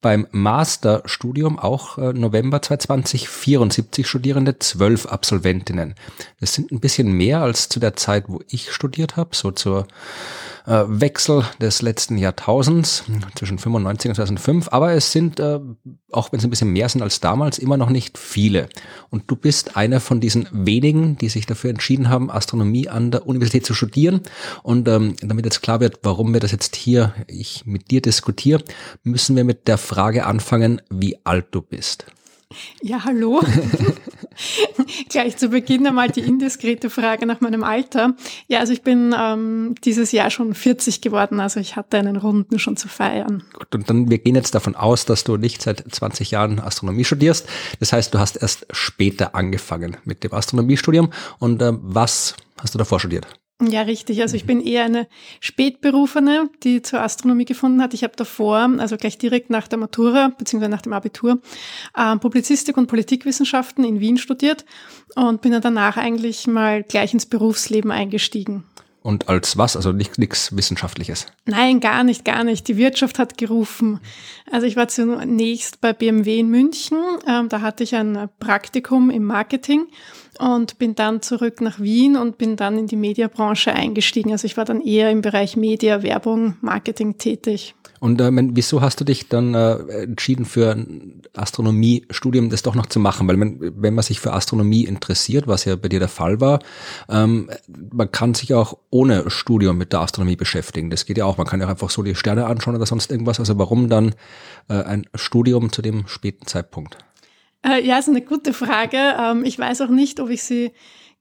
[0.00, 5.94] beim Masterstudium auch äh, November 2020 74 Studierende, 12 Absolventinnen.
[6.40, 9.86] Das sind ein bisschen mehr als zu der Zeit, wo ich studiert habe, so zur
[10.66, 13.04] äh, Wechsel des letzten Jahrtausends
[13.34, 14.68] zwischen 95 und 2005.
[14.72, 15.60] Aber es sind, äh,
[16.12, 18.68] auch wenn es ein bisschen mehr sind als damals, immer noch nicht viele.
[19.10, 23.26] Und du bist einer von diesen wenigen, die sich dafür entschieden haben, Astronomie an der
[23.26, 24.20] Universität zu studieren.
[24.62, 28.62] Und ähm, damit jetzt klar wird, warum wir das jetzt hier ich mit dir diskutiere,
[29.02, 32.06] müssen wir mit der Frage anfangen, wie alt du bist.
[32.82, 33.42] Ja, hallo.
[35.08, 38.14] Gleich zu Beginn einmal die indiskrete Frage nach meinem Alter.
[38.48, 42.58] Ja, also ich bin ähm, dieses Jahr schon 40 geworden, also ich hatte einen Runden
[42.58, 43.42] schon zu feiern.
[43.52, 47.04] Gut, und dann, wir gehen jetzt davon aus, dass du nicht seit 20 Jahren Astronomie
[47.04, 47.48] studierst.
[47.80, 51.12] Das heißt, du hast erst später angefangen mit dem Astronomiestudium.
[51.38, 53.26] Und äh, was hast du davor studiert?
[53.62, 54.20] Ja, richtig.
[54.20, 55.08] Also ich bin eher eine
[55.40, 57.94] Spätberufene, die zur Astronomie gefunden hat.
[57.94, 61.40] Ich habe davor, also gleich direkt nach der Matura beziehungsweise nach dem Abitur,
[61.96, 64.66] äh, Publizistik und Politikwissenschaften in Wien studiert
[65.14, 68.64] und bin dann danach eigentlich mal gleich ins Berufsleben eingestiegen.
[69.06, 69.76] Und als was?
[69.76, 71.26] Also nichts Wissenschaftliches?
[71.44, 72.66] Nein, gar nicht, gar nicht.
[72.66, 74.00] Die Wirtschaft hat gerufen.
[74.50, 76.98] Also ich war zunächst bei BMW in München.
[77.26, 79.86] Ähm, da hatte ich ein Praktikum im Marketing
[80.38, 84.32] und bin dann zurück nach Wien und bin dann in die Mediabranche eingestiegen.
[84.32, 87.74] Also ich war dann eher im Bereich Media, Werbung, Marketing tätig.
[87.98, 92.86] Und äh, wieso hast du dich dann äh, entschieden für ein Astronomiestudium das doch noch
[92.86, 93.26] zu machen?
[93.26, 96.60] Weil man, wenn man sich für Astronomie interessiert, was ja bei dir der Fall war,
[97.08, 97.50] ähm,
[97.92, 100.90] man kann sich auch ohne Studium mit der Astronomie beschäftigen.
[100.90, 101.38] Das geht ja auch.
[101.38, 103.40] Man kann ja einfach so die Sterne anschauen oder sonst irgendwas.
[103.40, 104.14] Also warum dann
[104.68, 106.98] äh, ein Studium zu dem späten Zeitpunkt?
[107.64, 109.16] Äh, ja, ist eine gute Frage.
[109.18, 110.72] Ähm, ich weiß auch nicht, ob ich sie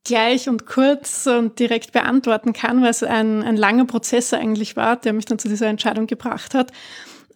[0.05, 4.97] gleich und kurz und direkt beantworten kann, weil es ein, ein langer Prozess eigentlich war,
[4.97, 6.71] der mich dann zu dieser Entscheidung gebracht hat.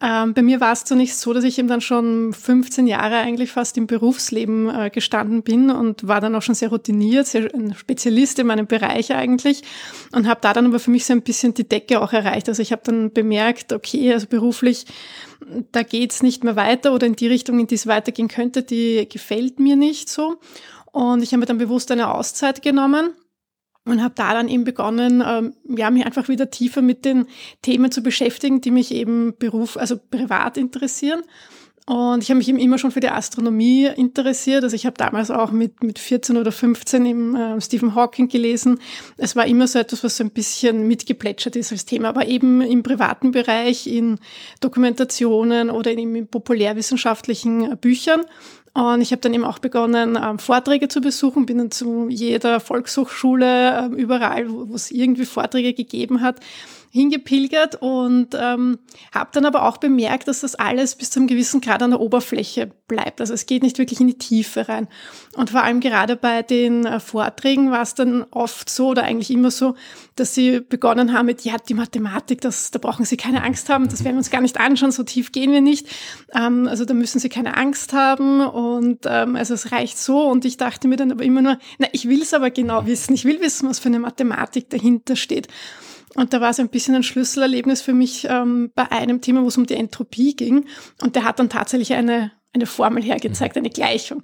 [0.02, 3.52] Ähm, bei mir war es zunächst so, dass ich eben dann schon 15 Jahre eigentlich
[3.52, 7.76] fast im Berufsleben äh, gestanden bin und war dann auch schon sehr routiniert, sehr ein
[7.76, 9.64] Spezialist in meinem Bereich eigentlich
[10.14, 12.48] und habe da dann aber für mich so ein bisschen die Decke auch erreicht.
[12.48, 14.86] Also ich habe dann bemerkt, okay, also beruflich,
[15.74, 19.06] da geht's nicht mehr weiter oder in die Richtung, in die es weitergehen könnte, die
[19.10, 20.38] gefällt mir nicht so.
[20.94, 23.14] Und ich habe mir dann bewusst eine Auszeit genommen
[23.92, 27.28] und habe da dann eben begonnen, ähm, ja, mich einfach wieder tiefer mit den
[27.62, 31.24] Themen zu beschäftigen, die mich eben Beruf, also privat interessieren.
[31.90, 34.64] Und ich habe mich eben immer schon für die Astronomie interessiert.
[34.64, 38.80] Also ich habe damals auch mit, mit 14 oder 15 im äh, Stephen Hawking gelesen.
[39.18, 42.62] Es war immer so etwas, was so ein bisschen mitgeplätschert ist als Thema, aber eben
[42.62, 44.20] im privaten Bereich, in
[44.60, 48.22] Dokumentationen oder in, in populärwissenschaftlichen äh, Büchern.
[48.80, 52.62] Und ich habe dann eben auch begonnen, ähm, Vorträge zu besuchen, bin dann zu jeder
[52.62, 56.38] Volkshochschule, äh, überall, wo es irgendwie Vorträge gegeben hat,
[56.92, 58.80] hingepilgert und ähm,
[59.14, 62.00] habe dann aber auch bemerkt, dass das alles bis zu einem gewissen Grad an der
[62.00, 63.22] Oberfläche bleibt.
[63.22, 64.88] Also es geht nicht wirklich in die Tiefe rein.
[65.36, 69.30] Und vor allem gerade bei den äh, Vorträgen war es dann oft so oder eigentlich
[69.30, 69.76] immer so,
[70.16, 73.88] dass sie begonnen haben mit, ja, die Mathematik, das, da brauchen Sie keine Angst haben,
[73.88, 75.88] das werden wir uns gar nicht anschauen, so tief gehen wir nicht.
[76.34, 80.28] Ähm, also da müssen Sie keine Angst haben und ähm, also es reicht so.
[80.28, 83.14] Und ich dachte mir dann aber immer nur, na, ich will es aber genau wissen,
[83.14, 85.48] ich will wissen, was für eine Mathematik dahinter steht.
[86.16, 89.48] Und da war es ein bisschen ein Schlüsselerlebnis für mich ähm, bei einem Thema, wo
[89.48, 90.66] es um die Entropie ging.
[91.02, 94.24] Und der hat dann tatsächlich eine, eine Formel hergezeigt, eine Gleichung.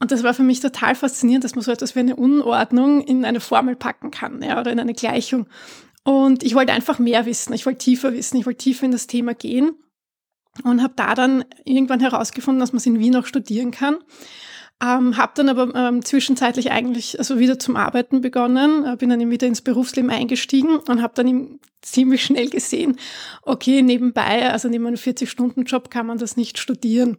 [0.00, 3.24] Und das war für mich total faszinierend, dass man so etwas wie eine Unordnung in
[3.24, 5.46] eine Formel packen kann ja, oder in eine Gleichung.
[6.04, 9.06] Und ich wollte einfach mehr wissen, ich wollte tiefer wissen, ich wollte tiefer in das
[9.06, 9.72] Thema gehen
[10.64, 13.98] und habe da dann irgendwann herausgefunden, dass man es in Wien auch studieren kann.
[14.82, 19.30] Ähm, habe dann aber ähm, zwischenzeitlich eigentlich also wieder zum Arbeiten begonnen, äh, bin dann
[19.30, 22.96] wieder ins Berufsleben eingestiegen und habe dann ziemlich schnell gesehen,
[23.42, 27.18] okay, nebenbei, also neben einem 40-Stunden-Job kann man das nicht studieren.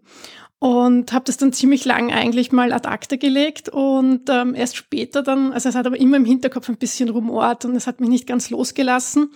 [0.57, 5.23] Und habe das dann ziemlich lang eigentlich mal ad acta gelegt und ähm, erst später
[5.23, 8.09] dann, also es hat aber immer im Hinterkopf ein bisschen rumort und es hat mich
[8.09, 9.31] nicht ganz losgelassen.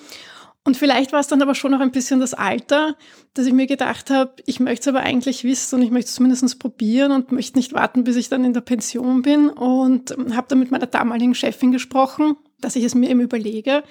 [0.66, 2.96] Und vielleicht war es dann aber schon noch ein bisschen das Alter,
[3.36, 6.16] dass ich mir gedacht habe, ich möchte es aber eigentlich wissen und ich möchte es
[6.16, 9.50] zumindest probieren und möchte nicht warten, bis ich dann in der Pension bin.
[9.50, 13.84] Und ähm, habe dann mit meiner damaligen Chefin gesprochen, dass ich es mir eben überlege.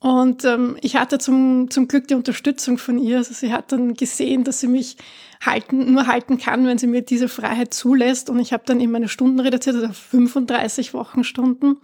[0.00, 3.16] Und ähm, ich hatte zum, zum Glück die Unterstützung von ihr.
[3.16, 4.98] Also sie hat dann gesehen, dass sie mich
[5.40, 8.28] halten, nur halten kann, wenn sie mir diese Freiheit zulässt.
[8.28, 11.78] Und ich habe dann eben meine Stunden reduziert, also 35 Wochenstunden.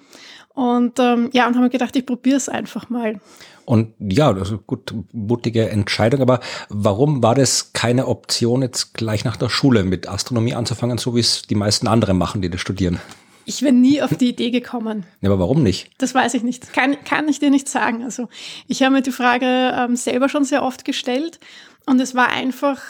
[0.52, 3.20] Und ähm, ja, und habe mir gedacht, ich probiere es einfach mal.
[3.68, 6.22] Und ja, das ist gut, mutige Entscheidung.
[6.22, 6.40] Aber
[6.70, 11.20] warum war das keine Option, jetzt gleich nach der Schule mit Astronomie anzufangen, so wie
[11.20, 12.98] es die meisten anderen machen, die das studieren?
[13.44, 15.04] Ich bin nie auf die Idee gekommen.
[15.20, 15.90] Ja, aber warum nicht?
[15.98, 16.72] Das weiß ich nicht.
[16.72, 18.04] Kann, kann ich dir nicht sagen.
[18.04, 18.28] Also
[18.68, 21.38] ich habe mir die Frage ähm, selber schon sehr oft gestellt
[21.84, 22.80] und es war einfach,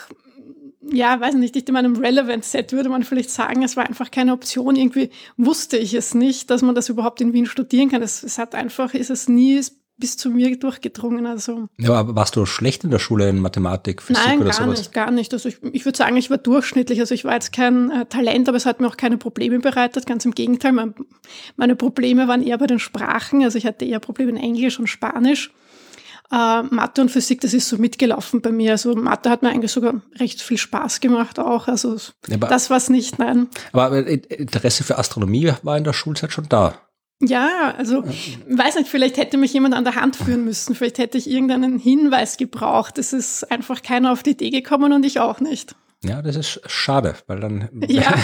[0.92, 4.76] ja, weiß nicht, in meinem Relevant-Set würde man vielleicht sagen, es war einfach keine Option.
[4.76, 8.02] Irgendwie wusste ich es nicht, dass man das überhaupt in Wien studieren kann.
[8.02, 9.60] Es, es hat einfach, ist es nie
[9.98, 11.26] bis zu mir durchgedrungen.
[11.26, 11.68] Also.
[11.78, 14.78] Ja, aber warst du schlecht in der Schule in Mathematik, Physik Nein, oder gar sowas?
[14.78, 15.32] nicht, gar nicht.
[15.32, 17.00] Also ich, ich würde sagen, ich war durchschnittlich.
[17.00, 20.06] Also ich war jetzt kein äh, Talent, aber es hat mir auch keine Probleme bereitet.
[20.06, 20.94] Ganz im Gegenteil, mein,
[21.56, 23.42] meine Probleme waren eher bei den Sprachen.
[23.42, 25.50] Also ich hatte eher Probleme in Englisch und Spanisch.
[26.30, 28.72] Äh, Mathe und Physik, das ist so mitgelaufen bei mir.
[28.72, 31.68] Also Mathe hat mir eigentlich sogar recht viel Spaß gemacht auch.
[31.68, 31.96] Also
[32.28, 33.48] ja, das war es nicht, nein.
[33.72, 36.74] Aber Interesse für Astronomie war in der Schulzeit schon da.
[37.20, 41.18] Ja, also weiß nicht, vielleicht hätte mich jemand an der Hand führen müssen, vielleicht hätte
[41.18, 42.96] ich irgendeinen Hinweis gebraucht.
[42.96, 45.74] Es ist einfach keiner auf die Idee gekommen und ich auch nicht.
[46.04, 47.68] Ja, das ist schade, weil dann.
[47.88, 48.14] Ja.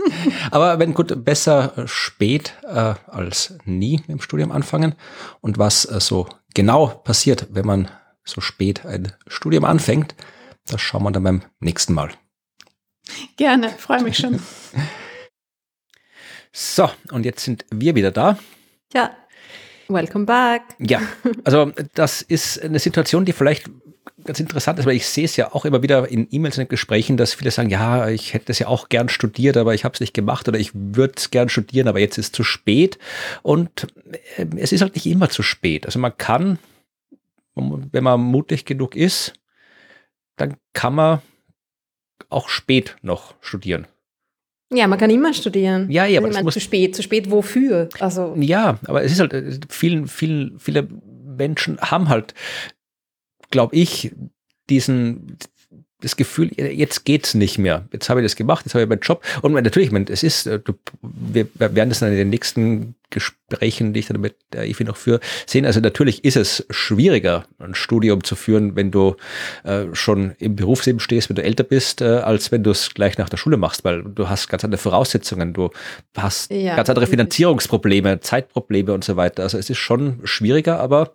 [0.50, 4.94] aber wenn gut, besser spät äh, als nie im Studium anfangen.
[5.40, 7.90] Und was äh, so genau passiert, wenn man
[8.24, 10.14] so spät ein Studium anfängt,
[10.66, 12.10] das schauen wir dann beim nächsten Mal.
[13.36, 14.40] Gerne, freue mich schon.
[16.52, 18.38] So, und jetzt sind wir wieder da.
[18.92, 19.16] Ja,
[19.88, 20.62] welcome back.
[20.78, 21.00] Ja,
[21.44, 23.70] also das ist eine Situation, die vielleicht
[24.24, 27.16] ganz interessant ist, weil ich sehe es ja auch immer wieder in E-Mails und Gesprächen,
[27.16, 30.00] dass viele sagen, ja, ich hätte es ja auch gern studiert, aber ich habe es
[30.00, 32.98] nicht gemacht oder ich würde es gern studieren, aber jetzt ist es zu spät.
[33.42, 33.86] Und
[34.36, 35.86] äh, es ist halt nicht immer zu spät.
[35.86, 36.58] Also man kann,
[37.54, 39.34] wenn man mutig genug ist,
[40.36, 41.22] dann kann man
[42.28, 43.86] auch spät noch studieren.
[44.72, 45.90] Ja, man kann immer studieren.
[45.90, 47.88] Ja, ja, also aber ich meine, zu spät, zu spät wofür?
[48.00, 50.86] Also ja, aber es ist halt äh, vielen, vielen, viele
[51.24, 52.34] Menschen haben halt,
[53.50, 54.14] glaube ich,
[54.68, 55.38] diesen
[56.00, 57.88] das Gefühl, jetzt geht's nicht mehr.
[57.92, 59.24] Jetzt habe ich das gemacht, jetzt habe ich meinen Job.
[59.42, 60.60] Und natürlich, es ist, äh,
[61.02, 64.96] wir werden das dann in den nächsten Gesprächen, die ich dann mit der IFI noch
[64.96, 65.64] führe, sehen.
[65.64, 69.16] Also natürlich ist es schwieriger, ein Studium zu führen, wenn du
[69.64, 73.18] äh, schon im Berufsleben stehst, wenn du älter bist, äh, als wenn du es gleich
[73.18, 75.70] nach der Schule machst, weil du hast ganz andere Voraussetzungen, du
[76.16, 79.42] hast ja, ganz andere Finanzierungsprobleme, Zeitprobleme und so weiter.
[79.42, 81.12] Also es ist schon schwieriger, aber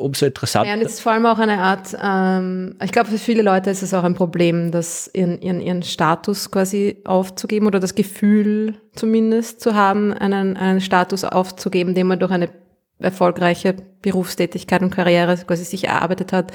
[0.00, 0.68] umso interessanter.
[0.68, 3.70] Ja, und es ist vor allem auch eine Art, ähm, ich glaube, für viele Leute
[3.70, 8.80] ist es auch ein Problem, das ihren, ihren, ihren Status quasi aufzugeben oder das Gefühl
[8.94, 12.50] zumindest zu haben, einen, einen Status aufzugeben, den man durch eine
[12.98, 16.52] erfolgreiche Berufstätigkeit und Karriere quasi sich erarbeitet hat,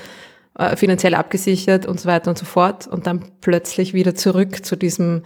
[0.58, 4.76] äh, finanziell abgesichert und so weiter und so fort und dann plötzlich wieder zurück zu
[4.76, 5.24] diesem,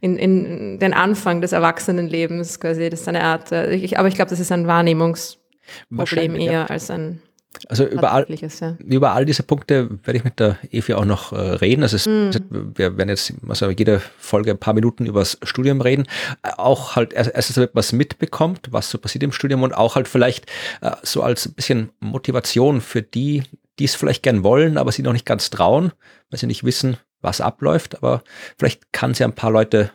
[0.00, 2.90] in, in den Anfang des Erwachsenenlebens quasi.
[2.90, 6.66] Das ist eine Art, äh, ich, aber ich glaube, das ist ein Wahrnehmungsproblem eher ja.
[6.66, 7.22] als ein
[7.68, 8.76] also über all, ja.
[8.84, 11.82] über all diese Punkte werde ich mit der Evi auch noch äh, reden.
[11.82, 12.30] Also es, mm.
[12.74, 16.06] wir werden jetzt also jede Folge ein paar Minuten über das Studium reden.
[16.42, 19.96] Äh, auch halt erstens, damit man es mitbekommt, was so passiert im Studium und auch
[19.96, 20.46] halt vielleicht
[20.80, 23.42] äh, so als ein bisschen Motivation für die,
[23.78, 25.92] die es vielleicht gern wollen, aber sie noch nicht ganz trauen,
[26.30, 27.96] weil sie nicht wissen, was abläuft.
[27.96, 28.22] Aber
[28.58, 29.90] vielleicht kann sie ein paar Leute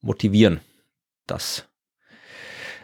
[0.00, 0.60] motivieren,
[1.26, 1.66] das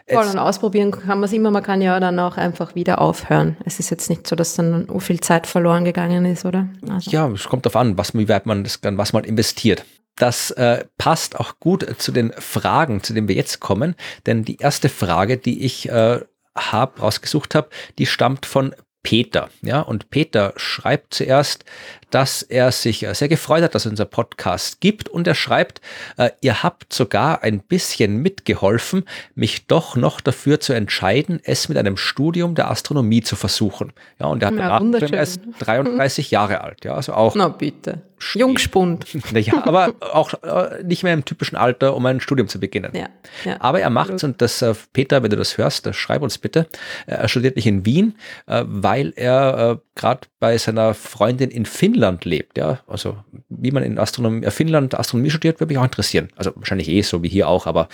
[0.09, 3.57] Voll und ausprobieren kann man es immer, man kann ja dann auch einfach wieder aufhören.
[3.65, 6.67] Es ist jetzt nicht so, dass dann so viel Zeit verloren gegangen ist, oder?
[6.89, 7.11] Also.
[7.11, 9.85] Ja, es kommt darauf an, was, wie weit man das kann, was man investiert.
[10.15, 13.95] Das äh, passt auch gut zu den Fragen, zu denen wir jetzt kommen,
[14.25, 16.19] denn die erste Frage, die ich äh,
[16.55, 19.49] hab, rausgesucht habe, die stammt von Peter.
[19.61, 21.63] Ja, und Peter schreibt zuerst,
[22.09, 25.09] dass er sich äh, sehr gefreut hat, dass es unser Podcast gibt.
[25.09, 25.81] Und er schreibt,
[26.17, 29.03] äh, ihr habt sogar ein bisschen mitgeholfen,
[29.35, 33.93] mich doch noch dafür zu entscheiden, es mit einem Studium der Astronomie zu versuchen.
[34.19, 36.85] Ja, und er hat ja, danach, er ist 33 Jahre alt.
[36.85, 37.35] Ja, also auch.
[37.35, 38.01] Na bitte.
[38.33, 39.05] Jungspund.
[39.31, 42.91] Ja, aber auch äh, nicht mehr im typischen Alter, um ein Studium zu beginnen.
[42.93, 43.07] Ja,
[43.45, 46.67] ja, aber er macht es und das, Peter, wenn du das hörst, schreib uns bitte.
[47.05, 48.15] Er studiert nicht in Wien,
[48.45, 52.57] weil er gerade bei seiner Freundin in Finnland lebt.
[52.57, 53.17] Ja, also
[53.49, 56.29] wie man in Astronomie, Finnland Astronomie studiert, würde mich auch interessieren.
[56.35, 57.89] Also wahrscheinlich eh so wie hier auch, aber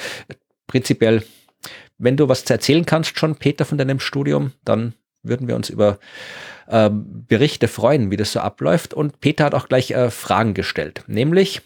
[0.67, 1.23] prinzipiell,
[1.97, 5.97] wenn du was erzählen kannst schon, Peter, von deinem Studium, dann würden wir uns über
[6.67, 8.93] äh, Berichte freuen, wie das so abläuft.
[8.93, 11.63] Und Peter hat auch gleich äh, Fragen gestellt, nämlich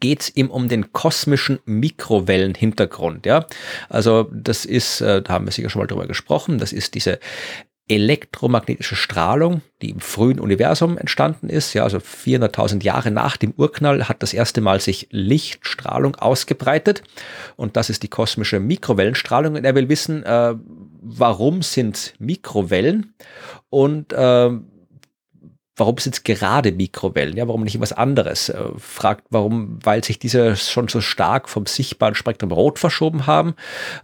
[0.00, 3.26] geht es ihm um den kosmischen Mikrowellenhintergrund.
[3.26, 3.46] Ja,
[3.88, 6.58] also das ist, äh, da haben wir sicher schon mal drüber gesprochen.
[6.58, 7.18] Das ist diese
[7.88, 11.74] elektromagnetische Strahlung, die im frühen Universum entstanden ist.
[11.74, 17.02] Ja, also 400.000 Jahre nach dem Urknall hat das erste Mal sich Lichtstrahlung ausgebreitet.
[17.56, 19.56] Und das ist die kosmische Mikrowellenstrahlung.
[19.56, 20.54] Und er will wissen, äh,
[21.02, 23.14] warum sind Mikrowellen
[23.68, 24.50] und äh,
[25.76, 27.36] warum sind es gerade Mikrowellen?
[27.36, 28.48] Ja, warum nicht was anderes?
[28.48, 33.54] Äh, fragt, warum, weil sich diese schon so stark vom sichtbaren Spektrum rot verschoben haben,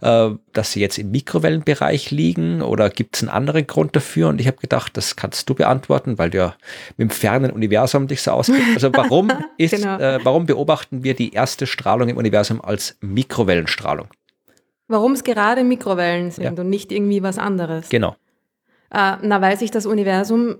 [0.01, 4.27] äh, dass sie jetzt im Mikrowellenbereich liegen oder gibt es einen anderen Grund dafür?
[4.27, 6.55] Und ich habe gedacht, das kannst du beantworten, weil du ja
[6.97, 8.75] mit dem fernen Universum dich so auskennst.
[8.75, 9.97] Also warum ist, genau.
[9.97, 14.07] äh, warum beobachten wir die erste Strahlung im Universum als Mikrowellenstrahlung?
[14.87, 16.63] Warum es gerade Mikrowellen sind ja.
[16.63, 17.87] und nicht irgendwie was anderes?
[17.87, 18.17] Genau.
[18.93, 20.57] Äh, na, weil sich das Universum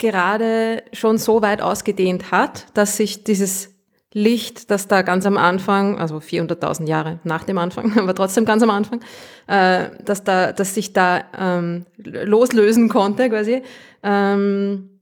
[0.00, 3.70] gerade schon so weit ausgedehnt hat, dass sich dieses
[4.12, 8.64] Licht, das da ganz am Anfang, also 400.000 Jahre nach dem Anfang, aber trotzdem ganz
[8.64, 9.00] am Anfang,
[9.46, 13.62] äh, dass da, dass sich da ähm, loslösen konnte, quasi.
[14.02, 15.00] Ähm,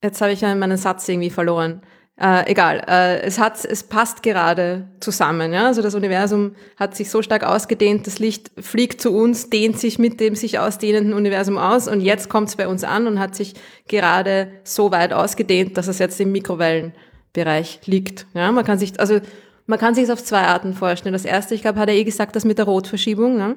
[0.00, 1.82] jetzt habe ich ja meinen Satz irgendwie verloren.
[2.16, 5.52] Äh, egal, äh, es hat, es passt gerade zusammen.
[5.52, 5.66] Ja?
[5.66, 9.98] Also das Universum hat sich so stark ausgedehnt, das Licht fliegt zu uns, dehnt sich
[9.98, 13.34] mit dem sich ausdehnenden Universum aus und jetzt kommt es bei uns an und hat
[13.34, 13.54] sich
[13.88, 18.26] gerade so weit ausgedehnt, dass es jetzt im Mikrowellenbereich liegt.
[18.32, 18.52] Ja?
[18.52, 19.18] Man kann sich, also
[19.66, 21.14] man kann sich es auf zwei Arten vorstellen.
[21.14, 23.36] Das erste, ich glaube, hat er eh gesagt, das mit der Rotverschiebung.
[23.36, 23.56] Ne?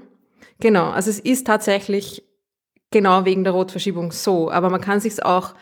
[0.59, 2.23] Genau, also es ist tatsächlich
[2.89, 5.53] genau wegen der Rotverschiebung so, aber man kann sich es auch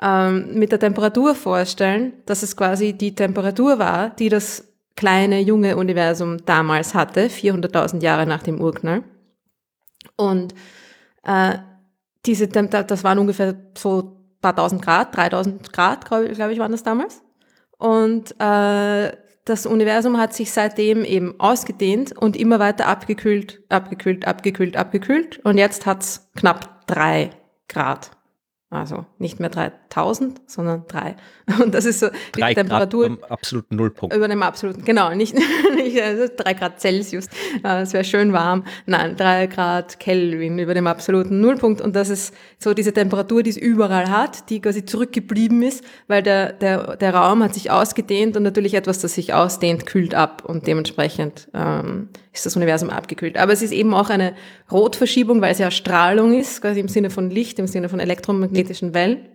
[0.00, 5.76] ähm, mit der Temperatur vorstellen, dass es quasi die Temperatur war, die das kleine, junge
[5.76, 9.02] Universum damals hatte, 400.000 Jahre nach dem Urknall.
[10.16, 10.54] Und
[11.24, 11.58] äh,
[12.26, 16.82] diese, das waren ungefähr so paar tausend Grad, 3000 Grad, glaube glaub ich, waren das
[16.82, 17.22] damals.
[17.78, 24.76] Und äh, das Universum hat sich seitdem eben ausgedehnt und immer weiter abgekühlt, abgekühlt, abgekühlt,
[24.76, 25.38] abgekühlt.
[25.44, 27.30] Und jetzt hat's knapp drei
[27.68, 28.10] Grad.
[28.70, 29.50] Also nicht mehr
[29.94, 31.16] 3000, sondern 3.
[31.62, 33.08] Und das ist so die drei Temperatur.
[33.08, 34.14] Grad am absoluten Nullpunkt.
[34.14, 35.34] Über dem absoluten, genau, nicht,
[35.76, 37.28] nicht also 3 Grad Celsius.
[37.62, 38.64] Äh, es wäre schön warm.
[38.86, 41.80] Nein, 3 Grad Kelvin über dem absoluten Nullpunkt.
[41.80, 46.22] Und das ist so diese Temperatur, die es überall hat, die quasi zurückgeblieben ist, weil
[46.22, 50.44] der, der, der Raum hat sich ausgedehnt und natürlich etwas, das sich ausdehnt, kühlt ab.
[50.46, 53.36] Und dementsprechend ähm, ist das Universum abgekühlt.
[53.36, 54.34] Aber es ist eben auch eine
[54.72, 58.94] Rotverschiebung, weil es ja Strahlung ist, quasi im Sinne von Licht, im Sinne von elektromagnetischen
[58.94, 59.28] Wellen.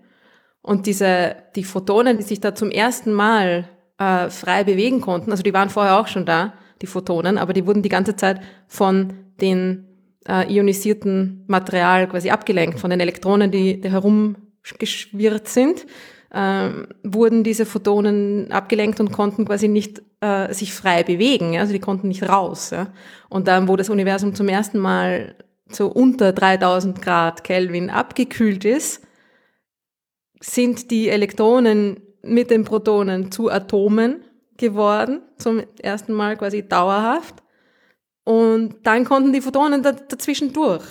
[0.61, 5.43] Und diese, die Photonen, die sich da zum ersten Mal äh, frei bewegen konnten, also
[5.43, 9.13] die waren vorher auch schon da, die Photonen, aber die wurden die ganze Zeit von
[9.41, 9.85] den
[10.27, 15.85] äh, ionisierten Material quasi abgelenkt, von den Elektronen, die, die herumgeschwirrt sind
[16.33, 21.53] ähm, wurden diese Photonen abgelenkt und konnten quasi nicht äh, sich frei bewegen.
[21.53, 21.61] Ja?
[21.61, 22.69] Also die konnten nicht raus.
[22.69, 22.87] Ja?
[23.29, 25.35] Und dann, wo das Universum zum ersten Mal
[25.71, 29.03] so unter 3000 Grad Kelvin abgekühlt ist,
[30.39, 34.23] sind die Elektronen mit den Protonen zu Atomen
[34.57, 37.35] geworden, zum ersten Mal quasi dauerhaft.
[38.23, 40.83] Und dann konnten die Photonen da, dazwischen durch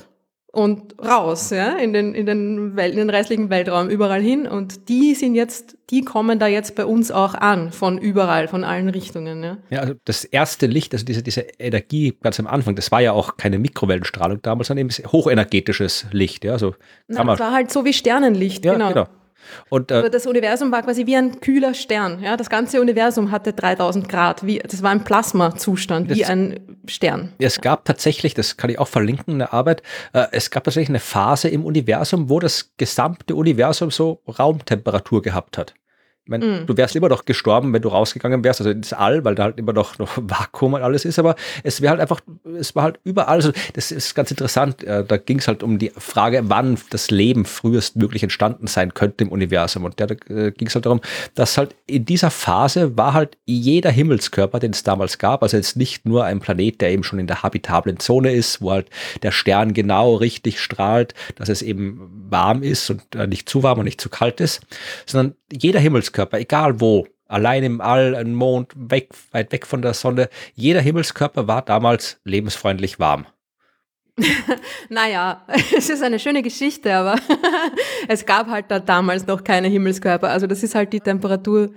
[0.51, 4.47] und raus, ja, in den, in den, Welt, in den restlichen Weltraum, überall hin.
[4.47, 8.65] Und die sind jetzt, die kommen da jetzt bei uns auch an, von überall, von
[8.65, 9.59] allen Richtungen, ja.
[9.71, 13.13] Ja, also das erste Licht, also diese, diese Energie ganz am Anfang, das war ja
[13.13, 16.75] auch keine Mikrowellenstrahlung damals, sondern eben hochenergetisches Licht, ja, also.
[17.09, 18.89] Na, das war halt so wie Sternenlicht, ja, genau.
[18.89, 19.07] genau.
[19.71, 22.23] Und, äh, das Universum war quasi wie ein kühler Stern.
[22.23, 24.47] Ja, das ganze Universum hatte 3000 Grad.
[24.47, 27.33] Wie, das war ein Plasmazustand, wie ein Stern.
[27.39, 30.91] Es gab tatsächlich, das kann ich auch verlinken in der Arbeit, äh, es gab tatsächlich
[30.91, 35.75] eine Phase im Universum, wo das gesamte Universum so Raumtemperatur gehabt hat.
[36.29, 36.67] Meine, mm.
[36.67, 39.59] du wärst immer noch gestorben, wenn du rausgegangen wärst, also ins All, weil da halt
[39.59, 42.21] immer noch, noch Vakuum und alles ist, aber es wäre halt einfach,
[42.59, 45.79] es war halt überall, also das ist ganz interessant, äh, da ging es halt um
[45.79, 49.85] die Frage, wann das Leben frühestmöglich entstanden sein könnte im Universum.
[49.85, 51.01] Und da, da äh, ging es halt darum,
[51.35, 55.77] dass halt in dieser Phase war halt jeder Himmelskörper, den es damals gab, also jetzt
[55.77, 58.89] nicht nur ein Planet, der eben schon in der habitablen Zone ist, wo halt
[59.23, 63.79] der Stern genau richtig strahlt, dass es eben warm ist und äh, nicht zu warm
[63.79, 64.61] und nicht zu kalt ist,
[65.07, 69.95] sondern jeder Himmelskörper, egal wo, allein im All, ein Mond, weg, weit weg von der
[69.95, 73.27] Sonne, jeder Himmelskörper war damals lebensfreundlich warm.
[74.89, 75.45] naja,
[75.77, 77.17] es ist eine schöne Geschichte, aber
[78.09, 80.29] es gab halt da damals noch keine Himmelskörper.
[80.31, 81.71] Also das ist halt die Temperatur,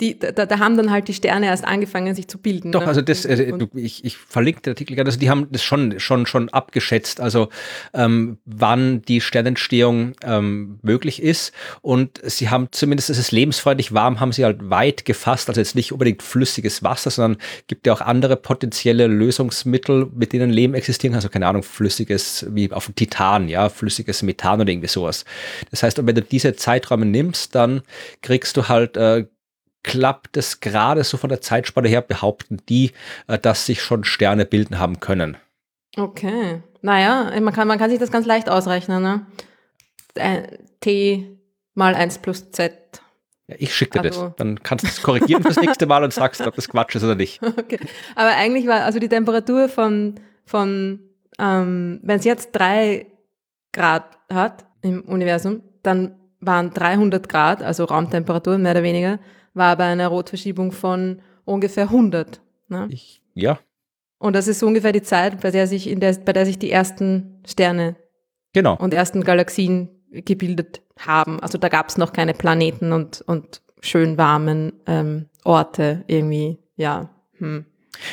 [0.00, 2.70] die, da, da haben dann halt die Sterne erst angefangen, sich zu bilden.
[2.70, 2.86] Doch, ne?
[2.86, 5.98] also das, äh, du, ich, ich verlinke den Artikel gerade, also die haben das schon,
[6.00, 7.48] schon, schon abgeschätzt, also
[7.94, 11.52] ähm, wann die Sternentstehung ähm, möglich ist.
[11.80, 15.74] Und sie haben zumindest, es ist lebensfreundlich warm, haben sie halt weit gefasst, also jetzt
[15.74, 21.12] nicht unbedingt flüssiges Wasser, sondern gibt ja auch andere potenzielle Lösungsmittel, mit denen Leben existieren
[21.12, 21.18] kann.
[21.18, 25.24] Also keine Ahnung, flüssiges, wie auf dem Titan, ja, flüssiges Methan oder irgendwie sowas.
[25.70, 27.80] Das heißt, wenn du diese Zeiträume nimmst, dann
[28.20, 29.24] kriegst du halt äh,
[29.86, 32.92] klappt es gerade so von der Zeitspanne her, behaupten die,
[33.28, 35.38] äh, dass sich schon Sterne bilden haben können.
[35.96, 36.62] Okay.
[36.82, 39.02] Naja, man kann, man kann sich das ganz leicht ausrechnen.
[39.02, 39.26] Ne?
[40.14, 41.38] Äh, T
[41.74, 42.74] mal 1 plus Z.
[43.46, 44.26] Ja, ich schicke dir also.
[44.26, 44.36] das.
[44.36, 47.14] Dann kannst du es korrigieren fürs nächste Mal und sagst, ob das Quatsch ist oder
[47.14, 47.40] nicht.
[47.56, 47.78] Okay.
[48.14, 51.00] Aber eigentlich war also die Temperatur von, von
[51.38, 53.06] ähm, wenn es jetzt 3
[53.72, 59.18] Grad hat im Universum, dann waren 300 Grad, also Raumtemperatur mehr oder weniger,
[59.56, 62.40] war bei einer Rotverschiebung von ungefähr 100.
[62.68, 62.88] Ne?
[62.90, 63.58] Ich, ja.
[64.18, 66.58] Und das ist so ungefähr die Zeit, bei der sich, in der, bei der sich
[66.58, 67.96] die ersten Sterne
[68.52, 68.76] genau.
[68.76, 71.40] und ersten Galaxien gebildet haben.
[71.40, 77.10] Also da gab es noch keine Planeten und, und schön warmen ähm, Orte irgendwie, ja.
[77.38, 77.66] Hm.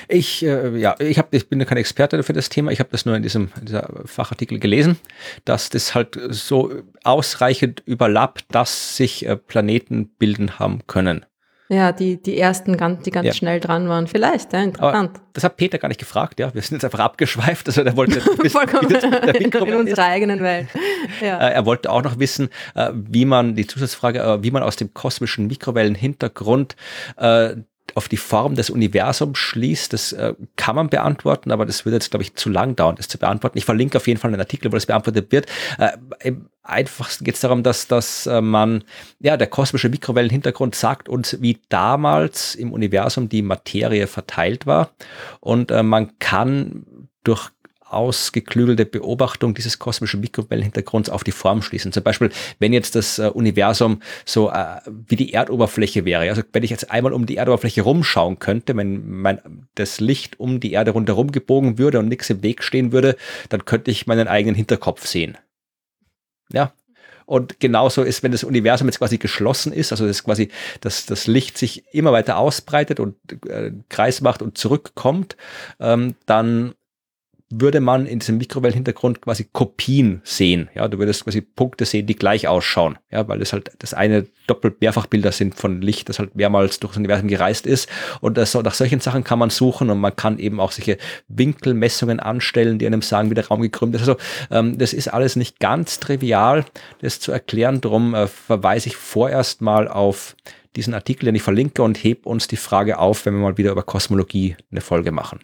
[0.07, 2.71] Ich, äh, ja, ich, hab, ich bin kein Experte für das Thema.
[2.71, 4.97] Ich habe das nur in diesem dieser Fachartikel gelesen,
[5.45, 6.71] dass das halt so
[7.03, 11.25] ausreichend überlappt, dass sich äh, Planeten bilden haben können.
[11.73, 12.73] Ja, die, die ersten,
[13.03, 13.33] die ganz ja.
[13.33, 14.07] schnell dran waren.
[14.07, 15.17] Vielleicht, ja, interessant.
[15.17, 16.53] Aber das hat Peter gar nicht gefragt, ja.
[16.53, 17.67] Wir sind jetzt einfach abgeschweift.
[17.67, 20.67] Also der wollte wissen, der in, unserer eigenen Welt.
[21.21, 21.37] Ja.
[21.37, 24.75] Äh, er wollte auch noch wissen, äh, wie man, die Zusatzfrage, äh, wie man aus
[24.75, 26.75] dem kosmischen Mikrowellenhintergrund
[27.95, 32.09] auf die Form des Universums schließt, das äh, kann man beantworten, aber das würde jetzt,
[32.09, 33.57] glaube ich, zu lang dauern, das zu beantworten.
[33.57, 35.47] Ich verlinke auf jeden Fall einen Artikel, wo das beantwortet wird.
[35.77, 36.31] Äh,
[36.63, 38.83] einfachsten geht es darum, dass, dass äh, man,
[39.19, 44.91] ja, der kosmische Mikrowellenhintergrund sagt uns, wie damals im Universum die Materie verteilt war.
[45.39, 46.85] Und äh, man kann
[47.23, 47.51] durch
[47.93, 51.91] ausgeklügelte Beobachtung dieses kosmischen Mikrowellenhintergrunds auf die Form schließen.
[51.91, 56.63] Zum Beispiel, wenn jetzt das äh, Universum so äh, wie die Erdoberfläche wäre, also wenn
[56.63, 60.91] ich jetzt einmal um die Erdoberfläche rumschauen könnte, wenn mein, das Licht um die Erde
[60.91, 63.15] rundherum gebogen würde und nichts im Weg stehen würde,
[63.49, 65.37] dann könnte ich meinen eigenen Hinterkopf sehen.
[66.53, 66.71] Ja,
[67.25, 70.49] und genauso ist, wenn das Universum jetzt quasi geschlossen ist, also das quasi,
[70.81, 73.15] dass das Licht sich immer weiter ausbreitet und
[73.47, 75.37] äh, Kreis macht und zurückkommt,
[75.79, 76.73] ähm, dann
[77.59, 80.69] würde man in diesem Mikrowellenhintergrund quasi Kopien sehen.
[80.73, 82.97] Ja, du würdest quasi Punkte sehen, die gleich ausschauen.
[83.11, 86.97] Ja, weil das halt das eine doppelt Mehrfachbilder sind von Licht, das halt mehrmals durchs
[86.97, 87.89] Universum gereist ist.
[88.21, 90.97] Und das, nach solchen Sachen kann man suchen und man kann eben auch solche
[91.27, 94.01] Winkelmessungen anstellen, die einem sagen, wie der Raum gekrümmt ist.
[94.01, 94.17] Also
[94.51, 96.65] ähm, das ist alles nicht ganz trivial,
[97.01, 97.81] das zu erklären.
[97.81, 100.35] Darum äh, verweise ich vorerst mal auf
[100.75, 103.71] diesen Artikel, den ich verlinke und heb uns die Frage auf, wenn wir mal wieder
[103.71, 105.39] über Kosmologie eine Folge machen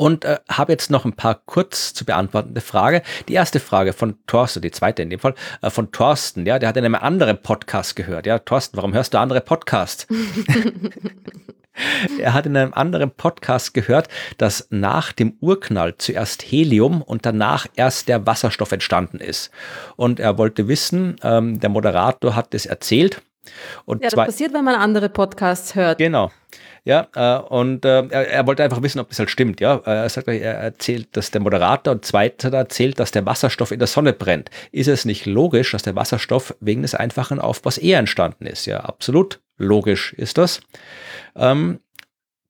[0.00, 3.02] und äh, habe jetzt noch ein paar kurz zu beantwortende Frage.
[3.28, 6.70] Die erste Frage von Thorsten, die zweite in dem Fall, äh, von Thorsten, ja, der
[6.70, 8.24] hat in einem anderen Podcast gehört.
[8.24, 10.06] Ja, Thorsten, warum hörst du andere Podcasts?
[12.18, 14.08] er hat in einem anderen Podcast gehört,
[14.38, 19.50] dass nach dem Urknall zuerst Helium und danach erst der Wasserstoff entstanden ist.
[19.96, 23.20] Und er wollte wissen, ähm, der Moderator hat das erzählt.
[23.84, 25.98] Und ja, das passiert, wenn man andere Podcasts hört.
[25.98, 26.30] Genau.
[26.84, 29.60] Ja, äh, und äh, er, er, wollte einfach wissen, ob das halt stimmt.
[29.60, 33.78] Ja, er sagt, er erzählt, dass der Moderator und zweiter erzählt, dass der Wasserstoff in
[33.78, 34.50] der Sonne brennt.
[34.72, 38.66] Ist es nicht logisch, dass der Wasserstoff wegen des einfachen Aufbaus eher entstanden ist?
[38.66, 40.60] Ja, absolut logisch ist das.
[41.36, 41.80] Ähm,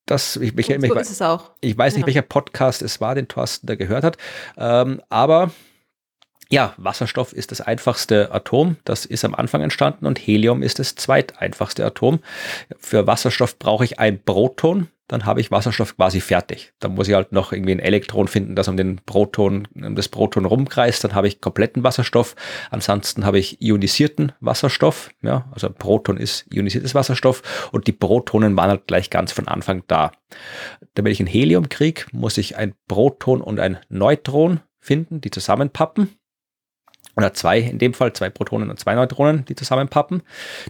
[0.06, 2.06] das, ich, ich, so ich, ich weiß nicht, ja.
[2.06, 4.16] welcher Podcast es war, den Thorsten da gehört hat,
[4.56, 5.52] ähm, aber
[6.51, 10.97] ja, Wasserstoff ist das einfachste Atom, das ist am Anfang entstanden und Helium ist das
[10.97, 12.18] zweiteinfachste Atom.
[12.78, 16.72] Für Wasserstoff brauche ich ein Proton, dann habe ich Wasserstoff quasi fertig.
[16.81, 20.09] Dann muss ich halt noch irgendwie ein Elektron finden, das um den Proton, um das
[20.09, 22.35] Proton rumkreist, dann habe ich kompletten Wasserstoff.
[22.70, 28.70] Ansonsten habe ich ionisierten Wasserstoff, ja, also Proton ist ionisiertes Wasserstoff und die Protonen waren
[28.70, 30.10] halt gleich ganz von Anfang da.
[30.94, 36.19] Damit ich ein Helium kriege, muss ich ein Proton und ein Neutron finden, die zusammenpappen
[37.16, 40.23] oder zwei, in dem Fall zwei Protonen und zwei Neutronen, die zusammenpappen.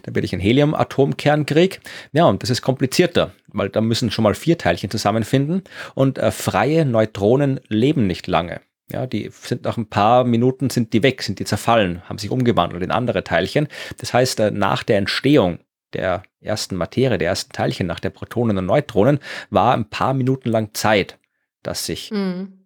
[0.03, 1.81] Dann werde ich einen Helium-Atomkern krieg.
[2.11, 5.63] Ja, und das ist komplizierter, weil da müssen schon mal vier Teilchen zusammenfinden
[5.95, 8.61] und äh, freie Neutronen leben nicht lange.
[8.91, 12.29] Ja, die sind nach ein paar Minuten sind die weg, sind die zerfallen, haben sich
[12.29, 13.67] umgewandelt in andere Teilchen.
[13.99, 15.59] Das heißt, äh, nach der Entstehung
[15.93, 19.19] der ersten Materie, der ersten Teilchen, nach der Protonen und Neutronen,
[19.49, 21.17] war ein paar Minuten lang Zeit,
[21.63, 22.60] dass sich mhm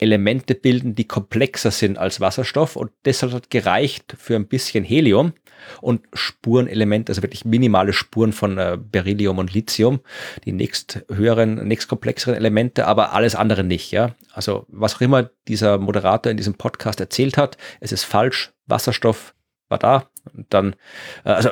[0.00, 5.34] Elemente bilden, die komplexer sind als Wasserstoff und deshalb hat gereicht für ein bisschen Helium
[5.80, 10.00] und Spurenelemente, also wirklich minimale Spuren von äh, Beryllium und Lithium,
[10.44, 14.14] die nächst höheren, nächst komplexeren Elemente, aber alles andere nicht, ja.
[14.32, 19.34] Also was auch immer dieser Moderator in diesem Podcast erzählt hat, es ist falsch, Wasserstoff
[19.68, 20.76] war da und dann,
[21.24, 21.50] äh, also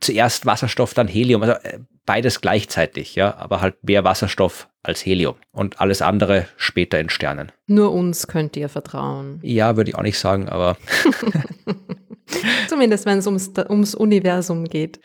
[0.00, 1.78] zuerst Wasserstoff, dann Helium, also äh,
[2.08, 7.52] beides gleichzeitig, ja, aber halt mehr Wasserstoff als Helium und alles andere später in Sternen.
[7.66, 9.40] Nur uns könnt ihr vertrauen.
[9.42, 10.78] Ja, würde ich auch nicht sagen, aber.
[12.68, 15.00] Zumindest wenn es ums, ums Universum geht.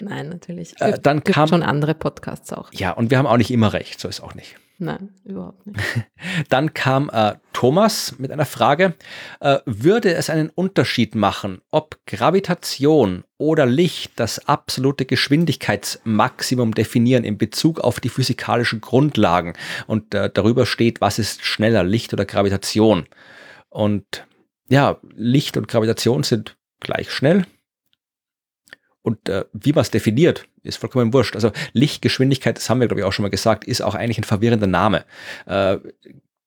[0.00, 0.74] Nein, natürlich.
[0.80, 2.70] Äh, dann gibt kam schon andere Podcasts auch.
[2.74, 4.56] Ja, und wir haben auch nicht immer recht, so ist auch nicht.
[4.78, 5.80] Nein, überhaupt nicht.
[6.48, 8.94] Dann kam äh, Thomas mit einer Frage.
[9.40, 17.38] Äh, würde es einen Unterschied machen, ob Gravitation oder Licht das absolute Geschwindigkeitsmaximum definieren in
[17.38, 19.54] Bezug auf die physikalischen Grundlagen
[19.86, 23.06] und äh, darüber steht, was ist schneller, Licht oder Gravitation?
[23.68, 24.26] Und
[24.68, 27.46] ja, Licht und Gravitation sind gleich schnell.
[29.02, 31.34] Und äh, wie man es definiert, ist vollkommen wurscht.
[31.34, 34.24] Also Lichtgeschwindigkeit, das haben wir, glaube ich, auch schon mal gesagt, ist auch eigentlich ein
[34.24, 35.04] verwirrender Name.
[35.46, 35.78] Äh,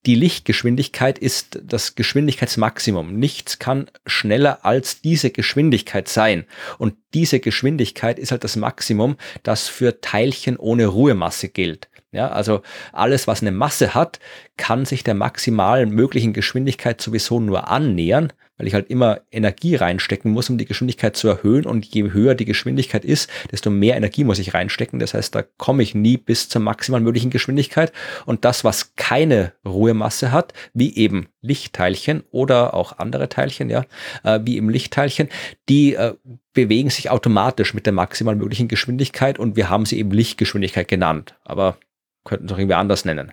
[0.06, 3.14] die Lichtgeschwindigkeit ist das Geschwindigkeitsmaximum.
[3.20, 6.46] Nichts kann schneller als diese Geschwindigkeit sein.
[6.78, 11.90] Und diese Geschwindigkeit ist halt das Maximum, das für Teilchen ohne Ruhemasse gilt.
[12.14, 12.62] Ja, also
[12.94, 14.20] alles, was eine Masse hat,
[14.56, 20.32] kann sich der maximalen möglichen Geschwindigkeit sowieso nur annähern, weil ich halt immer Energie reinstecken
[20.32, 21.66] muss, um die Geschwindigkeit zu erhöhen.
[21.66, 25.00] Und je höher die Geschwindigkeit ist, desto mehr Energie muss ich reinstecken.
[25.00, 27.92] Das heißt, da komme ich nie bis zur maximal möglichen Geschwindigkeit.
[28.26, 33.86] Und das, was keine Ruhemasse hat, wie eben Lichtteilchen oder auch andere Teilchen, ja,
[34.24, 35.30] äh, wie eben Lichtteilchen,
[35.70, 36.14] die äh,
[36.54, 41.36] bewegen sich automatisch mit der maximal möglichen Geschwindigkeit und wir haben sie eben Lichtgeschwindigkeit genannt.
[41.44, 41.78] Aber
[42.24, 43.32] könnten es auch irgendwie anders nennen.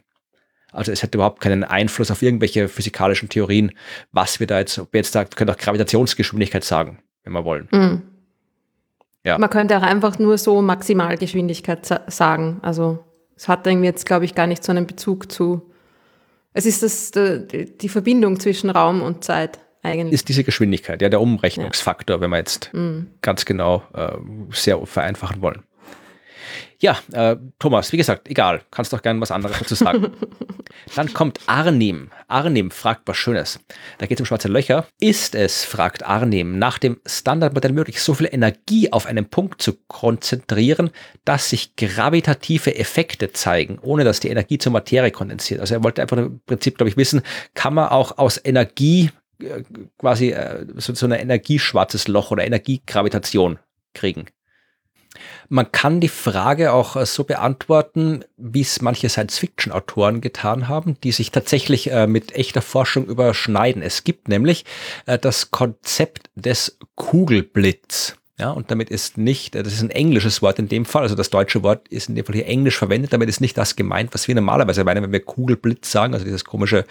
[0.74, 3.72] Also es hat überhaupt keinen Einfluss auf irgendwelche physikalischen Theorien,
[4.12, 7.68] was wir da jetzt, ob wir jetzt da, können auch Gravitationsgeschwindigkeit sagen, wenn wir wollen.
[7.70, 8.02] Mhm.
[9.24, 9.38] Ja.
[9.38, 12.58] Man könnte auch einfach nur so Maximalgeschwindigkeit sagen.
[12.62, 13.04] Also
[13.36, 15.70] es hat irgendwie jetzt, glaube ich, gar nicht so einen Bezug zu.
[16.52, 20.12] Es ist das, die Verbindung zwischen Raum und Zeit eigentlich.
[20.12, 22.20] Ist diese Geschwindigkeit, ja, der Umrechnungsfaktor, ja.
[22.20, 23.08] wenn wir jetzt mhm.
[23.22, 24.12] ganz genau äh,
[24.50, 25.62] sehr vereinfachen wollen.
[26.78, 30.12] Ja, äh, Thomas, wie gesagt, egal, kannst doch gerne was anderes dazu sagen.
[30.96, 32.10] Dann kommt Arnim.
[32.28, 33.60] Arnim fragt was Schönes.
[33.98, 34.86] Da geht es um schwarze Löcher.
[35.00, 39.74] Ist es, fragt Arnim, nach dem Standardmodell möglich, so viel Energie auf einen Punkt zu
[39.88, 40.90] konzentrieren,
[41.24, 45.60] dass sich gravitative Effekte zeigen, ohne dass die Energie zur Materie kondensiert?
[45.60, 47.22] Also er wollte einfach im Prinzip, glaube ich, wissen,
[47.54, 49.10] kann man auch aus Energie
[49.40, 49.62] äh,
[49.98, 53.58] quasi äh, so, so ein energieschwarzes Loch oder Energiegravitation
[53.94, 54.26] kriegen?
[55.48, 61.12] Man kann die Frage auch äh, so beantworten, wie es manche Science-Fiction-Autoren getan haben, die
[61.12, 63.82] sich tatsächlich äh, mit echter Forschung überschneiden.
[63.82, 64.64] Es gibt nämlich
[65.06, 68.16] äh, das Konzept des Kugelblitz.
[68.36, 71.30] Ja, und damit ist nicht, das ist ein englisches Wort in dem Fall, also das
[71.30, 74.26] deutsche Wort ist in dem Fall hier englisch verwendet, damit ist nicht das gemeint, was
[74.26, 76.84] wir normalerweise meinen, wenn wir Kugelblitz sagen, also dieses komische,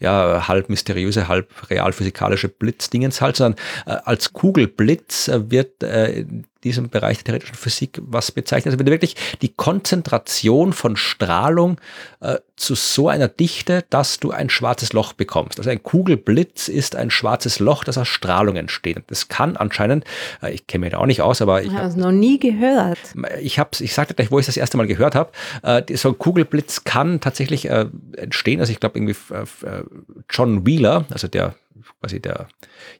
[0.00, 6.26] ja, halb mysteriöse, halb real physikalische Blitzdingens halt, sondern äh, als Kugelblitz wird äh,
[6.64, 8.66] diesem Bereich der theoretischen Physik was bezeichnet.
[8.66, 11.80] Also wenn du wirklich die Konzentration von Strahlung
[12.20, 15.58] äh, zu so einer Dichte, dass du ein schwarzes Loch bekommst.
[15.58, 18.96] Also ein Kugelblitz ist ein schwarzes Loch, das aus Strahlung entsteht.
[18.96, 20.04] Und das kann anscheinend,
[20.42, 22.98] äh, ich kenne mich da auch nicht aus, aber ich habe es noch nie gehört.
[23.40, 25.30] Ich habe ich sagte gleich, wo ich das erste Mal gehört habe,
[25.62, 27.86] äh, so ein Kugelblitz kann tatsächlich äh,
[28.16, 28.60] entstehen.
[28.60, 29.84] Also ich glaube irgendwie äh, äh,
[30.30, 31.54] John Wheeler, also der
[32.00, 32.48] quasi der,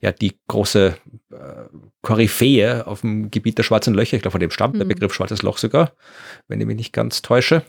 [0.01, 0.95] ja, die große
[2.03, 4.79] Koryphäe auf dem Gebiet der schwarzen Löcher, ich glaube, von dem stammt mhm.
[4.79, 5.93] der Begriff schwarzes Loch sogar,
[6.49, 7.63] wenn ich mich nicht ganz täusche.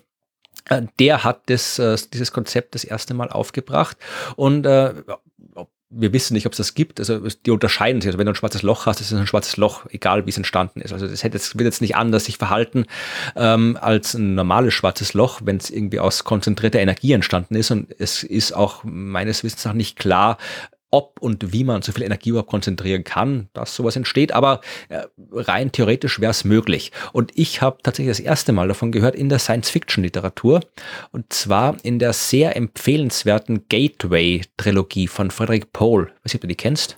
[0.66, 3.98] Äh, der hat das, äh, dieses Konzept das erste Mal aufgebracht
[4.36, 4.94] und äh,
[5.92, 7.00] wir wissen nicht, ob es das gibt.
[7.00, 8.10] Also die unterscheiden sich.
[8.10, 10.38] Also wenn du ein schwarzes Loch hast, ist es ein schwarzes Loch, egal wie es
[10.38, 10.94] entstanden ist.
[10.94, 12.86] Also das hätte jetzt, wird jetzt nicht anders sich verhalten
[13.36, 17.72] ähm, als ein normales schwarzes Loch, wenn es irgendwie aus konzentrierter Energie entstanden ist.
[17.72, 20.38] Und es ist auch meines Wissens nach nicht klar,
[20.92, 24.32] ob und wie man so viel Energie überhaupt konzentrieren kann, dass sowas entsteht.
[24.32, 26.92] Aber äh, rein theoretisch wäre es möglich.
[27.14, 30.62] Und ich habe tatsächlich das erste Mal davon gehört in der Science-Fiction-Literatur.
[31.12, 36.08] Und zwar in der sehr empfehlenswerten Gateway-Trilogie von Frederick Pohl.
[36.24, 36.98] Weiß nicht, ob du die kennst?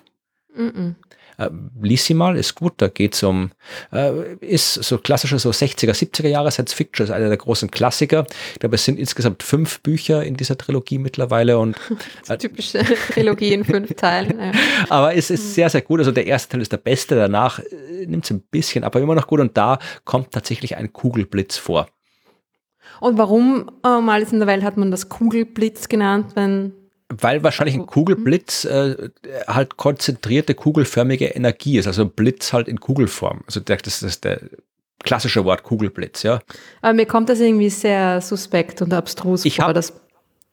[0.55, 0.95] Mm, -mm.
[1.37, 1.49] Äh,
[1.81, 2.73] lies sie mal, ist gut.
[2.77, 3.51] Da geht es um,
[3.91, 8.25] äh, ist so klassische so 60er, 70er Jahre Science Fiction, ist einer der großen Klassiker.
[8.53, 11.75] Ich glaube, es sind insgesamt fünf Bücher in dieser Trilogie mittlerweile und
[12.27, 12.83] äh, typische
[13.13, 14.39] Trilogie in fünf Teilen.
[14.39, 14.51] Ja.
[14.89, 15.99] Aber es ist sehr, sehr gut.
[15.99, 19.15] Also der erste Teil ist der beste, danach äh, nimmt es ein bisschen, aber immer
[19.15, 21.87] noch gut und da kommt tatsächlich ein Kugelblitz vor.
[22.99, 26.73] Und warum äh, mal in der Welt hat man das Kugelblitz genannt, wenn
[27.19, 29.09] weil wahrscheinlich ein Kugelblitz äh,
[29.47, 33.41] halt konzentrierte kugelförmige Energie ist, also ein Blitz halt in Kugelform.
[33.45, 34.39] Also das ist der
[35.03, 36.41] klassische Wort Kugelblitz, ja.
[36.81, 39.93] Aber mir kommt das irgendwie sehr suspekt und abstrus ich vor, hab, das,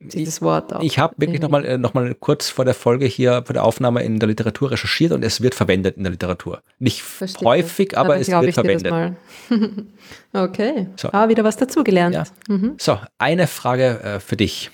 [0.00, 0.72] dieses Wort.
[0.72, 0.82] Auch.
[0.82, 4.02] Ich habe wirklich nochmal äh, noch mal kurz vor der Folge hier, vor der Aufnahme
[4.02, 6.62] in der Literatur recherchiert und es wird verwendet in der Literatur.
[6.78, 7.46] Nicht Verstehe.
[7.46, 9.16] häufig, aber es wird verwendet.
[10.32, 11.10] okay, so.
[11.12, 12.14] ah, wieder was dazugelernt.
[12.14, 12.24] Ja.
[12.48, 12.74] Mhm.
[12.78, 14.70] So, eine Frage äh, für dich.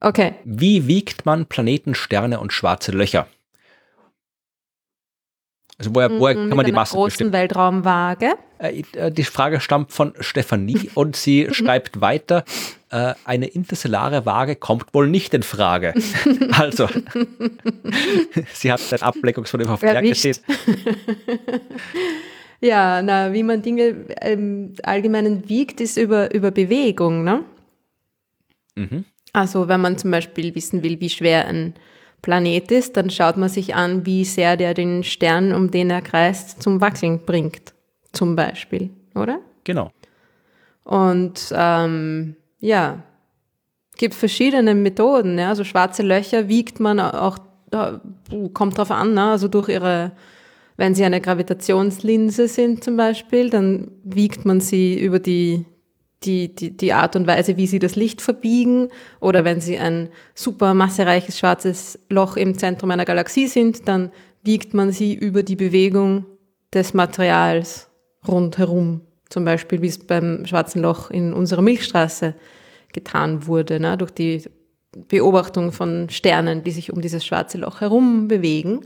[0.00, 0.34] Okay.
[0.44, 3.26] Wie wiegt man Planeten, Sterne und schwarze Löcher?
[5.78, 7.32] Also woher, woher kann man die Masse bestimmen?
[7.32, 8.34] Weltraumwaage.
[8.58, 12.44] Äh, äh, die Frage stammt von Stefanie und sie schreibt weiter,
[12.90, 15.92] äh, eine interstellare Waage kommt wohl nicht in Frage.
[16.52, 16.88] also,
[18.54, 20.38] sie hat ein Ablenkungsverlust auf Berg gesehen.
[22.60, 27.44] ja, na, wie man Dinge im Allgemeinen wiegt, ist über, über Bewegung, ne?
[28.76, 29.04] Mhm.
[29.36, 31.74] Also wenn man zum Beispiel wissen will, wie schwer ein
[32.22, 36.00] Planet ist, dann schaut man sich an, wie sehr der den Stern, um den er
[36.00, 37.74] kreist, zum Wackeln bringt,
[38.12, 39.40] zum Beispiel, oder?
[39.64, 39.90] Genau.
[40.84, 43.02] Und ähm, ja,
[43.98, 45.38] gibt verschiedene Methoden.
[45.38, 45.50] Ja?
[45.50, 47.36] Also schwarze Löcher wiegt man auch,
[48.54, 49.32] kommt drauf an, ne?
[49.32, 50.12] also durch ihre,
[50.78, 55.66] wenn sie eine Gravitationslinse sind zum Beispiel, dann wiegt man sie über die
[56.22, 58.88] die, die, die Art und Weise, wie sie das Licht verbiegen
[59.20, 64.10] oder wenn sie ein super massereiches schwarzes Loch im Zentrum einer Galaxie sind, dann
[64.42, 66.24] wiegt man sie über die Bewegung
[66.72, 67.88] des Materials
[68.26, 69.02] rundherum.
[69.28, 72.34] Zum Beispiel, wie es beim schwarzen Loch in unserer Milchstraße
[72.92, 74.42] getan wurde, ne, durch die
[75.08, 78.80] Beobachtung von Sternen, die sich um dieses schwarze Loch herum bewegen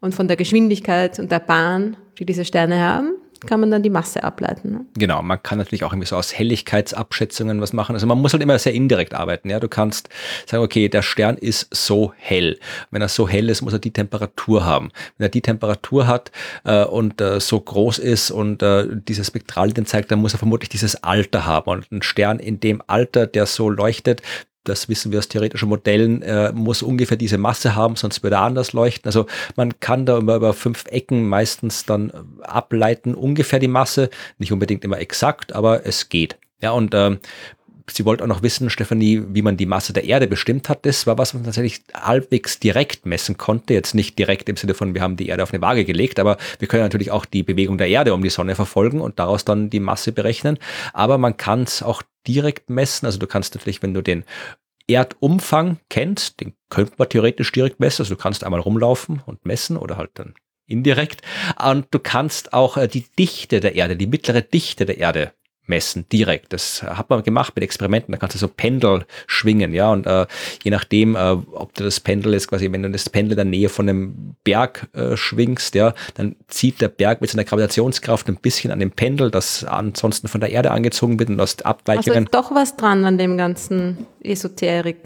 [0.00, 3.14] und von der Geschwindigkeit und der Bahn, die diese Sterne haben,
[3.46, 4.70] kann man dann die Masse ableiten.
[4.70, 4.86] Ne?
[4.94, 7.94] Genau, man kann natürlich auch irgendwie so aus Helligkeitsabschätzungen was machen.
[7.94, 9.50] Also man muss halt immer sehr indirekt arbeiten.
[9.50, 10.08] Ja, du kannst
[10.46, 12.58] sagen, okay, der Stern ist so hell.
[12.90, 14.90] Wenn er so hell ist, muss er die Temperatur haben.
[15.18, 16.30] Wenn er die Temperatur hat
[16.64, 20.68] äh, und äh, so groß ist und äh, diese Spektralien zeigt, dann muss er vermutlich
[20.68, 21.70] dieses Alter haben.
[21.70, 24.22] Und ein Stern in dem Alter, der so leuchtet,
[24.64, 28.42] das wissen wir aus theoretischen Modellen, äh, muss ungefähr diese Masse haben, sonst würde er
[28.42, 29.06] anders leuchten.
[29.06, 29.26] Also
[29.56, 32.12] man kann da über, über fünf Ecken meistens dann
[32.42, 36.38] ableiten, ungefähr die Masse, nicht unbedingt immer exakt, aber es geht.
[36.60, 37.18] Ja, und ähm,
[37.90, 40.84] Sie wollte auch noch wissen, Stefanie, wie man die Masse der Erde bestimmt hat.
[40.86, 43.74] Das war was man tatsächlich halbwegs direkt messen konnte.
[43.74, 46.36] Jetzt nicht direkt im Sinne von, wir haben die Erde auf eine Waage gelegt, aber
[46.58, 49.70] wir können natürlich auch die Bewegung der Erde um die Sonne verfolgen und daraus dann
[49.70, 50.58] die Masse berechnen.
[50.92, 53.06] Aber man kann es auch direkt messen.
[53.06, 54.24] Also du kannst natürlich, wenn du den
[54.86, 58.02] Erdumfang kennst, den könnte man theoretisch direkt messen.
[58.02, 60.34] Also du kannst einmal rumlaufen und messen oder halt dann
[60.66, 61.22] indirekt.
[61.62, 65.32] Und du kannst auch äh, die Dichte der Erde, die mittlere Dichte der Erde
[65.66, 66.52] messen, direkt.
[66.52, 68.12] Das hat man gemacht mit Experimenten.
[68.12, 69.92] Da kannst du so Pendel schwingen, ja.
[69.92, 70.26] Und äh,
[70.62, 73.44] je nachdem, äh, ob du das Pendel ist, quasi, wenn du das Pendel in der
[73.44, 78.36] Nähe von einem Berg äh, schwingst, ja, dann zieht der Berg mit seiner Gravitationskraft ein
[78.36, 82.28] bisschen an dem Pendel, das ansonsten von der Erde angezogen wird und aus Abweichungen.
[82.28, 84.98] Also doch was dran an dem ganzen Esoterik.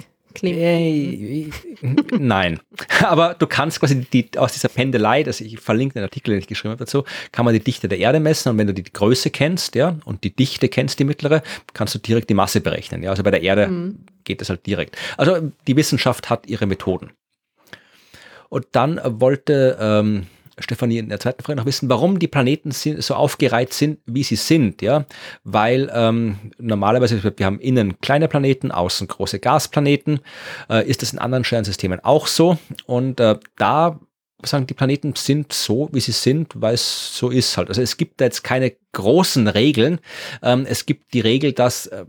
[0.43, 1.51] Äh,
[2.19, 2.61] nein.
[3.03, 6.47] Aber du kannst quasi die, aus dieser Pendelei, das ich verlinke den Artikel, den ich
[6.47, 9.31] geschrieben habe dazu, kann man die Dichte der Erde messen und wenn du die Größe
[9.31, 11.43] kennst, ja, und die Dichte kennst, die mittlere,
[11.75, 13.03] kannst du direkt die Masse berechnen.
[13.03, 13.99] Ja, also bei der Erde mhm.
[14.25, 14.97] geht das halt direkt.
[15.17, 17.11] Also die Wissenschaft hat ihre Methoden.
[18.49, 20.27] Und dann wollte ähm,
[20.59, 24.37] Stefanie in der zweiten Frage noch wissen, warum die Planeten so aufgereiht sind, wie sie
[24.37, 25.05] sind, ja,
[25.45, 30.21] weil ähm, normalerweise, wir haben innen kleine Planeten, außen große Gasplaneten,
[30.71, 34.01] äh, ist das in anderen Sternsystemen auch so und äh, da
[34.45, 37.69] sagen, die Planeten sind so, wie sie sind, weil es so ist halt.
[37.69, 39.99] Also es gibt da jetzt keine großen Regeln.
[40.43, 42.05] Ähm, es gibt die Regel, dass äh,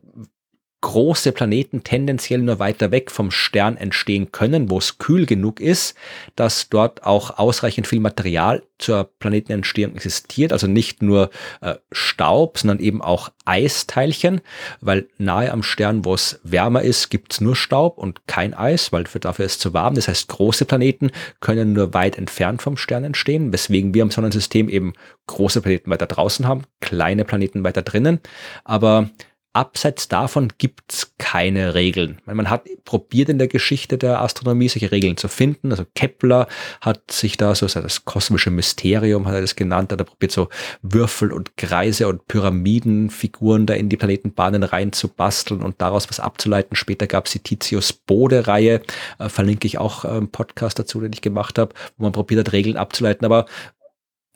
[0.81, 5.95] große Planeten tendenziell nur weiter weg vom Stern entstehen können, wo es kühl genug ist,
[6.35, 10.53] dass dort auch ausreichend viel Material zur Planetenentstehung existiert.
[10.53, 11.31] Also nicht nur
[11.61, 14.41] äh, Staub, sondern eben auch Eisteilchen,
[14.79, 18.91] weil nahe am Stern, wo es wärmer ist, gibt es nur Staub und kein Eis,
[18.91, 19.95] weil dafür ist es zu warm.
[19.95, 24.69] Das heißt, große Planeten können nur weit entfernt vom Stern entstehen, weswegen wir im Sonnensystem
[24.69, 24.93] eben
[25.25, 28.19] große Planeten weiter draußen haben, kleine Planeten weiter drinnen.
[28.63, 29.09] Aber
[29.57, 32.21] abseits davon gibt's keine Regeln.
[32.25, 35.71] Man hat probiert in der Geschichte der Astronomie solche Regeln zu finden.
[35.71, 36.47] Also Kepler
[36.79, 40.49] hat sich da so das kosmische Mysterium, hat er das genannt, hat er probiert so
[40.83, 46.75] Würfel und Kreise und Pyramidenfiguren da in die Planetenbahnen reinzubasteln und daraus was abzuleiten.
[46.75, 48.81] Später gab's die Titius-Bode-Reihe,
[49.17, 52.45] äh, verlinke ich auch äh, einen Podcast dazu, den ich gemacht habe, wo man probiert
[52.45, 53.25] hat, Regeln abzuleiten.
[53.25, 53.47] Aber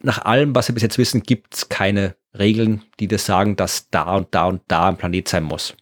[0.01, 4.15] nach allem, was wir bis jetzt wissen, gibt's keine Regeln, die dir sagen, dass da
[4.15, 5.75] und da und da ein Planet sein muss.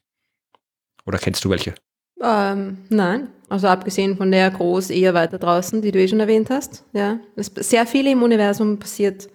[1.05, 1.75] Oder kennst du welche?
[2.21, 6.49] Ähm, nein, also abgesehen von der groß eher weiter draußen, die du eh schon erwähnt
[6.49, 6.83] hast.
[6.93, 9.29] Ja, sehr viel im Universum passiert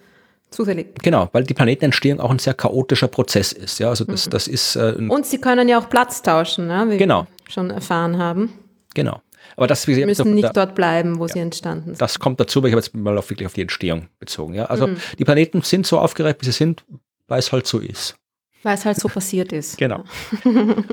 [0.51, 0.95] zufällig.
[1.03, 3.79] Genau, weil die Planetenentstehung auch ein sehr chaotischer Prozess ist.
[3.79, 4.31] Ja, also das, mhm.
[4.31, 4.77] das ist.
[4.77, 7.23] Äh, und sie können ja auch Platz tauschen, ne, wie genau.
[7.23, 8.53] wir schon erfahren haben.
[8.95, 9.21] Genau.
[9.57, 12.01] Aber das, wie Sie müssen nicht da, dort bleiben, wo ja, sie entstanden sind.
[12.01, 14.55] Das kommt dazu, weil ich habe jetzt mal auf, wirklich auf die Entstehung bezogen.
[14.55, 14.67] Ja?
[14.67, 14.97] Also mhm.
[15.19, 16.85] die Planeten sind so aufgereiht, wie sie sind,
[17.29, 18.17] weil es halt so ist.
[18.63, 19.77] Weil es halt so passiert ist.
[19.85, 20.05] Genau.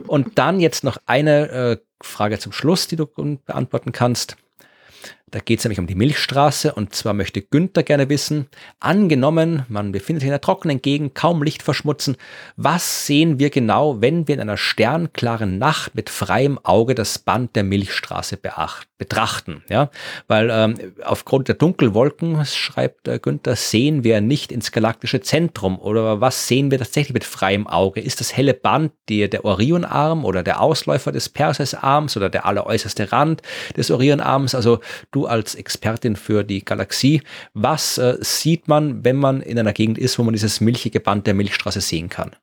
[0.08, 4.36] Und dann jetzt noch eine äh, Frage zum Schluss, die du beantworten kannst.
[5.32, 8.48] Da geht es nämlich um die Milchstraße und zwar möchte Günther gerne wissen,
[8.82, 12.18] angenommen, man befindet sich in einer trockenen Gegend, kaum Licht verschmutzen,
[12.58, 17.56] was sehen wir genau, wenn wir in einer sternklaren Nacht mit freiem Auge das Band
[17.56, 19.64] der Milchstraße beacht, betrachten?
[19.68, 19.90] Ja?
[20.28, 26.22] Weil ähm, aufgrund der Dunkelwolken, schreibt äh, Günther, sehen wir nicht ins galaktische Zentrum oder
[26.22, 28.00] was sehen wir tatsächlich mit freiem Auge?
[28.00, 33.12] Ist das helle Band die, der Orionarm oder der Ausläufer des Perseusarms oder der alleräußerste
[33.12, 33.42] Rand
[33.76, 34.54] des Orionarms?
[34.54, 37.24] Also du als Expertin für die Galaxie,
[37.56, 41.26] was äh, sieht man, wenn man in einer Gegend ist, wo man dieses milchige Band
[41.26, 42.36] der Milchstraße sehen kann?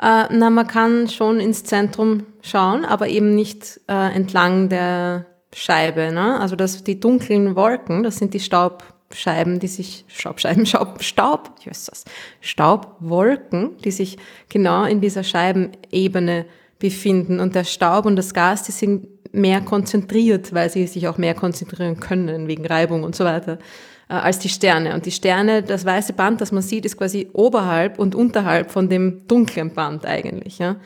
[0.00, 6.12] Äh, na, man kann schon ins Zentrum schauen, aber eben nicht äh, entlang der Scheibe.
[6.12, 6.38] Ne?
[6.38, 12.04] Also das, die dunklen Wolken, das sind die Staubscheiben, die sich, Staubscheiben, Staub, Staub, Jesus,
[12.40, 14.18] Staubwolken, die sich
[14.50, 16.44] genau in dieser Scheibenebene
[16.78, 17.40] befinden.
[17.40, 21.34] Und der Staub und das Gas, die sind mehr konzentriert, weil sie sich auch mehr
[21.34, 23.58] konzentrieren können wegen Reibung und so weiter,
[24.08, 24.94] äh, als die Sterne.
[24.94, 28.88] Und die Sterne, das weiße Band, das man sieht, ist quasi oberhalb und unterhalb von
[28.88, 30.58] dem dunklen Band eigentlich.
[30.58, 30.76] Ja?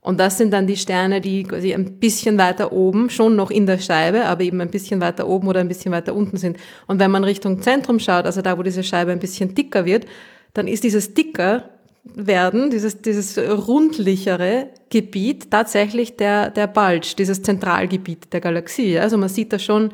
[0.00, 3.66] Und das sind dann die Sterne, die quasi ein bisschen weiter oben, schon noch in
[3.66, 6.56] der Scheibe, aber eben ein bisschen weiter oben oder ein bisschen weiter unten sind.
[6.86, 10.06] Und wenn man Richtung Zentrum schaut, also da, wo diese Scheibe ein bisschen dicker wird,
[10.54, 11.68] dann ist dieses dicker
[12.04, 18.98] werden, dieses, dieses rundlichere Gebiet, tatsächlich der, der Bulge, dieses Zentralgebiet der Galaxie.
[18.98, 19.90] Also man sieht da schon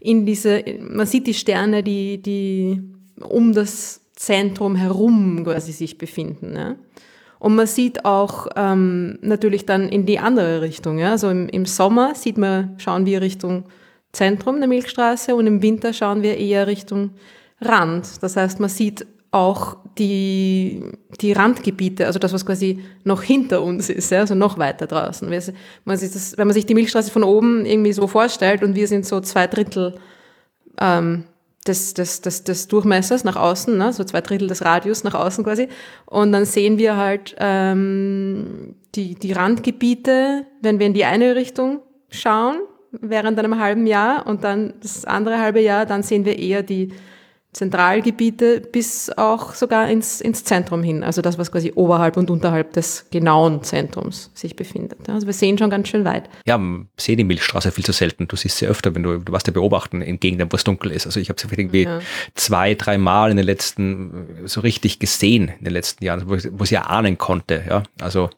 [0.00, 2.80] in diese, man sieht die Sterne, die, die
[3.20, 6.54] um das Zentrum herum quasi sich befinden.
[6.56, 6.76] Ja.
[7.38, 10.98] Und man sieht auch ähm, natürlich dann in die andere Richtung.
[10.98, 11.12] Ja.
[11.12, 13.64] Also im, im Sommer sieht man, schauen wir Richtung
[14.12, 17.10] Zentrum der Milchstraße und im Winter schauen wir eher Richtung
[17.60, 18.22] Rand.
[18.22, 20.82] Das heißt, man sieht auch die,
[21.20, 25.28] die Randgebiete, also das, was quasi noch hinter uns ist, ja, also noch weiter draußen.
[25.28, 29.04] Man das, wenn man sich die Milchstraße von oben irgendwie so vorstellt und wir sind
[29.04, 29.96] so zwei Drittel
[30.80, 31.24] ähm,
[31.66, 35.44] des, des, des, des Durchmessers nach außen, ne, so zwei Drittel des Radius nach außen
[35.44, 35.68] quasi,
[36.06, 41.80] und dann sehen wir halt ähm, die, die Randgebiete, wenn wir in die eine Richtung
[42.08, 42.60] schauen,
[42.92, 46.92] während einem halben Jahr und dann das andere halbe Jahr, dann sehen wir eher die
[47.58, 52.72] Zentralgebiete bis auch sogar ins, ins Zentrum hin, also das, was quasi oberhalb und unterhalb
[52.72, 55.08] des genauen Zentrums sich befindet.
[55.08, 56.30] Also wir sehen schon ganz schön weit.
[56.46, 58.28] Ja, man sieht die Milchstraße viel zu selten.
[58.28, 60.92] Du siehst sie öfter, wenn du, du warst ja beobachten in Gegenden, wo es dunkel
[60.92, 61.06] ist.
[61.06, 61.98] Also ich habe sie irgendwie ja.
[62.36, 66.62] zwei, drei Mal in den letzten, so richtig gesehen in den letzten Jahren, wo wo
[66.62, 67.64] ich ja ahnen konnte.
[67.68, 68.30] Ja, also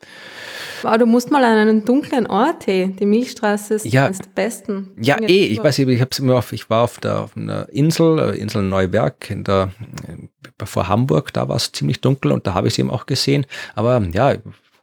[0.82, 2.94] Aber du musst mal an einen dunklen Ort, hey.
[2.98, 4.90] Die Milchstraße ist ja, eines der besten.
[5.01, 7.69] Ja, eh, ich weiß nicht, ich hab's immer auf, ich war auf der auf einer
[7.70, 9.70] Insel, äh, Insel Neuwerk, in der,
[10.07, 13.07] äh, vor Hamburg, da war es ziemlich dunkel und da habe ich sie eben auch
[13.07, 13.47] gesehen.
[13.74, 14.36] Aber ja,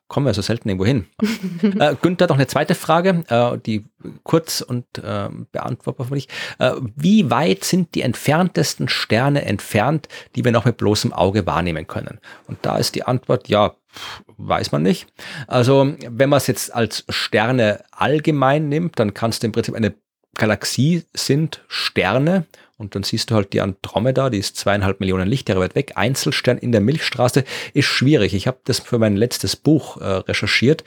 [0.08, 1.06] kommen wir so selten irgendwo hin.
[1.80, 3.86] äh, Günther hat noch eine zweite Frage, äh, die
[4.24, 6.28] kurz und äh, beantwortbar für mich.
[6.60, 11.88] Äh, wie weit sind die entferntesten Sterne entfernt, die wir noch mit bloßem Auge wahrnehmen
[11.88, 12.20] können?
[12.48, 13.76] Und da ist die Antwort, ja,
[14.38, 15.08] weiß man nicht.
[15.48, 19.96] Also wenn man es jetzt als Sterne allgemein nimmt, dann kannst du im Prinzip eine
[20.36, 22.46] Galaxie sind Sterne
[22.78, 25.94] und dann siehst du halt die Andromeda, die ist zweieinhalb Millionen Lichtjahre weit weg.
[25.96, 27.44] Einzelstern in der Milchstraße
[27.74, 28.36] ist schwierig.
[28.36, 30.84] Ich habe das für mein letztes Buch äh, recherchiert.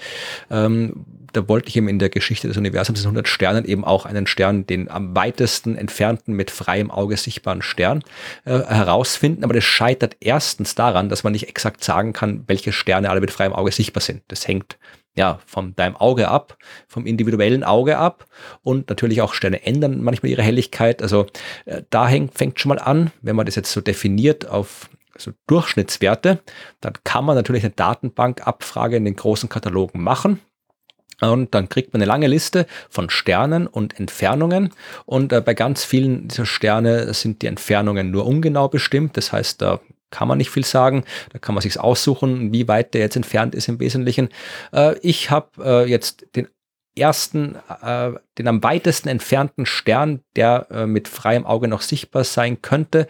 [0.51, 4.07] Ähm, da wollte ich eben in der Geschichte des Universums, den 100 Sternen, eben auch
[4.07, 8.03] einen Stern, den am weitesten entfernten mit freiem Auge sichtbaren Stern
[8.45, 9.45] äh, herausfinden.
[9.45, 13.31] Aber das scheitert erstens daran, dass man nicht exakt sagen kann, welche Sterne alle mit
[13.31, 14.23] freiem Auge sichtbar sind.
[14.29, 14.79] Das hängt
[15.17, 18.27] ja, von deinem Auge ab, vom individuellen Auge ab
[18.63, 21.03] und natürlich auch Sterne ändern manchmal ihre Helligkeit.
[21.03, 21.27] Also
[21.67, 24.89] äh, da hängt, fängt schon mal an, wenn man das jetzt so definiert auf
[25.19, 26.41] so Durchschnittswerte,
[26.81, 30.41] dann kann man natürlich eine Datenbankabfrage in den großen Katalogen machen.
[31.21, 34.71] Und dann kriegt man eine lange Liste von Sternen und Entfernungen.
[35.07, 39.17] Und äh, bei ganz vielen dieser Sterne sind die Entfernungen nur ungenau bestimmt.
[39.17, 39.81] Das heißt, da
[40.11, 41.05] kann man nicht viel sagen.
[41.33, 44.29] Da kann man sich aussuchen, wie weit der jetzt entfernt ist im Wesentlichen.
[44.73, 46.49] Äh, ich habe äh, jetzt den
[47.01, 52.63] ersten, äh, den am weitesten entfernten Stern, der äh, mit freiem Auge noch sichtbar sein
[52.63, 53.07] könnte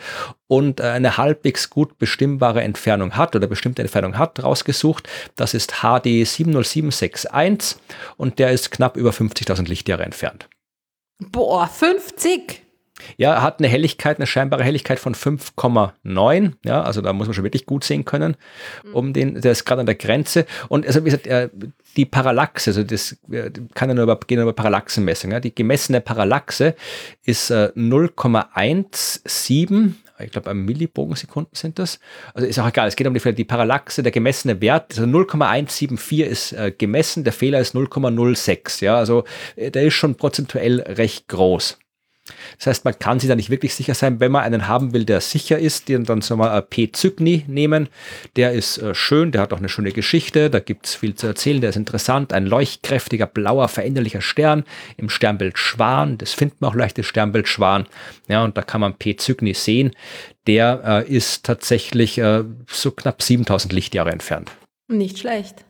[0.46, 5.08] und äh, eine halbwegs gut bestimmbare Entfernung hat oder bestimmte Entfernung hat, rausgesucht.
[5.36, 7.80] Das ist HD 70761
[8.16, 10.48] und der ist knapp über 50.000 Lichtjahre entfernt.
[11.18, 12.62] Boah, 50?
[13.16, 16.52] Ja, hat eine Helligkeit, eine scheinbare Helligkeit von 5,9.
[16.64, 18.36] Ja, also da muss man schon wirklich gut sehen können.
[18.84, 18.94] Mhm.
[18.94, 20.46] Um den, der ist gerade an der Grenze.
[20.68, 21.28] Und also wie gesagt,
[21.96, 23.16] die Parallaxe, also das
[23.74, 25.32] kann ja nur über, gehen über Parallaxenmessung.
[25.32, 25.40] Ja.
[25.40, 26.74] Die gemessene Parallaxe
[27.24, 29.94] ist 0,17
[30.24, 31.98] ich glaube, Millibogensekunden sind das.
[32.34, 36.20] Also ist auch egal, es geht um die, die Parallaxe, der gemessene Wert, also 0,174
[36.20, 38.84] ist äh, gemessen, der Fehler ist 0,06.
[38.84, 39.24] Ja, also
[39.56, 41.78] äh, der ist schon prozentuell recht groß.
[42.58, 44.20] Das heißt, man kann sich da nicht wirklich sicher sein.
[44.20, 46.92] Wenn man einen haben will, der sicher ist, den dann soll man P.
[46.92, 47.88] Zygni nehmen.
[48.36, 51.26] Der ist äh, schön, der hat auch eine schöne Geschichte, da gibt es viel zu
[51.26, 52.32] erzählen, der ist interessant.
[52.32, 54.64] Ein leuchtkräftiger, blauer, veränderlicher Stern
[54.96, 56.18] im Sternbild Schwan.
[56.18, 57.86] Das findet man auch leicht, das Sternbild Schwan.
[58.28, 59.16] Ja, und da kann man P.
[59.16, 59.92] Zygni sehen.
[60.46, 64.50] Der äh, ist tatsächlich äh, so knapp 7000 Lichtjahre entfernt.
[64.88, 65.64] Nicht schlecht.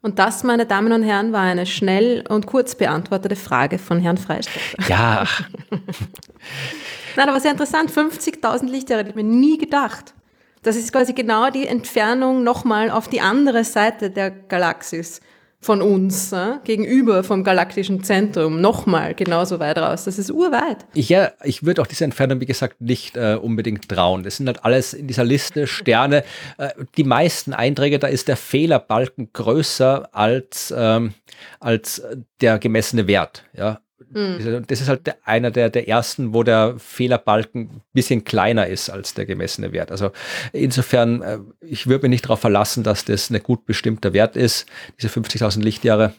[0.00, 4.16] Und das, meine Damen und Herren, war eine schnell und kurz beantwortete Frage von Herrn
[4.16, 4.88] Freistetter.
[4.88, 5.26] Ja.
[7.16, 7.90] Nein, aber sehr interessant.
[7.90, 10.14] 50.000 Lichtjahre, hätte ich mir nie gedacht.
[10.62, 15.20] Das ist quasi genau die Entfernung nochmal auf die andere Seite der Galaxis
[15.60, 20.04] von uns äh, gegenüber vom galaktischen Zentrum nochmal genauso weit raus.
[20.04, 20.86] Das ist urweit.
[20.94, 24.22] Ja, ich würde auch diese Entfernung, wie gesagt, nicht äh, unbedingt trauen.
[24.22, 26.22] Das sind halt alles in dieser Liste Sterne.
[26.58, 31.14] Äh, die meisten Einträge, da ist der Fehlerbalken größer als, ähm,
[31.58, 32.02] als
[32.40, 33.44] der gemessene Wert.
[33.52, 33.80] Ja,
[34.10, 34.64] Mhm.
[34.66, 39.14] Das ist halt einer der, der ersten, wo der Fehlerbalken ein bisschen kleiner ist als
[39.14, 39.90] der gemessene Wert.
[39.90, 40.12] Also
[40.52, 44.66] insofern, äh, ich würde mich nicht darauf verlassen, dass das ein gut bestimmter Wert ist,
[45.00, 46.14] diese 50.000 Lichtjahre,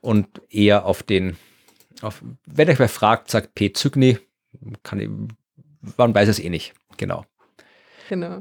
[0.00, 1.36] und eher auf den,
[2.02, 3.72] auf, wenn euch wer fragt, sagt P.
[3.72, 4.18] Zygni,
[4.82, 5.08] kann ich,
[5.96, 7.24] man weiß es eh nicht, genau.
[8.08, 8.40] Genau.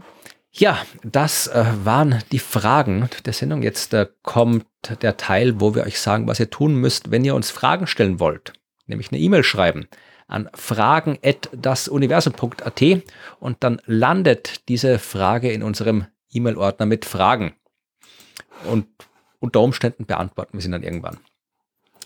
[0.51, 3.61] Ja, das äh, waren die Fragen der Sendung.
[3.61, 4.65] Jetzt äh, kommt
[5.03, 8.19] der Teil, wo wir euch sagen, was ihr tun müsst, wenn ihr uns Fragen stellen
[8.19, 8.53] wollt
[8.89, 9.87] nämlich eine E-Mail schreiben
[10.27, 12.81] an fragen.dasuniversum.at
[13.39, 17.55] und dann landet diese Frage in unserem E-Mail-Ordner mit Fragen.
[18.65, 18.85] Und
[19.39, 21.17] unter Umständen beantworten wir sie dann irgendwann.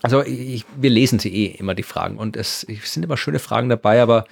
[0.01, 2.17] Also ich, wir lesen sie eh immer, die Fragen.
[2.17, 4.23] Und es, es sind immer schöne Fragen dabei, aber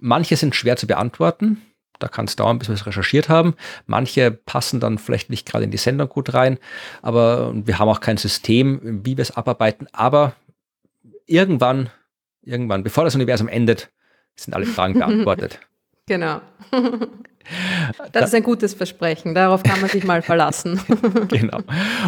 [0.00, 1.62] manche sind schwer zu beantworten.
[1.98, 3.54] Da kann es dauern, bis wir es recherchiert haben.
[3.86, 6.58] Manche passen dann vielleicht nicht gerade in die Sendung gut rein,
[7.00, 9.88] aber wir haben auch kein System, wie wir es abarbeiten.
[9.92, 10.34] Aber
[11.26, 11.90] irgendwann,
[12.42, 13.90] irgendwann, bevor das Universum endet,
[14.34, 15.60] sind alle Fragen beantwortet.
[16.06, 16.40] Genau.
[18.10, 20.80] Das ist ein gutes Versprechen, darauf kann man sich mal verlassen.
[21.28, 21.60] genau.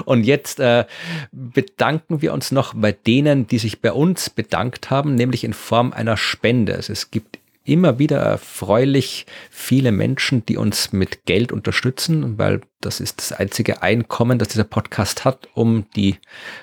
[0.05, 0.85] Und jetzt äh,
[1.31, 5.93] bedanken wir uns noch bei denen, die sich bei uns bedankt haben, nämlich in Form
[5.93, 6.75] einer Spende.
[6.75, 7.39] Also es gibt
[7.69, 13.83] immer wieder erfreulich viele Menschen, die uns mit Geld unterstützen, weil das ist das einzige
[13.83, 16.17] Einkommen, das dieser Podcast hat, um die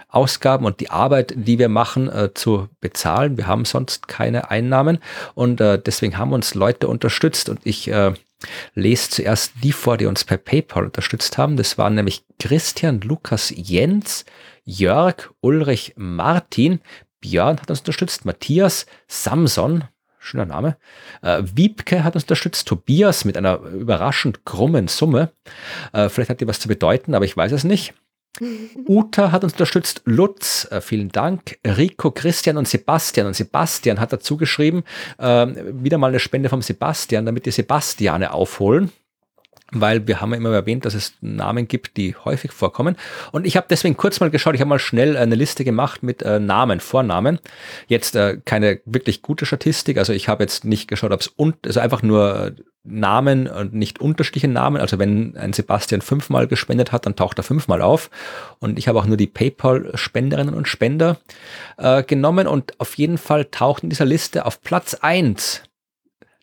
[0.10, 3.38] Ausgaben und die Arbeit, die wir machen, äh, zu bezahlen.
[3.38, 5.00] Wir haben sonst keine Einnahmen
[5.34, 8.14] und äh, deswegen haben uns Leute unterstützt und ich äh,
[8.74, 11.58] lese zuerst die vor, die uns per PayPal unterstützt haben.
[11.58, 14.26] Das waren nämlich Christian, Lukas, Jens,
[14.64, 16.80] Jörg, Ulrich, Martin,
[17.26, 19.86] Björn hat uns unterstützt, Matthias, Samson,
[20.26, 20.78] schöner Name,
[21.22, 25.32] äh, Wiebke hat uns unterstützt, Tobias mit einer überraschend krummen Summe.
[25.94, 27.94] Äh, vielleicht hat die was zu bedeuten, aber ich weiß es nicht.
[28.88, 33.28] Uta hat uns unterstützt, Lutz, äh, vielen Dank, Rico, Christian und Sebastian.
[33.28, 34.84] Und Sebastian hat dazu geschrieben,
[35.18, 38.92] äh, wieder mal eine Spende vom Sebastian, damit die Sebastiane aufholen
[39.72, 42.96] weil wir haben ja immer erwähnt, dass es Namen gibt, die häufig vorkommen.
[43.32, 46.22] Und ich habe deswegen kurz mal geschaut, ich habe mal schnell eine Liste gemacht mit
[46.22, 47.40] äh, Namen, Vornamen.
[47.88, 51.34] Jetzt äh, keine wirklich gute Statistik, also ich habe jetzt nicht geschaut, ob es
[51.66, 54.80] also einfach nur Namen und nicht unterschiedliche Namen.
[54.80, 58.12] Also wenn ein Sebastian fünfmal gespendet hat, dann taucht er fünfmal auf.
[58.60, 61.18] Und ich habe auch nur die PayPal-Spenderinnen und Spender
[61.78, 65.64] äh, genommen und auf jeden Fall taucht in dieser Liste auf Platz eins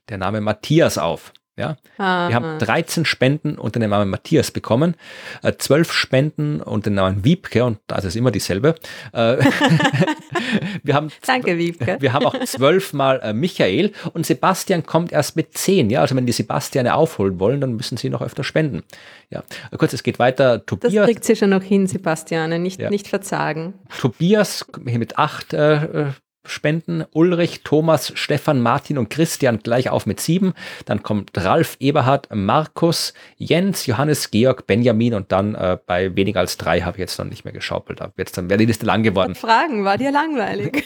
[0.09, 1.33] der Name Matthias auf.
[1.55, 2.29] Ja, Aha.
[2.31, 4.95] wir haben 13 Spenden unter dem Namen Matthias bekommen,
[5.43, 8.75] äh, 12 Spenden unter dem Namen Wiebke und das ist immer dieselbe.
[9.13, 9.37] Äh,
[10.83, 11.99] wir haben Danke, Wiebke.
[12.01, 15.91] Wir haben auch zwölfmal äh, Michael und Sebastian kommt erst mit 10.
[15.91, 18.83] Ja, also wenn die Sebastiane aufholen wollen, dann müssen sie noch öfter spenden.
[19.29, 19.43] Ja,
[19.77, 20.65] kurz, es geht weiter.
[20.65, 20.95] Tobias.
[20.95, 22.89] Das kriegt sie schon noch hin, Sebastiane, nicht, ja.
[22.89, 23.75] nicht verzagen.
[24.01, 26.07] Tobias mit acht äh, äh
[26.45, 27.05] spenden.
[27.13, 30.55] Ulrich, Thomas, Stefan, Martin und Christian gleich auf mit sieben.
[30.85, 36.57] Dann kommt Ralf, Eberhard, Markus, Jens, Johannes, Georg, Benjamin und dann äh, bei weniger als
[36.57, 38.01] drei habe ich jetzt noch nicht mehr geschaukelt.
[38.01, 39.35] Da jetzt dann wäre die Liste lang geworden.
[39.35, 40.85] Fragen, war dir langweilig?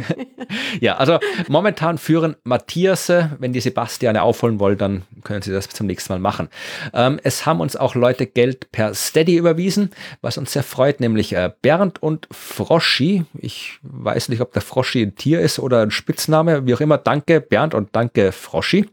[0.80, 5.86] ja, also momentan führen Matthias, wenn die Sebastiane aufholen wollen, dann können sie das zum
[5.86, 6.48] nächsten Mal machen.
[6.92, 9.90] Ähm, es haben uns auch Leute Geld per Steady überwiesen,
[10.20, 13.24] was uns sehr freut, nämlich äh, Bernd und Froschi.
[13.34, 16.80] Ich weiß nicht, ob der Froschi Froschi ein Tier ist oder ein Spitzname, wie auch
[16.80, 16.98] immer.
[16.98, 18.88] Danke Bernd und danke Froschi.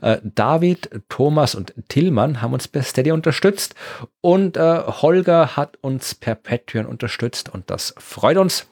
[0.00, 3.74] Äh, David, Thomas und Tillmann haben uns per Steady unterstützt
[4.20, 8.68] und äh, Holger hat uns per Patreon unterstützt und das freut uns.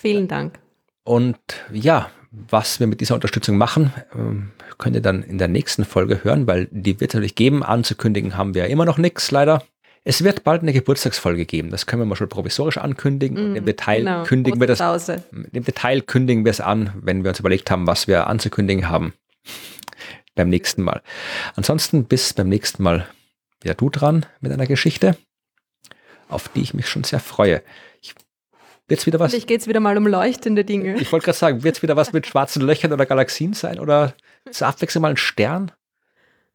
[0.00, 0.58] Vielen Dank.
[1.04, 1.38] Und
[1.72, 6.24] ja, was wir mit dieser Unterstützung machen, ähm, könnt ihr dann in der nächsten Folge
[6.24, 7.62] hören, weil die wird es natürlich geben.
[7.62, 9.62] Anzukündigen haben wir immer noch nichts, leider.
[10.02, 11.70] Es wird bald eine Geburtstagsfolge geben.
[11.70, 13.52] Das können wir mal schon provisorisch ankündigen.
[13.52, 14.22] Mm, Im Detail genau.
[14.24, 14.80] kündigen wir das.
[15.10, 19.12] Im Detail kündigen wir es an, wenn wir uns überlegt haben, was wir anzukündigen haben.
[20.34, 21.02] beim nächsten Mal.
[21.54, 23.06] Ansonsten bis beim nächsten Mal
[23.60, 25.16] wieder du dran mit einer Geschichte,
[26.28, 27.62] auf die ich mich schon sehr freue.
[28.00, 28.14] Ich,
[28.88, 29.34] wird's wieder was?
[29.34, 30.96] Ich geht es wieder mal um leuchtende Dinge.
[30.98, 34.14] Ich wollte gerade sagen, wird es wieder was mit schwarzen Löchern oder Galaxien sein oder
[34.50, 35.72] zur Abwechslung mal ein Stern?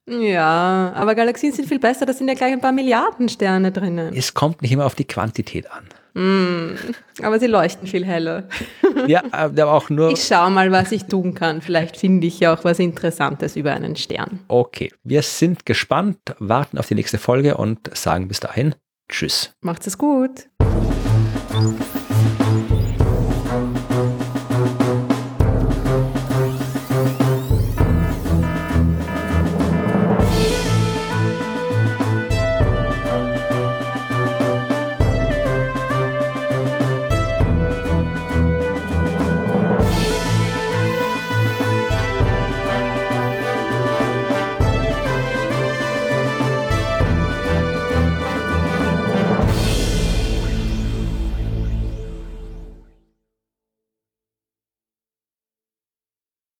[0.07, 4.13] Ja, aber Galaxien sind viel besser, da sind ja gleich ein paar Milliarden Sterne drinnen.
[4.15, 5.85] Es kommt nicht immer auf die Quantität an.
[6.13, 6.77] Mm,
[7.21, 8.47] aber sie leuchten viel heller.
[9.07, 10.09] Ja, aber auch nur.
[10.11, 11.61] Ich schau mal, was ich tun kann.
[11.61, 14.39] Vielleicht finde ich ja auch was Interessantes über einen Stern.
[14.47, 18.73] Okay, wir sind gespannt, warten auf die nächste Folge und sagen bis dahin
[19.09, 19.53] Tschüss.
[19.61, 20.47] Macht's es gut.